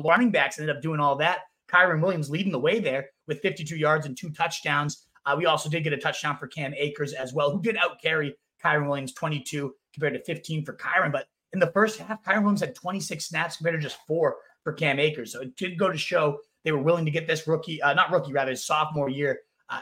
running 0.04 0.32
backs 0.32 0.58
ended 0.58 0.76
up 0.76 0.82
doing 0.82 1.00
all 1.00 1.16
that. 1.18 1.42
Kyren 1.70 2.02
Williams 2.02 2.30
leading 2.30 2.52
the 2.52 2.60
way 2.60 2.80
there 2.80 3.10
with 3.28 3.42
52 3.42 3.76
yards 3.76 4.06
and 4.06 4.18
two 4.18 4.30
touchdowns. 4.32 5.08
Uh, 5.26 5.36
we 5.38 5.46
also 5.46 5.70
did 5.70 5.84
get 5.84 5.94
a 5.94 5.98
touchdown 5.98 6.38
for 6.38 6.48
Cam 6.48 6.74
Akers 6.76 7.14
as 7.14 7.34
well, 7.34 7.52
who 7.52 7.62
did 7.62 7.78
outcarry 7.78 8.34
Kyren 8.64 8.88
Williams 8.88 9.14
22 9.14 9.74
compared 9.94 10.14
to 10.14 10.24
15 10.24 10.66
for 10.66 10.74
Kyren. 10.74 11.12
But 11.12 11.28
in 11.54 11.60
the 11.60 11.72
first 11.72 12.00
half, 12.00 12.24
Kyren 12.24 12.42
Williams 12.42 12.62
had 12.62 12.76
26 12.76 13.26
snaps 13.26 13.58
compared 13.58 13.76
to 13.76 13.82
just 13.82 14.00
four 14.08 14.38
for 14.64 14.74
Cam 14.74 15.00
Akers. 15.00 15.32
So 15.32 15.42
it 15.42 15.56
did 15.56 15.78
go 15.78 15.92
to 15.92 15.98
show 15.98 16.40
they 16.64 16.72
were 16.72 16.82
willing 16.82 17.06
to 17.06 17.12
get 17.12 17.28
this 17.28 17.48
rookie, 17.48 17.82
uh, 17.82 17.94
not 17.94 18.12
rookie, 18.12 18.34
rather, 18.34 18.56
sophomore 18.56 19.10
year. 19.10 19.40
Uh, 19.70 19.82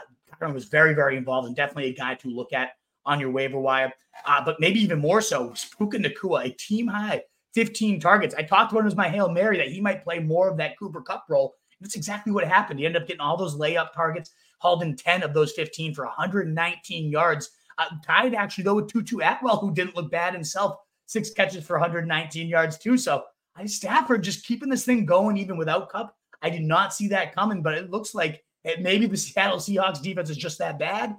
was 0.52 0.66
very, 0.66 0.94
very 0.94 1.16
involved 1.16 1.46
and 1.46 1.56
definitely 1.56 1.90
a 1.90 1.94
guy 1.94 2.14
to 2.14 2.28
look 2.28 2.52
at 2.52 2.70
on 3.04 3.20
your 3.20 3.30
waiver 3.30 3.58
wire. 3.58 3.92
Uh, 4.26 4.42
but 4.44 4.58
maybe 4.58 4.80
even 4.80 4.98
more 4.98 5.20
so, 5.20 5.52
Puka 5.76 5.98
Nacua, 5.98 6.46
a 6.46 6.50
team 6.50 6.86
high 6.86 7.22
15 7.54 8.00
targets. 8.00 8.34
I 8.34 8.42
talked 8.42 8.72
about 8.72 8.82
him 8.82 8.86
as 8.86 8.96
my 8.96 9.08
Hail 9.08 9.28
Mary 9.28 9.56
that 9.58 9.68
he 9.68 9.80
might 9.80 10.04
play 10.04 10.18
more 10.18 10.48
of 10.48 10.56
that 10.58 10.78
Cooper 10.78 11.02
Kupp 11.02 11.24
role. 11.28 11.54
That's 11.80 11.96
exactly 11.96 12.32
what 12.32 12.46
happened. 12.46 12.78
He 12.78 12.86
ended 12.86 13.02
up 13.02 13.08
getting 13.08 13.20
all 13.20 13.36
those 13.36 13.56
layup 13.56 13.92
targets, 13.92 14.32
hauled 14.58 14.82
in 14.82 14.96
10 14.96 15.22
of 15.22 15.32
those 15.32 15.52
15 15.52 15.94
for 15.94 16.04
119 16.04 17.10
yards. 17.10 17.50
Uh, 17.78 17.86
tied 18.04 18.34
actually, 18.34 18.64
though, 18.64 18.74
with 18.74 18.88
Tutu 18.88 19.18
Atwell, 19.20 19.56
who 19.56 19.72
didn't 19.72 19.96
look 19.96 20.10
bad 20.10 20.34
himself. 20.34 20.76
Six 21.06 21.30
catches 21.30 21.66
for 21.66 21.74
119 21.74 22.48
yards, 22.48 22.78
too. 22.78 22.98
So 22.98 23.24
I 23.56 23.64
Stafford 23.66 24.22
just 24.22 24.46
keeping 24.46 24.68
this 24.68 24.84
thing 24.84 25.06
going 25.06 25.38
even 25.38 25.56
without 25.56 25.88
Kupp. 25.88 26.14
I 26.42 26.50
did 26.50 26.62
not 26.62 26.94
see 26.94 27.08
that 27.08 27.34
coming, 27.34 27.62
but 27.62 27.74
it 27.74 27.90
looks 27.90 28.14
like 28.14 28.42
it, 28.64 28.80
maybe 28.80 29.06
the 29.06 29.16
Seattle 29.16 29.58
Seahawks 29.58 30.02
defense 30.02 30.30
is 30.30 30.36
just 30.36 30.58
that 30.58 30.78
bad 30.78 31.16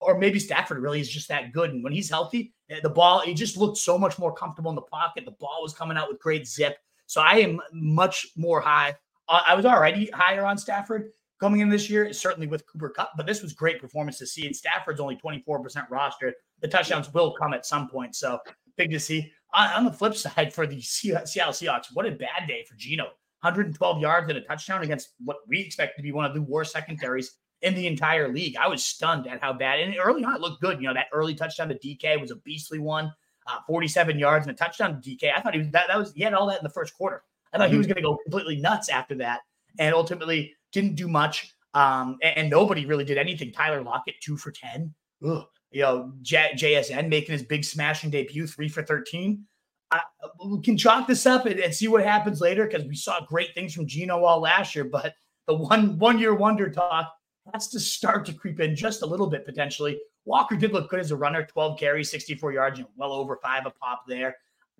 or 0.00 0.18
maybe 0.18 0.38
Stafford 0.38 0.78
really 0.78 1.00
is 1.00 1.08
just 1.08 1.28
that 1.28 1.52
good. 1.52 1.70
And 1.70 1.82
when 1.82 1.92
he's 1.92 2.10
healthy, 2.10 2.52
eh, 2.70 2.80
the 2.82 2.90
ball, 2.90 3.20
he 3.20 3.34
just 3.34 3.56
looked 3.56 3.78
so 3.78 3.98
much 3.98 4.18
more 4.18 4.32
comfortable 4.32 4.70
in 4.70 4.74
the 4.74 4.82
pocket. 4.82 5.24
The 5.24 5.32
ball 5.32 5.60
was 5.62 5.74
coming 5.74 5.96
out 5.96 6.08
with 6.08 6.20
great 6.20 6.46
zip. 6.46 6.76
So 7.06 7.20
I 7.20 7.38
am 7.38 7.60
much 7.72 8.28
more 8.36 8.60
high. 8.60 8.94
Uh, 9.28 9.42
I 9.46 9.54
was 9.54 9.64
already 9.64 10.10
higher 10.10 10.44
on 10.44 10.58
Stafford 10.58 11.10
coming 11.40 11.60
in 11.60 11.68
this 11.68 11.90
year, 11.90 12.12
certainly 12.12 12.46
with 12.46 12.66
Cooper 12.66 12.88
Kupp, 12.88 13.12
but 13.16 13.26
this 13.26 13.42
was 13.42 13.52
great 13.52 13.80
performance 13.80 14.18
to 14.18 14.26
see. 14.26 14.46
And 14.46 14.56
Stafford's 14.56 15.00
only 15.00 15.16
24% 15.16 15.90
roster. 15.90 16.34
The 16.60 16.68
touchdowns 16.68 17.12
will 17.12 17.34
come 17.34 17.52
at 17.52 17.66
some 17.66 17.88
point. 17.88 18.16
So 18.16 18.38
big 18.76 18.90
to 18.90 19.00
see. 19.00 19.32
On, 19.52 19.68
on 19.70 19.84
the 19.84 19.92
flip 19.92 20.14
side, 20.14 20.52
for 20.52 20.66
the 20.66 20.80
Seattle 20.80 21.24
Seahawks, 21.24 21.86
what 21.92 22.06
a 22.06 22.12
bad 22.12 22.46
day 22.48 22.64
for 22.68 22.74
Geno. 22.76 23.08
112 23.46 24.00
yards 24.00 24.28
and 24.28 24.38
a 24.38 24.40
touchdown 24.40 24.82
against 24.82 25.10
what 25.24 25.38
we 25.46 25.60
expect 25.60 25.96
to 25.96 26.02
be 26.02 26.12
one 26.12 26.24
of 26.24 26.34
the 26.34 26.42
worst 26.42 26.72
secondaries 26.72 27.36
in 27.62 27.74
the 27.74 27.86
entire 27.86 28.32
league. 28.32 28.56
I 28.56 28.68
was 28.68 28.82
stunned 28.82 29.26
at 29.26 29.40
how 29.40 29.52
bad. 29.52 29.80
And 29.80 29.94
early 30.02 30.24
on, 30.24 30.34
it 30.34 30.40
looked 30.40 30.60
good. 30.60 30.80
You 30.80 30.88
know, 30.88 30.94
that 30.94 31.06
early 31.12 31.34
touchdown 31.34 31.68
to 31.68 31.78
DK 31.78 32.20
was 32.20 32.30
a 32.30 32.36
beastly 32.36 32.78
one, 32.78 33.12
uh, 33.46 33.58
47 33.66 34.18
yards 34.18 34.46
and 34.46 34.54
a 34.54 34.58
touchdown 34.58 35.00
to 35.00 35.10
DK. 35.10 35.32
I 35.34 35.40
thought 35.40 35.54
he 35.54 35.60
was 35.60 35.70
that, 35.70 35.86
that 35.88 35.96
was 35.96 36.12
he 36.12 36.22
had 36.22 36.34
all 36.34 36.46
that 36.48 36.58
in 36.58 36.64
the 36.64 36.70
first 36.70 36.96
quarter. 36.96 37.22
I 37.52 37.58
thought 37.58 37.66
mm-hmm. 37.66 37.72
he 37.72 37.78
was 37.78 37.86
going 37.86 37.96
to 37.96 38.02
go 38.02 38.18
completely 38.24 38.56
nuts 38.56 38.88
after 38.88 39.14
that, 39.16 39.40
and 39.78 39.94
ultimately 39.94 40.54
didn't 40.72 40.96
do 40.96 41.08
much. 41.08 41.54
Um, 41.74 42.18
and, 42.22 42.38
and, 42.38 42.50
nobody 42.50 42.86
really 42.86 43.04
did 43.04 43.18
anything. 43.18 43.52
Tyler 43.52 43.82
Lockett, 43.82 44.14
two 44.22 44.38
for 44.38 44.50
10. 44.50 44.94
Ugh. 45.26 45.44
You 45.70 45.82
know, 45.82 46.12
J- 46.22 46.52
JSN 46.54 47.10
making 47.10 47.32
his 47.32 47.42
big 47.42 47.64
smashing 47.64 48.08
debut, 48.08 48.46
three 48.46 48.68
for 48.68 48.82
13. 48.82 49.44
I, 49.90 50.00
we 50.44 50.60
can 50.60 50.76
chalk 50.76 51.06
this 51.06 51.26
up 51.26 51.46
and, 51.46 51.60
and 51.60 51.74
see 51.74 51.88
what 51.88 52.02
happens 52.02 52.40
later 52.40 52.66
because 52.66 52.84
we 52.86 52.96
saw 52.96 53.24
great 53.24 53.54
things 53.54 53.72
from 53.72 53.86
Geno 53.86 54.24
all 54.24 54.40
last 54.40 54.74
year, 54.74 54.84
but 54.84 55.14
the 55.46 55.54
one 55.54 55.98
one 55.98 56.18
year 56.18 56.34
wonder 56.34 56.68
talk 56.68 57.12
has 57.52 57.68
to 57.68 57.80
start 57.80 58.26
to 58.26 58.32
creep 58.32 58.60
in 58.60 58.74
just 58.74 59.02
a 59.02 59.06
little 59.06 59.28
bit 59.28 59.44
potentially. 59.44 60.00
Walker 60.24 60.56
did 60.56 60.72
look 60.72 60.90
good 60.90 60.98
as 60.98 61.12
a 61.12 61.16
runner, 61.16 61.46
12 61.46 61.78
carries, 61.78 62.10
64 62.10 62.52
yards, 62.52 62.80
know, 62.80 62.88
well 62.96 63.12
over 63.12 63.38
five 63.40 63.66
a 63.66 63.70
pop 63.70 64.02
there. 64.08 64.36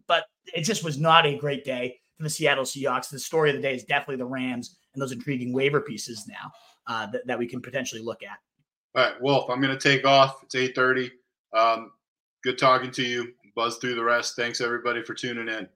But 0.09 0.25
it 0.55 0.63
just 0.63 0.83
was 0.83 0.99
not 0.99 1.27
a 1.27 1.37
great 1.37 1.65
day 1.65 2.01
for 2.17 2.25
the 2.25 2.31
Seattle 2.31 2.65
Seahawks. 2.65 3.09
The 3.09 3.19
story 3.19 3.51
of 3.51 3.57
the 3.57 3.63
day 3.63 3.75
is 3.75 3.85
definitely 3.85 4.17
the 4.17 4.27
Rams 4.27 4.79
and 4.95 5.01
those 5.01 5.13
intriguing 5.13 5.53
waiver 5.53 5.81
pieces 5.81 6.27
now 6.27 6.51
uh, 6.87 7.07
that, 7.13 7.27
that 7.27 7.39
we 7.39 7.47
can 7.47 7.61
potentially 7.61 8.03
look 8.03 8.23
at. 8.23 8.39
All 8.97 9.05
right, 9.05 9.23
Wolf, 9.23 9.51
I'm 9.51 9.61
going 9.61 9.77
to 9.77 9.89
take 9.89 10.07
off. 10.07 10.43
It's 10.43 10.55
8:30. 10.55 11.11
Um, 11.53 11.93
good 12.43 12.59
talking 12.59 12.91
to 12.93 13.03
you. 13.03 13.33
Buzz 13.57 13.79
through 13.79 13.97
the 13.97 14.05
rest. 14.05 14.37
Thanks 14.37 14.61
everybody 14.61 15.03
for 15.03 15.15
tuning 15.15 15.49
in. 15.49 15.67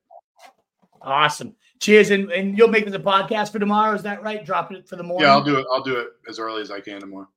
Awesome. 1.02 1.56
Cheers, 1.80 2.10
and, 2.10 2.30
and 2.30 2.56
you'll 2.56 2.68
make 2.68 2.84
this 2.84 2.94
a 2.94 2.98
podcast 2.98 3.50
for 3.50 3.58
tomorrow. 3.58 3.94
Is 3.94 4.02
that 4.02 4.22
right? 4.22 4.44
Dropping 4.44 4.76
it 4.76 4.86
for 4.86 4.96
the 4.96 5.02
morning. 5.02 5.26
Yeah, 5.26 5.32
I'll 5.32 5.42
do 5.42 5.58
it. 5.58 5.66
I'll 5.72 5.82
do 5.82 5.96
it 5.96 6.08
as 6.28 6.38
early 6.38 6.60
as 6.60 6.70
I 6.70 6.78
can 6.78 7.00
tomorrow. 7.00 7.28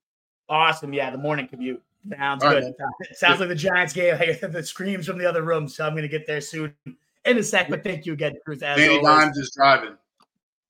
Awesome. 0.49 0.93
Yeah, 0.93 1.09
the 1.09 1.17
morning 1.17 1.47
commute 1.47 1.81
sounds 2.09 2.43
All 2.43 2.51
good. 2.51 2.63
Right. 2.63 3.15
Sounds 3.15 3.39
like 3.39 3.49
the 3.49 3.55
Giants 3.55 3.93
game. 3.93 4.15
I 4.15 4.25
hear 4.25 4.35
the 4.49 4.63
screams 4.63 5.07
from 5.07 5.17
the 5.17 5.25
other 5.25 5.43
room, 5.43 5.67
so 5.67 5.85
I'm 5.85 5.93
going 5.93 6.03
to 6.03 6.09
get 6.09 6.27
there 6.27 6.41
soon 6.41 6.73
in 7.25 7.37
a 7.37 7.43
sec. 7.43 7.69
But 7.69 7.83
thank 7.83 8.05
you 8.05 8.13
again, 8.13 8.33
Cruz. 8.43 8.61
As 8.61 8.77
Danny 8.77 8.97
always. 8.97 9.07
Dimes 9.07 9.37
is 9.37 9.51
driving. 9.55 9.95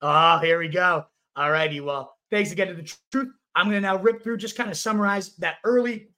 Oh, 0.01 0.37
here 0.39 0.59
we 0.59 0.67
go. 0.67 1.05
All 1.35 1.49
righty. 1.49 1.79
Well, 1.79 2.15
thanks 2.29 2.51
again 2.51 2.67
to 2.67 2.73
the 2.75 2.95
truth. 3.11 3.29
I'm 3.55 3.65
going 3.65 3.77
to 3.77 3.81
now 3.81 3.97
rip 3.97 4.23
through, 4.23 4.37
just 4.37 4.55
kind 4.55 4.69
of 4.69 4.77
summarize 4.77 5.35
that 5.37 5.55
early 5.63 6.09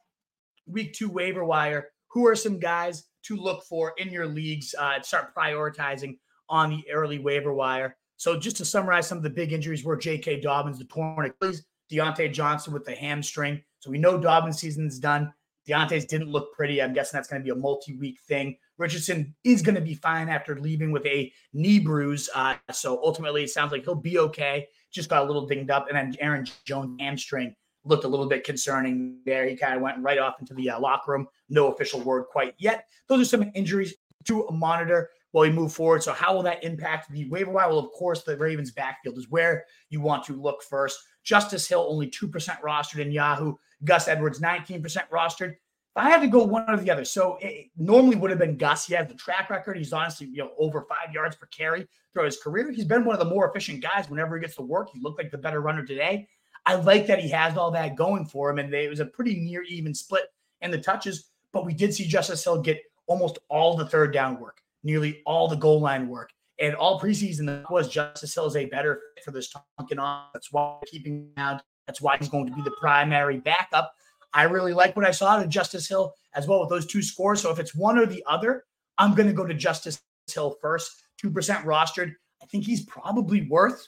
week 0.68 0.94
two 0.94 1.10
waiver 1.10 1.46
wire. 1.46 1.90
Who 2.10 2.28
are 2.28 2.36
some 2.36 2.60
guys 2.60 3.06
to 3.28 3.36
look 3.36 3.64
for 3.64 3.94
in 3.98 4.10
your 4.10 4.28
leagues? 4.28 4.74
Uh, 4.78 5.02
start 5.02 5.36
prioritizing 5.36 6.18
on 6.50 6.70
the 6.70 6.84
early 6.92 7.20
waiver 7.20 7.54
wire. 7.54 7.98
So 8.18 8.40
just 8.40 8.58
to 8.58 8.66
summarize, 8.66 9.08
some 9.08 9.18
of 9.18 9.24
the 9.24 9.30
big 9.30 9.52
injuries 9.52 9.84
were 9.84 9.98
J.K. 9.98 10.42
Dobbins, 10.42 10.80
the 10.80 10.86
torn 10.86 11.26
Achilles, 11.26 11.66
Diontae 11.92 12.32
Johnson 12.32 12.74
with 12.74 12.86
the 12.86 12.96
hamstring. 12.96 13.62
So 13.80 13.92
we 13.92 13.98
know 13.98 14.18
Dobbins' 14.18 14.60
season's 14.60 15.00
done. 15.00 15.34
Diontae's 15.68 16.06
didn't 16.06 16.30
look 16.30 16.54
pretty. 16.54 16.82
I'm 16.82 16.94
guessing 16.94 17.18
that's 17.18 17.28
going 17.28 17.42
to 17.42 17.44
be 17.44 17.52
a 17.52 17.56
multi-week 17.56 18.20
thing. 18.28 18.58
Richardson 18.78 19.36
is 19.44 19.62
going 19.62 19.76
to 19.76 19.82
be 19.82 19.96
fine 19.96 20.30
after 20.30 20.60
leaving 20.60 20.92
with 20.92 21.06
a 21.06 21.32
knee 21.54 21.80
bruise. 21.80 22.30
Uh, 22.34 22.56
so 22.72 23.02
ultimately, 23.04 23.44
it 23.44 23.50
sounds 23.50 23.72
like 23.72 23.84
he'll 23.84 23.96
be 23.96 24.20
okay. 24.20 24.68
Just 24.92 25.10
got 25.10 25.24
a 25.24 25.26
little 25.26 25.48
dinged 25.48 25.72
up, 25.72 25.88
and 25.88 25.98
then 25.98 26.16
Aaron 26.20 26.46
Jones 26.66 26.98
hamstring 27.00 27.56
looked 27.86 28.04
a 28.04 28.08
little 28.08 28.28
bit 28.28 28.44
concerning 28.44 29.20
there. 29.26 29.48
He 29.48 29.56
kind 29.56 29.76
of 29.76 29.82
went 29.82 30.00
right 30.00 30.18
off 30.18 30.36
into 30.40 30.54
the 30.54 30.72
uh, 30.72 30.80
locker 30.80 31.12
room. 31.12 31.28
No 31.50 31.72
official 31.72 32.02
word 32.02 32.26
quite 32.26 32.56
yet. 32.58 32.88
Those 33.08 33.22
are 33.22 33.26
some 33.26 33.52
injuries 33.56 33.94
to 34.26 34.48
monitor 34.52 35.10
while 35.32 35.44
we 35.44 35.52
move 35.52 35.74
forward. 35.74 36.02
So 36.02 36.14
how 36.14 36.34
will 36.34 36.44
that 36.44 36.64
impact 36.64 37.12
the 37.12 37.30
waiver 37.30 37.52
wire? 37.52 37.70
Well, 37.70 37.80
of 37.80 37.92
course, 37.92 38.24
the 38.24 38.38
Ravens 38.38 38.72
backfield 38.72 39.18
is 39.18 39.30
where 39.30 39.66
you 39.90 40.02
want 40.02 40.24
to 40.26 40.34
look 40.34 40.64
first. 40.64 41.00
Justice 41.24 41.68
Hill 41.68 41.86
only 41.90 42.10
2% 42.10 42.32
rostered 42.62 43.00
in 43.00 43.12
Yahoo. 43.12 43.56
Gus 43.84 44.08
Edwards 44.08 44.40
19% 44.40 44.82
rostered. 45.10 45.52
If 45.52 46.04
I 46.04 46.10
had 46.10 46.22
to 46.22 46.28
go 46.28 46.44
one 46.44 46.70
or 46.70 46.78
the 46.78 46.92
other, 46.92 47.06
so 47.06 47.38
it 47.42 47.68
normally 47.78 48.18
would 48.18 48.30
have 48.30 48.40
been 48.40 48.58
Gus. 48.58 48.86
He 48.86 48.94
has 48.96 49.08
the 49.08 49.14
track 49.14 49.50
record. 49.50 49.78
He's 49.78 49.94
honestly, 49.94 50.28
you 50.28 50.40
know, 50.40 50.52
over 50.58 50.86
five 50.90 51.14
yards 51.14 51.38
per 51.38 51.46
carry 51.48 51.88
throughout 52.12 52.26
his 52.26 52.38
career. 52.38 52.70
He's 52.72 52.86
been 52.86 53.06
one 53.06 53.16
of 53.16 53.20
the 53.20 53.34
more 53.34 53.50
efficient 53.50 53.82
guys 53.82 54.10
whenever 54.10 54.36
he 54.36 54.42
gets 54.42 54.56
to 54.56 54.62
work. 54.62 54.90
He 54.92 55.00
looked 55.00 55.18
like 55.18 55.32
the 55.32 55.38
better 55.38 55.62
runner 55.62 55.86
today. 55.86 56.28
I 56.66 56.76
like 56.76 57.08
that 57.08 57.20
he 57.20 57.30
has 57.30 57.58
all 57.58 57.72
that 57.72 57.96
going 57.96 58.26
for 58.26 58.50
him, 58.50 58.60
and 58.60 58.74
it 58.74 58.90
was 58.90 59.00
a 59.00 59.06
pretty 59.06 59.40
near 59.40 59.64
even 59.64 59.94
split 59.94 60.26
in 60.62 60.72
the 60.72 60.80
touches. 60.80 61.30
But 61.52 61.66
we 61.66 61.74
did 61.74 61.94
see 61.94 62.08
Justice 62.08 62.44
Hill 62.44 62.62
get 62.62 62.82
almost 63.08 63.38
all 63.50 63.76
the 63.76 63.86
third 63.86 64.14
down 64.14 64.40
work, 64.40 64.62
nearly 64.84 65.22
all 65.26 65.48
the 65.48 65.56
goal 65.56 65.80
line 65.80 66.08
work, 66.08 66.32
and 66.60 66.76
all 66.76 67.00
preseason 67.00 67.70
was 67.70 67.90
Justice 67.90 68.34
Hill 68.34 68.48
is 68.48 68.56
a 68.56 68.66
better 68.66 69.02
fit 69.16 69.24
for 69.24 69.32
this 69.32 69.54
Tonkin 69.78 70.00
on. 70.00 70.26
That's 70.34 70.52
why 70.52 70.80
keeping 70.88 71.30
out. 71.38 71.62
That's 71.88 72.02
why 72.02 72.18
he's 72.18 72.30
going 72.30 72.48
to 72.48 72.54
be 72.54 72.62
the 72.62 72.76
primary 72.80 73.38
backup. 73.38 73.94
I 74.34 74.44
really 74.44 74.74
like 74.74 74.96
what 74.96 75.06
I 75.06 75.12
saw 75.12 75.40
to 75.40 75.48
Justice 75.48 75.88
Hill 75.88 76.14
as 76.34 76.48
well 76.48 76.60
with 76.60 76.70
those 76.70 76.86
two 76.86 77.02
scores. 77.02 77.42
So 77.42 77.52
if 77.52 77.60
it's 77.60 77.76
one 77.76 77.98
or 77.98 78.06
the 78.06 78.24
other, 78.28 78.66
I'm 78.98 79.14
going 79.14 79.28
to 79.28 79.34
go 79.34 79.46
to 79.46 79.54
Justice 79.54 80.02
Hill 80.28 80.58
first. 80.62 81.04
2% 81.24 81.32
rostered. 81.64 82.14
I 82.42 82.46
think 82.48 82.66
he's 82.66 82.86
probably 82.86 83.48
worth 83.48 83.88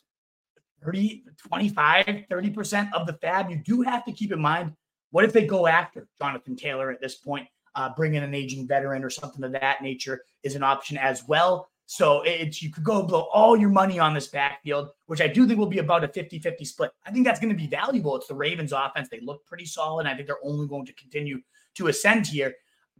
30, 0.84 1.24
25, 1.38 2.06
30% 2.06 2.94
of 2.94 3.08
the 3.08 3.14
FAAB. 3.14 3.52
You 3.52 3.58
do 3.58 3.82
have 3.82 4.06
to 4.06 4.12
keep 4.12 4.32
in 4.32 4.42
mind 4.42 4.74
what 5.12 5.24
if 5.24 5.34
they 5.34 5.46
go 5.46 5.68
after 5.68 6.08
Jonathan 6.20 6.56
Taylor 6.56 6.92
at 6.92 7.02
this 7.02 7.16
point? 7.16 7.48
Uh, 7.76 7.90
bring 7.96 8.16
in 8.16 8.24
an 8.24 8.34
aging 8.34 8.68
veteran 8.68 9.04
or 9.04 9.10
something 9.10 9.44
of 9.44 9.52
that 9.52 9.82
nature 9.82 10.22
is 10.44 10.56
an 10.56 10.64
option 10.64 10.98
as 10.98 11.28
well. 11.28 11.70
So 11.86 12.22
it's 12.24 12.62
you 12.62 12.70
could 12.70 12.84
go 12.84 13.04
blow 13.04 13.30
all 13.34 13.56
your 13.56 13.70
money 13.70 13.98
on 13.98 14.14
this 14.14 14.28
backfield, 14.28 14.90
which 15.06 15.22
I 15.22 15.28
do 15.28 15.48
think 15.48 15.58
will 15.58 15.68
be 15.68 15.80
about 15.80 16.04
a 16.04 16.08
50-50 16.08 16.68
split. 16.68 16.92
I 17.06 17.12
think 17.12 17.26
that's 17.26 17.40
going 17.40 17.54
to 17.54 17.56
be 17.56 17.68
valuable. 17.68 18.16
It's 18.18 18.28
the 18.28 18.34
Ravens 18.34 18.74
offense. 18.74 19.08
They 19.10 19.22
look 19.22 19.46
pretty 19.46 19.66
solid. 19.66 20.06
I 20.06 20.16
think 20.16 20.28
they're 20.28 20.44
only 20.44 20.68
going 20.68 20.86
to 20.88 20.94
continue 20.94 21.40
to 21.76 21.88
ascend 21.88 22.28
here, 22.28 22.56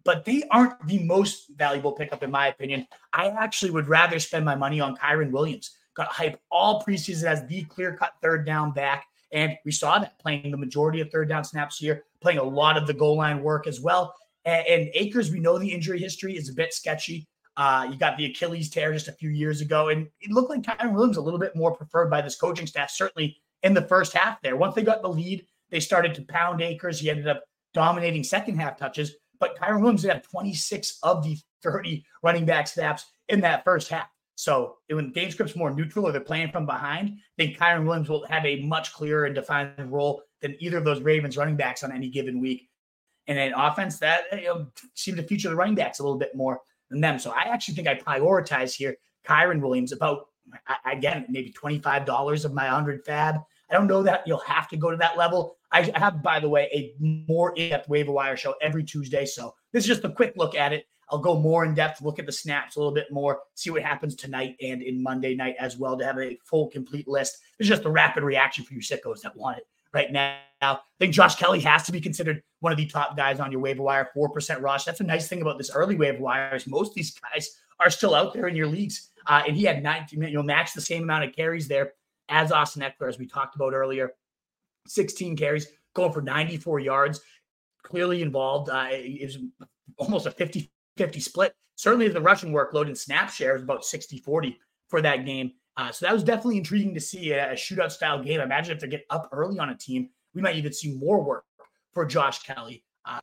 but 0.06 0.24
they 0.24 0.44
aren't 0.52 0.88
the 0.88 1.04
most 1.04 1.50
valuable 1.56 1.92
pickup 1.92 2.24
in 2.24 2.32
my 2.32 2.48
opinion. 2.48 2.88
I 3.12 3.28
actually 3.28 3.72
would 3.72 3.90
rather 3.90 4.20
spend 4.20 4.46
my 4.46 4.56
money 4.56 4.80
on 4.80 4.96
Kyren 4.96 5.32
Williams 5.32 5.77
got 5.98 6.08
hype 6.08 6.40
all 6.52 6.82
preseason 6.82 7.24
as 7.24 7.46
the 7.48 7.64
clear 7.64 7.98
cut 7.98 8.14
third 8.22 8.46
down 8.46 8.72
back. 8.72 9.08
And 9.34 9.58
we 9.66 9.72
saw 9.72 10.00
that 10.00 10.18
playing 10.20 10.52
the 10.52 10.58
majority 10.58 11.02
of 11.02 11.12
third 11.12 11.28
down 11.28 11.44
snaps 11.44 11.78
here, 11.78 12.06
playing 12.22 12.38
a 12.38 12.44
lot 12.44 12.78
of 12.78 12.88
the 12.88 12.94
goal 12.94 13.18
line 13.18 13.42
work 13.42 13.68
as 13.68 13.82
well. 13.82 14.16
And, 14.46 14.66
and 14.68 14.90
Akers, 14.94 15.32
we 15.32 15.40
know 15.40 15.58
the 15.58 15.70
injury 15.70 16.00
history 16.00 16.38
is 16.38 16.48
a 16.48 16.54
bit 16.54 16.74
sketchy. 16.74 17.28
Uh, 17.58 17.88
you 17.92 17.98
got 17.98 18.16
the 18.18 18.26
Achilles 18.26 18.70
tear 18.70 18.94
just 18.94 19.08
a 19.08 19.14
few 19.14 19.32
years 19.32 19.62
ago, 19.62 19.90
and 19.90 20.08
it 20.22 20.30
looked 20.30 20.52
like 20.52 20.62
Kyren 20.62 20.94
Williams 20.94 21.18
a 21.18 21.22
little 21.22 21.40
bit 21.40 21.56
more 21.56 21.76
preferred 21.76 22.08
by 22.08 22.22
this 22.22 22.36
coaching 22.36 22.68
staff, 22.68 22.92
certainly 22.92 23.36
in 23.64 23.74
the 23.74 23.82
first 23.82 24.14
half 24.14 24.40
there. 24.44 24.56
Once 24.56 24.76
they 24.76 24.84
got 24.84 25.02
the 25.02 25.10
lead, 25.10 25.44
they 25.72 25.80
started 25.80 26.14
to 26.14 26.22
pound 26.22 26.62
Akers. 26.62 27.00
He 27.00 27.10
ended 27.10 27.28
up 27.28 27.44
dominating 27.74 28.24
second 28.24 28.60
half 28.60 28.78
touches, 28.78 29.16
but 29.40 29.58
Kyren 29.58 29.82
Williams 29.82 30.04
had 30.04 30.24
26 30.24 31.00
of 31.02 31.24
the 31.24 31.36
30 31.64 32.06
running 32.22 32.46
back 32.46 32.68
snaps 32.68 33.08
in 33.30 33.42
that 33.42 33.64
first 33.64 33.90
half. 33.90 34.08
So 34.38 34.78
when 34.88 35.12
game 35.12 35.32
script's 35.32 35.56
more 35.56 35.74
neutral 35.74 36.06
or 36.06 36.12
they're 36.12 36.22
playing 36.22 36.52
from 36.52 36.68
behind, 36.68 37.10
I 37.10 37.44
think 37.44 37.58
Kyren 37.58 37.88
Williams 37.88 38.08
will 38.08 38.24
have 38.28 38.46
a 38.46 38.62
much 38.62 38.94
clearer 38.94 39.26
and 39.26 39.34
defined 39.34 39.92
role 39.92 40.22
than 40.42 40.56
either 40.60 40.78
of 40.78 40.86
those 40.86 41.02
Ravens 41.02 41.38
running 41.38 41.56
backs 41.56 41.84
on 41.84 41.92
any 41.92 42.08
given 42.08 42.40
week. 42.40 42.70
And 43.26 43.40
an 43.40 43.54
offense 43.56 43.98
that 43.98 44.26
you 44.32 44.46
know, 44.46 44.68
seem 44.94 45.16
to 45.16 45.24
feature 45.24 45.50
the 45.50 45.56
running 45.56 45.74
backs 45.74 45.98
a 45.98 46.04
little 46.04 46.20
bit 46.20 46.36
more 46.36 46.62
than 46.92 47.02
them. 47.02 47.18
So 47.18 47.32
I 47.32 47.52
actually 47.52 47.74
think 47.74 47.88
I 47.88 47.96
prioritize 47.96 48.76
here 48.76 48.98
Kyren 49.26 49.60
Williams 49.60 49.92
about 49.92 50.28
again 50.86 51.26
maybe 51.28 51.52
twenty 51.52 51.80
five 51.80 52.06
dollars 52.06 52.46
of 52.46 52.54
my 52.54 52.68
hundred 52.68 53.04
FAAB. 53.06 53.44
I 53.70 53.74
don't 53.74 53.88
know 53.88 54.04
that 54.04 54.22
you'll 54.28 54.38
have 54.40 54.70
to 54.70 54.78
go 54.78 54.92
to 54.92 54.98
that 54.98 55.18
level. 55.18 55.58
I 55.72 55.92
have, 55.96 56.22
by 56.22 56.40
the 56.40 56.48
way, 56.48 56.70
a 56.72 56.94
more 57.02 57.54
in-depth 57.58 57.90
waiver 57.90 58.12
wire 58.12 58.38
show 58.38 58.54
every 58.62 58.84
Tuesday. 58.84 59.26
So 59.26 59.56
this 59.74 59.84
is 59.84 59.88
just 59.88 60.06
a 60.06 60.10
quick 60.10 60.34
look 60.38 60.56
at 60.56 60.72
it. 60.72 60.86
I'll 61.10 61.20
go 61.20 61.40
more 61.40 61.64
in 61.64 61.74
depth, 61.74 62.02
look 62.02 62.20
at 62.20 62.26
the 62.26 62.32
snaps 62.32 62.76
a 62.76 62.80
little 62.80 62.94
bit 62.94 63.12
more, 63.12 63.40
see 63.56 63.70
what 63.70 63.82
happens 63.82 64.16
tonight 64.16 64.58
and 64.62 64.82
in 64.82 65.02
Monday 65.02 65.36
night 65.36 65.56
as 65.60 65.78
well 65.78 65.98
to 65.98 66.06
have 66.06 66.18
a 66.20 66.38
full, 66.44 66.68
complete 66.68 67.08
list. 67.08 67.38
It's 67.60 67.70
just 67.70 67.86
a 67.86 67.90
rapid 67.90 68.24
reaction 68.24 68.66
for 68.66 68.74
you 68.74 68.82
sickos 68.82 69.22
that 69.22 69.36
want 69.36 69.58
it 69.58 69.68
right 69.94 70.12
now. 70.12 70.38
I 70.62 70.80
think 71.00 71.14
Josh 71.14 71.36
Kelley 71.36 71.60
has 71.62 71.84
to 71.84 71.92
be 71.92 72.02
considered 72.02 72.44
one 72.60 72.72
of 72.72 72.78
the 72.78 72.88
top 72.88 73.16
guys 73.16 73.40
on 73.40 73.52
your 73.52 73.62
waiver 73.62 73.84
wire, 73.84 74.10
4% 74.16 74.62
rush. 74.62 74.84
That's 74.84 75.00
a 75.00 75.04
nice 75.04 75.28
thing 75.28 75.42
about 75.42 75.58
this 75.58 75.72
early 75.74 75.96
waiver 75.96 76.20
wire 76.20 76.56
is 76.56 76.68
most 76.68 76.90
of 76.90 76.96
these 76.96 77.18
guys 77.20 77.58
are 77.80 77.90
still 77.90 78.16
out 78.16 78.34
there 78.34 78.48
in 78.48 78.56
your 78.56 78.68
leagues. 78.68 79.10
Uh, 79.28 79.44
and 79.48 79.56
he 79.56 79.64
had 79.64 79.84
19, 79.84 80.22
you 80.24 80.34
know, 80.34 80.44
match 80.44 80.74
the 80.74 80.82
same 80.82 81.04
amount 81.04 81.26
of 81.26 81.36
carries 81.36 81.68
there 81.68 81.94
as 82.30 82.52
Austin 82.52 82.82
Ekeler, 82.82 83.08
as 83.08 83.20
we 83.20 83.26
talked 83.26 83.56
about 83.56 83.74
earlier. 83.74 84.14
16 84.88 85.36
carries, 85.36 85.68
going 85.94 86.14
for 86.14 86.22
94 86.22 86.80
yards, 86.80 87.22
clearly 87.84 88.22
involved. 88.22 88.70
Uh, 88.70 88.88
it 88.90 89.26
was 89.26 89.38
almost 89.98 90.26
a 90.26 90.32
50 90.32 90.72
50 90.98 91.20
split. 91.20 91.54
Certainly 91.76 92.10
the 92.10 92.22
rushing 92.22 92.52
workload 92.52 92.88
and 92.88 92.98
snap 92.98 93.30
share 93.30 93.56
is 93.56 93.62
about 93.62 93.86
60 93.86 94.18
40 94.20 94.60
for 94.88 95.02
that 95.02 95.26
game. 95.26 95.52
Uh, 95.78 95.92
so 95.92 96.06
that 96.06 96.14
was 96.14 96.24
definitely 96.24 96.58
intriguing 96.58 96.94
to 96.96 97.00
see 97.00 97.32
a, 97.32 97.52
a 97.52 97.56
shootout 97.56 97.92
style 97.92 98.22
game. 98.22 98.42
Imagine 98.42 98.76
if 98.76 98.82
they 98.82 98.88
get 98.88 99.06
up 99.12 99.30
early 99.32 99.60
on 99.60 99.70
a 99.70 99.78
team, 99.78 100.10
we 100.34 100.42
might 100.42 100.56
even 100.56 100.74
see 100.74 100.96
more 100.96 101.24
work 101.24 101.46
for 101.94 102.04
Josh 102.04 102.42
Kelley. 102.42 102.84
Uh, 103.06 103.20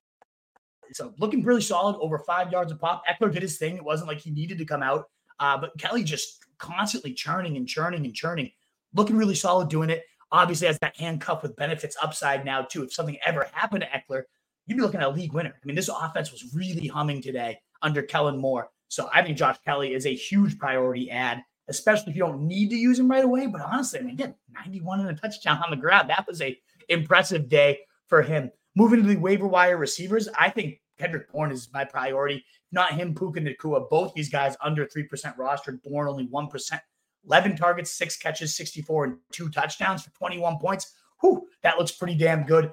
so 0.92 1.12
looking 1.18 1.42
really 1.42 1.60
solid, 1.60 1.96
over 1.96 2.18
five 2.18 2.52
yards 2.52 2.70
of 2.70 2.80
pop. 2.80 3.02
Ekeler 3.06 3.32
did 3.32 3.42
his 3.42 3.58
thing. 3.58 3.76
It 3.76 3.84
wasn't 3.84 4.08
like 4.08 4.20
he 4.20 4.30
needed 4.30 4.58
to 4.58 4.64
come 4.64 4.82
out, 4.82 5.06
uh, 5.40 5.58
but 5.58 5.76
Kelley 5.78 6.04
just 6.04 6.44
constantly 6.58 7.12
churning 7.12 7.56
and 7.56 7.66
churning 7.66 8.04
and 8.04 8.14
churning, 8.14 8.50
looking 8.94 9.16
really 9.16 9.34
solid 9.34 9.68
doing 9.68 9.90
it. 9.90 10.04
Obviously, 10.30 10.68
has 10.68 10.78
that 10.78 10.96
handcuff 10.96 11.42
with 11.42 11.56
benefits 11.56 11.96
upside 12.00 12.44
now 12.44 12.62
too. 12.62 12.84
If 12.84 12.92
something 12.92 13.18
ever 13.26 13.48
happened 13.52 13.84
to 13.84 13.88
Ekeler, 13.88 14.22
you'd 14.66 14.76
be 14.76 14.82
looking 14.82 15.00
at 15.00 15.06
a 15.06 15.10
league 15.10 15.32
winner. 15.32 15.54
I 15.54 15.66
mean, 15.66 15.76
this 15.76 15.88
offense 15.88 16.30
was 16.30 16.54
really 16.54 16.86
humming 16.86 17.20
today 17.20 17.58
under 17.84 18.02
Kellen 18.02 18.38
Moore. 18.38 18.70
So 18.88 19.08
I 19.12 19.22
think 19.22 19.38
Josh 19.38 19.58
Kelley 19.64 19.94
is 19.94 20.06
a 20.06 20.14
huge 20.14 20.58
priority 20.58 21.10
ad, 21.10 21.42
especially 21.68 22.10
if 22.10 22.16
you 22.16 22.22
don't 22.22 22.46
need 22.46 22.70
to 22.70 22.76
use 22.76 22.98
him 22.98 23.10
right 23.10 23.24
away. 23.24 23.46
But 23.46 23.60
honestly, 23.60 24.00
I 24.00 24.02
mean, 24.02 24.14
again, 24.14 24.34
91 24.52 25.00
and 25.00 25.10
a 25.10 25.14
touchdown 25.14 25.60
on 25.64 25.70
the 25.70 25.76
ground. 25.76 26.10
That 26.10 26.26
was 26.26 26.42
a 26.42 26.58
impressive 26.88 27.48
day 27.48 27.80
for 28.06 28.22
him. 28.22 28.50
Moving 28.76 29.02
to 29.02 29.08
the 29.08 29.16
waiver 29.16 29.46
wire 29.46 29.76
receivers, 29.76 30.28
I 30.36 30.50
think 30.50 30.80
Kendrick 30.98 31.30
Bourne 31.30 31.52
is 31.52 31.68
my 31.72 31.84
priority. 31.84 32.44
Not 32.72 32.94
him, 32.94 33.14
Puka 33.14 33.40
Nacua. 33.40 33.88
Both 33.88 34.14
these 34.14 34.28
guys 34.28 34.56
under 34.60 34.84
3% 34.84 35.08
rostered. 35.36 35.82
Bourne 35.82 36.08
only 36.08 36.26
1%. 36.26 36.80
11 37.26 37.56
targets, 37.56 37.90
six 37.90 38.16
catches, 38.16 38.54
64, 38.54 39.04
and 39.04 39.16
two 39.32 39.48
touchdowns 39.48 40.02
for 40.02 40.10
21 40.10 40.58
points. 40.58 40.94
Whew, 41.20 41.46
that 41.62 41.78
looks 41.78 41.92
pretty 41.92 42.16
damn 42.16 42.44
good 42.44 42.72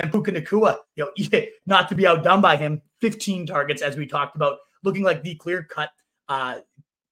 and 0.00 0.10
Puka 0.10 0.32
Nacua, 0.32 0.78
you 0.94 1.06
know, 1.06 1.40
not 1.66 1.88
to 1.88 1.94
be 1.94 2.06
outdone 2.06 2.40
by 2.40 2.56
him, 2.56 2.80
15 3.00 3.46
targets, 3.46 3.82
as 3.82 3.96
we 3.96 4.06
talked 4.06 4.36
about, 4.36 4.58
looking 4.84 5.02
like 5.02 5.22
the 5.22 5.34
clear 5.36 5.62
cut 5.62 5.90
uh, 6.28 6.58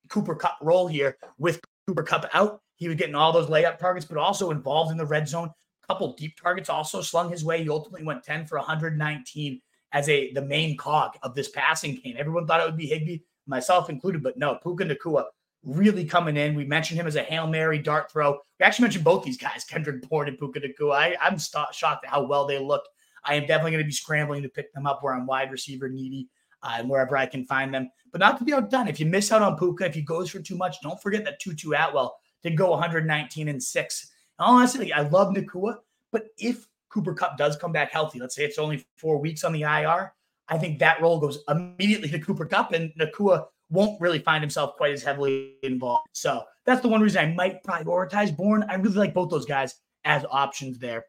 Cooper 0.08 0.34
Kupp 0.34 0.58
role 0.60 0.86
here 0.86 1.16
with 1.38 1.60
Cooper 1.86 2.02
Kupp 2.02 2.28
out. 2.34 2.60
He 2.76 2.88
was 2.88 2.96
getting 2.96 3.14
all 3.14 3.32
those 3.32 3.48
layup 3.48 3.78
targets, 3.78 4.06
but 4.06 4.18
also 4.18 4.50
involved 4.50 4.90
in 4.90 4.98
the 4.98 5.06
red 5.06 5.28
zone. 5.28 5.48
A 5.48 5.86
couple 5.86 6.12
deep 6.14 6.40
targets 6.40 6.68
also 6.68 7.00
slung 7.00 7.30
his 7.30 7.44
way. 7.44 7.62
He 7.62 7.68
ultimately 7.68 8.04
went 8.04 8.22
10 8.22 8.46
for 8.46 8.58
119 8.58 9.60
as 9.92 10.08
a 10.08 10.32
the 10.32 10.42
main 10.42 10.76
cog 10.76 11.12
of 11.22 11.34
this 11.34 11.48
passing 11.50 11.96
game. 11.96 12.16
Everyone 12.18 12.46
thought 12.46 12.60
it 12.60 12.66
would 12.66 12.76
be 12.76 12.86
Higbee, 12.86 13.20
myself 13.46 13.88
included, 13.90 14.22
but 14.22 14.36
no, 14.36 14.56
Puka 14.56 14.84
Nacua 14.84 15.24
really 15.64 16.04
coming 16.04 16.36
in. 16.36 16.54
We 16.54 16.64
mentioned 16.64 17.00
him 17.00 17.06
as 17.06 17.16
a 17.16 17.22
Hail 17.22 17.46
Mary 17.46 17.78
dart 17.78 18.10
throw. 18.10 18.38
We 18.60 18.64
actually 18.64 18.84
mentioned 18.84 19.04
both 19.04 19.24
these 19.24 19.38
guys, 19.38 19.64
Kendrick 19.68 20.08
Bourne 20.08 20.28
and 20.28 20.38
Puka 20.38 20.60
Nacua. 20.60 20.94
I, 20.94 21.16
I'm 21.20 21.38
st- 21.38 21.74
shocked 21.74 22.04
at 22.04 22.10
how 22.10 22.24
well 22.24 22.46
they 22.46 22.58
look. 22.58 22.82
I 23.24 23.34
am 23.34 23.46
definitely 23.46 23.72
going 23.72 23.84
to 23.84 23.88
be 23.88 23.92
scrambling 23.92 24.42
to 24.42 24.48
pick 24.48 24.72
them 24.74 24.86
up 24.86 25.02
where 25.02 25.14
I'm 25.14 25.26
wide 25.26 25.50
receiver 25.50 25.88
needy 25.88 26.28
uh, 26.62 26.76
and 26.78 26.90
wherever 26.90 27.16
I 27.16 27.26
can 27.26 27.44
find 27.44 27.72
them. 27.72 27.90
But 28.12 28.20
not 28.20 28.38
to 28.38 28.44
be 28.44 28.52
outdone. 28.52 28.88
If 28.88 29.00
you 29.00 29.06
miss 29.06 29.32
out 29.32 29.42
on 29.42 29.56
Puka, 29.56 29.86
if 29.86 29.94
he 29.94 30.02
goes 30.02 30.30
for 30.30 30.40
too 30.40 30.56
much, 30.56 30.76
don't 30.82 31.00
forget 31.00 31.24
that 31.24 31.40
Tutu 31.40 31.72
Atwell 31.72 32.16
did 32.42 32.56
go 32.56 32.70
119 32.70 33.48
and 33.48 33.62
six 33.62 34.10
honestly, 34.38 34.92
I 34.92 35.02
love 35.02 35.34
Nacua, 35.34 35.78
but 36.12 36.26
if 36.38 36.66
Cooper 36.88 37.14
Kupp 37.14 37.36
does 37.36 37.56
come 37.56 37.72
back 37.72 37.90
healthy, 37.90 38.20
let's 38.20 38.34
say 38.34 38.44
it's 38.44 38.58
only 38.58 38.86
four 38.96 39.18
weeks 39.18 39.44
on 39.44 39.52
the 39.52 39.62
IR, 39.62 40.12
I 40.48 40.58
think 40.58 40.78
that 40.78 41.00
role 41.00 41.20
goes 41.20 41.42
immediately 41.48 42.08
to 42.10 42.18
Cooper 42.18 42.46
Kupp 42.46 42.72
and 42.72 42.92
Nacua 43.00 43.46
won't 43.70 44.00
really 44.00 44.18
find 44.18 44.42
himself 44.42 44.76
quite 44.76 44.92
as 44.92 45.02
heavily 45.02 45.54
involved. 45.62 46.08
So 46.12 46.44
that's 46.66 46.80
the 46.80 46.88
one 46.88 47.00
reason 47.00 47.24
I 47.24 47.34
might 47.34 47.62
prioritize 47.64 48.34
Bourne. 48.34 48.64
I 48.68 48.74
really 48.74 48.96
like 48.96 49.14
both 49.14 49.30
those 49.30 49.46
guys 49.46 49.74
as 50.04 50.24
options 50.30 50.78
there. 50.78 51.04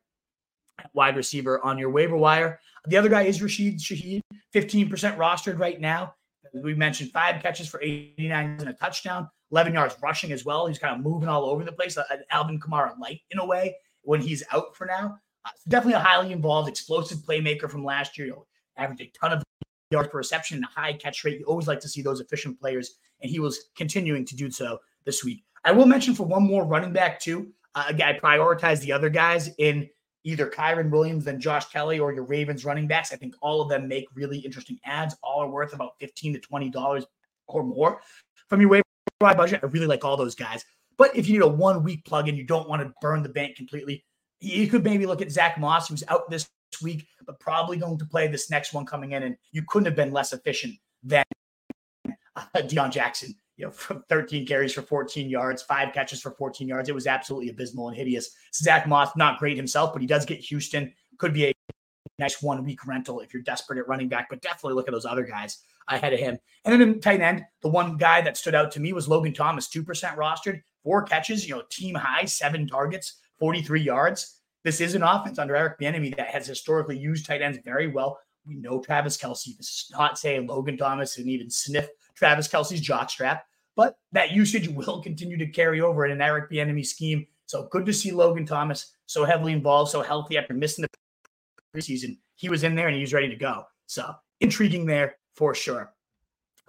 Wide 0.94 1.16
receiver 1.16 1.64
on 1.64 1.78
your 1.78 1.90
waiver 1.90 2.18
wire. 2.18 2.60
The 2.88 2.98
other 2.98 3.10
guy 3.10 3.24
is 3.24 3.42
Rashid 3.42 3.80
Shaheed, 3.80 4.22
15% 4.54 4.90
rostered 5.18 5.60
right 5.60 5.80
now. 5.80 6.14
We 6.54 6.74
mentioned 6.74 7.12
five 7.12 7.42
catches 7.42 7.68
for 7.68 7.82
89 7.82 8.58
and 8.60 8.70
a 8.70 8.74
touchdown, 8.74 9.30
11 9.52 9.74
yards 9.74 9.96
rushing 10.02 10.32
as 10.32 10.46
well. 10.46 10.68
He's 10.68 10.80
kind 10.80 10.96
of 10.96 11.04
moving 11.04 11.28
all 11.28 11.46
over 11.46 11.64
the 11.64 11.72
place, 11.72 11.98
an 11.98 12.06
Alvin 12.32 12.60
Kamara 12.60 12.98
light 13.00 13.22
in 13.32 13.40
a 13.40 13.46
way 13.46 13.76
when 14.04 14.22
he's 14.22 14.44
out 14.52 14.76
for 14.76 14.86
now. 14.86 15.18
Uh, 15.46 15.50
definitely 15.68 15.94
a 15.94 16.00
highly 16.00 16.32
involved, 16.32 16.70
explosive 16.70 17.20
playmaker 17.20 17.70
from 17.70 17.84
last 17.84 18.18
year. 18.18 18.28
He'll 18.28 18.48
average 18.78 19.02
a 19.02 19.12
ton 19.20 19.34
of 19.34 19.44
yards 19.92 20.10
per 20.10 20.18
reception 20.18 20.58
and 20.58 20.66
a 20.66 20.80
high 20.80 20.94
catch 20.94 21.24
rate. 21.24 21.40
You 21.40 21.46
always 21.46 21.68
like 21.68 21.80
to 21.82 21.90
see 21.90 22.02
those 22.02 22.20
efficient 22.20 22.60
players, 22.60 22.96
and 23.22 23.30
he 23.30 23.40
was 23.40 23.70
continuing 23.76 24.26
to 24.26 24.36
do 24.36 24.52
so 24.52 24.80
this 25.06 25.24
week. 25.24 25.44
I 25.64 25.72
will 25.72 25.86
mention 25.86 26.16
for 26.16 26.26
one 26.26 26.44
more 26.44 26.66
running 26.66 26.94
back 26.94 27.20
too. 27.20 27.52
Uh, 27.74 27.86
again, 27.88 28.16
I 28.16 28.20
prioritize 28.20 28.80
the 28.82 28.92
other 28.92 29.10
guys 29.10 29.50
in 29.58 29.90
either 30.24 30.50
Kyren 30.50 30.90
Williams 30.90 31.26
than 31.26 31.40
Josh 31.40 31.66
Kelly, 31.66 32.00
or 32.00 32.12
your 32.14 32.24
Ravens 32.24 32.66
running 32.66 32.88
backs. 32.88 33.14
I 33.14 33.16
think 33.16 33.36
all 33.42 33.62
of 33.62 33.70
them 33.70 33.88
make 33.88 34.06
really 34.14 34.40
interesting 34.40 34.80
ads. 34.86 35.16
All 35.22 35.42
are 35.42 35.50
worth 35.50 35.74
about 35.74 36.00
fifteen 36.00 36.34
to 36.34 36.40
twenty 36.40 36.70
dollars 36.70 37.06
or 37.48 37.64
more 37.64 38.02
from 38.50 38.62
your 38.62 38.70
waiver 38.70 38.84
budget. 39.20 39.60
I 39.64 39.68
really 39.68 39.88
like 39.88 40.04
all 40.04 40.18
those 40.18 40.36
guys. 40.36 40.66
But 40.98 41.16
if 41.16 41.28
you 41.28 41.34
need 41.34 41.46
a 41.46 41.48
one 41.48 41.84
week 41.84 42.06
plug 42.06 42.30
in, 42.30 42.36
you 42.36 42.44
don't 42.44 42.70
want 42.70 42.82
to 42.82 42.94
burn 43.02 43.22
the 43.22 43.30
bank 43.30 43.56
completely. 43.56 44.04
You 44.40 44.68
could 44.68 44.84
maybe 44.84 45.06
look 45.06 45.22
at 45.22 45.32
Zack 45.32 45.58
Moss, 45.60 45.90
who's 45.90 46.04
out 46.08 46.30
this 46.30 46.48
week, 46.82 47.08
but 47.26 47.40
probably 47.40 47.78
going 47.78 47.98
to 47.98 48.06
play 48.06 48.28
this 48.28 48.50
next 48.50 48.74
one 48.74 48.86
coming 48.86 49.12
in. 49.12 49.24
And 49.24 49.38
you 49.52 49.64
couldn't 49.68 49.86
have 49.86 49.96
been 49.96 50.12
less 50.12 50.34
efficient 50.34 50.76
than 51.04 51.24
uh, 52.36 52.46
Deon 52.56 52.92
Jackson. 52.92 53.36
You 53.58 53.66
know, 53.66 53.72
from 53.72 54.04
13 54.10 54.46
carries 54.46 54.74
for 54.74 54.82
14 54.82 55.30
yards, 55.30 55.64
five 55.64 55.94
catches 55.94 56.22
for 56.22 56.32
14 56.32 56.68
yards. 56.68 56.90
It 56.90 56.96
was 56.96 57.08
absolutely 57.08 57.50
abysmal 57.50 57.88
and 57.88 57.98
hideous. 57.98 58.32
Zack 58.54 58.88
Moss, 58.88 59.16
not 59.16 59.40
great 59.40 59.56
himself, 59.56 59.94
but 59.94 60.02
he 60.02 60.08
does 60.08 60.26
get 60.26 60.40
Houston. 60.40 60.94
Could 61.18 61.34
be 61.34 61.46
a 61.48 61.54
nice 62.20 62.42
one 62.42 62.64
week 62.64 62.86
rental 62.86 63.22
if 63.22 63.34
you're 63.34 63.44
desperate 63.44 63.80
at 63.80 63.88
running 63.88 64.10
back, 64.10 64.28
but 64.30 64.42
definitely 64.42 64.74
look 64.74 64.88
at 64.88 64.94
those 64.94 65.06
other 65.06 65.24
guys 65.24 65.60
ahead 65.88 66.14
of 66.14 66.20
him. 66.20 66.38
And 66.64 66.74
then 66.74 66.82
in 66.82 67.00
tight 67.00 67.22
end, 67.22 67.46
the 67.62 67.70
one 67.70 67.98
guy 67.98 68.22
that 68.22 68.38
stood 68.38 68.56
out 68.56 68.72
to 68.72 68.80
me 68.80 68.94
was 68.94 69.08
Logan 69.08 69.34
Thomas, 69.34 69.70
2% 69.70 69.86
rostered, 70.16 70.62
four 70.84 71.04
catches, 71.04 71.48
you 71.48 71.56
know, 71.56 71.64
team 71.70 71.96
high, 71.96 72.26
seven 72.26 72.68
targets, 72.68 73.20
43 73.40 73.82
yards. 73.82 74.40
This 74.66 74.82
is 74.82 74.96
an 74.96 75.04
offense 75.04 75.38
under 75.38 75.56
Eric 75.56 75.80
Bieniemy 75.80 76.18
that 76.18 76.30
has 76.30 76.48
historically 76.48 76.98
used 76.98 77.28
tight 77.28 77.44
ends 77.44 77.60
very 77.64 77.88
well. 77.88 78.18
We 78.48 78.56
know 78.56 78.82
Travis 78.82 79.16
Kelce. 79.16 79.56
This 79.56 79.68
is 79.68 79.92
not 79.92 80.18
saying 80.18 80.48
Logan 80.48 80.76
Thomas 80.76 81.20
and 81.20 81.30
even 81.30 81.52
sniff 81.52 81.88
Travis 82.16 82.48
Kelce's 82.48 82.82
jockstrap, 82.82 83.42
but 83.76 83.96
that 84.12 84.32
usage 84.32 84.68
will 84.76 85.04
continue 85.04 85.38
to 85.38 85.46
carry 85.46 85.82
over 85.82 86.04
in 86.04 86.12
an 86.12 86.20
Eric 86.20 86.50
Bieniemy 86.50 86.84
scheme. 86.84 87.28
So 87.46 87.68
good 87.70 87.86
to 87.86 87.94
see 87.94 88.12
Logan 88.12 88.48
Thomas 88.48 88.92
so 89.06 89.24
heavily 89.24 89.54
involved, 89.54 89.92
so 89.92 90.02
healthy 90.02 90.36
after 90.36 90.56
missing 90.56 90.82
the 90.82 91.80
preseason. 91.80 92.18
He 92.34 92.50
was 92.50 92.64
in 92.64 92.74
there 92.74 92.88
and 92.88 92.96
he 92.96 93.02
was 93.02 93.14
ready 93.14 93.30
to 93.30 93.36
go. 93.36 93.66
So 93.86 94.16
intriguing 94.42 94.88
there 94.88 95.18
for 95.36 95.54
sure. 95.54 95.94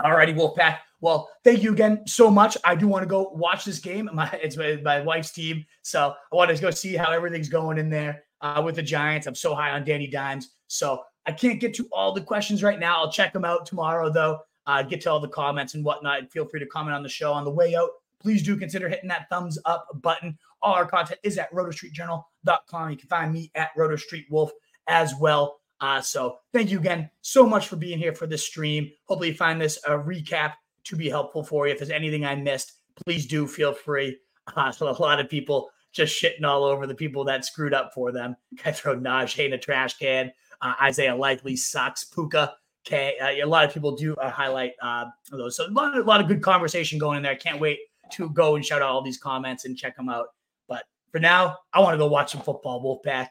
All 0.02 0.12
righty, 0.12 0.34
Wolfpack. 0.34 0.78
Well, 1.00 1.30
thank 1.44 1.62
you 1.62 1.72
again 1.72 2.06
so 2.06 2.30
much. 2.30 2.56
I 2.64 2.74
do 2.74 2.88
want 2.88 3.02
to 3.02 3.08
go 3.08 3.30
watch 3.34 3.64
this 3.64 3.78
game. 3.78 4.08
My 4.12 4.28
it's 4.42 4.56
my, 4.56 5.00
wife's 5.00 5.30
team, 5.32 5.64
so 5.82 6.14
I 6.32 6.36
want 6.36 6.54
to 6.54 6.60
go 6.60 6.70
see 6.70 6.96
how 6.96 7.12
everything's 7.12 7.48
going 7.48 7.78
in 7.78 7.90
there 7.90 8.24
uh, 8.40 8.62
with 8.64 8.76
the 8.76 8.82
Giants. 8.82 9.26
I'm 9.26 9.34
so 9.34 9.54
high 9.54 9.70
on 9.70 9.84
Danny 9.84 10.06
Dimes, 10.06 10.50
so 10.66 11.02
I 11.26 11.32
can't 11.32 11.60
get 11.60 11.74
to 11.74 11.88
all 11.92 12.12
the 12.12 12.20
questions 12.20 12.62
right 12.62 12.78
now. 12.78 12.96
I'll 12.96 13.12
check 13.12 13.32
them 13.32 13.44
out 13.44 13.66
tomorrow, 13.66 14.10
though. 14.10 14.38
Uh, 14.66 14.82
get 14.82 15.00
to 15.02 15.10
all 15.10 15.20
the 15.20 15.28
comments 15.28 15.74
and 15.74 15.84
whatnot. 15.84 16.30
Feel 16.32 16.46
free 16.46 16.60
to 16.60 16.66
comment 16.66 16.94
on 16.94 17.02
the 17.02 17.08
show 17.08 17.32
on 17.32 17.44
the 17.44 17.50
way 17.50 17.74
out. 17.76 17.90
Please 18.20 18.42
do 18.42 18.56
consider 18.56 18.88
hitting 18.88 19.08
that 19.08 19.28
thumbs 19.30 19.58
up 19.64 19.86
button. 20.02 20.36
All 20.62 20.74
our 20.74 20.86
content 20.86 21.20
is 21.22 21.38
at 21.38 21.52
rotostreetjournal.com. 21.52 22.90
You 22.90 22.96
can 22.96 23.08
find 23.08 23.32
me 23.32 23.50
at 23.54 23.70
rotostreetwolf 23.76 24.50
as 24.88 25.14
well. 25.20 25.60
Uh, 25.80 26.00
so 26.00 26.38
thank 26.52 26.70
you 26.70 26.78
again 26.78 27.10
so 27.20 27.46
much 27.46 27.68
for 27.68 27.76
being 27.76 27.98
here 27.98 28.14
for 28.14 28.26
this 28.26 28.44
stream. 28.44 28.90
Hopefully, 29.04 29.28
you 29.28 29.34
find 29.34 29.60
this 29.60 29.78
a 29.86 29.90
recap 29.90 30.54
to 30.84 30.96
be 30.96 31.08
helpful 31.08 31.42
for 31.42 31.66
you. 31.66 31.72
If 31.72 31.78
there's 31.78 31.90
anything 31.90 32.24
I 32.24 32.34
missed, 32.34 32.72
please 33.04 33.26
do 33.26 33.46
feel 33.46 33.72
free. 33.72 34.18
Uh, 34.56 34.70
so 34.70 34.88
a 34.88 35.02
lot 35.02 35.20
of 35.20 35.28
people 35.28 35.70
just 35.92 36.20
shitting 36.20 36.44
all 36.44 36.64
over 36.64 36.86
the 36.86 36.94
people 36.94 37.24
that 37.24 37.44
screwed 37.44 37.74
up 37.74 37.92
for 37.94 38.12
them. 38.12 38.36
I 38.64 38.72
throw 38.72 38.96
Najee 38.96 39.46
in 39.46 39.52
a 39.52 39.58
trash 39.58 39.98
can. 39.98 40.32
Uh, 40.60 40.74
Isaiah 40.82 41.16
Likely 41.16 41.56
sucks. 41.56 42.04
Puka. 42.04 42.54
Okay, 42.86 43.18
uh, 43.18 43.44
a 43.44 43.48
lot 43.48 43.64
of 43.64 43.74
people 43.74 43.96
do 43.96 44.14
uh, 44.14 44.30
highlight 44.30 44.74
uh, 44.80 45.06
those. 45.30 45.56
So 45.56 45.66
a 45.66 45.70
lot, 45.70 45.96
a 45.96 46.02
lot 46.02 46.20
of 46.20 46.28
good 46.28 46.40
conversation 46.40 47.00
going 47.00 47.16
in 47.16 47.22
there. 47.24 47.32
I 47.32 47.36
can't 47.36 47.60
wait 47.60 47.80
to 48.12 48.30
go 48.30 48.54
and 48.54 48.64
shout 48.64 48.80
out 48.80 48.90
all 48.90 49.02
these 49.02 49.18
comments 49.18 49.64
and 49.64 49.76
check 49.76 49.96
them 49.96 50.08
out. 50.08 50.28
But 50.68 50.84
for 51.10 51.18
now, 51.18 51.56
I 51.72 51.80
want 51.80 51.94
to 51.94 51.98
go 51.98 52.06
watch 52.06 52.30
some 52.30 52.42
football. 52.42 52.80
Wolfpack. 52.80 53.28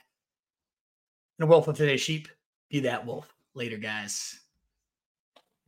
And 1.39 1.43
a 1.43 1.47
wolf 1.47 1.69
of 1.69 1.77
today's 1.77 2.01
sheep. 2.01 2.27
Be 2.69 2.81
that 2.81 3.05
wolf. 3.05 3.33
Later, 3.53 3.77
guys. 3.77 4.44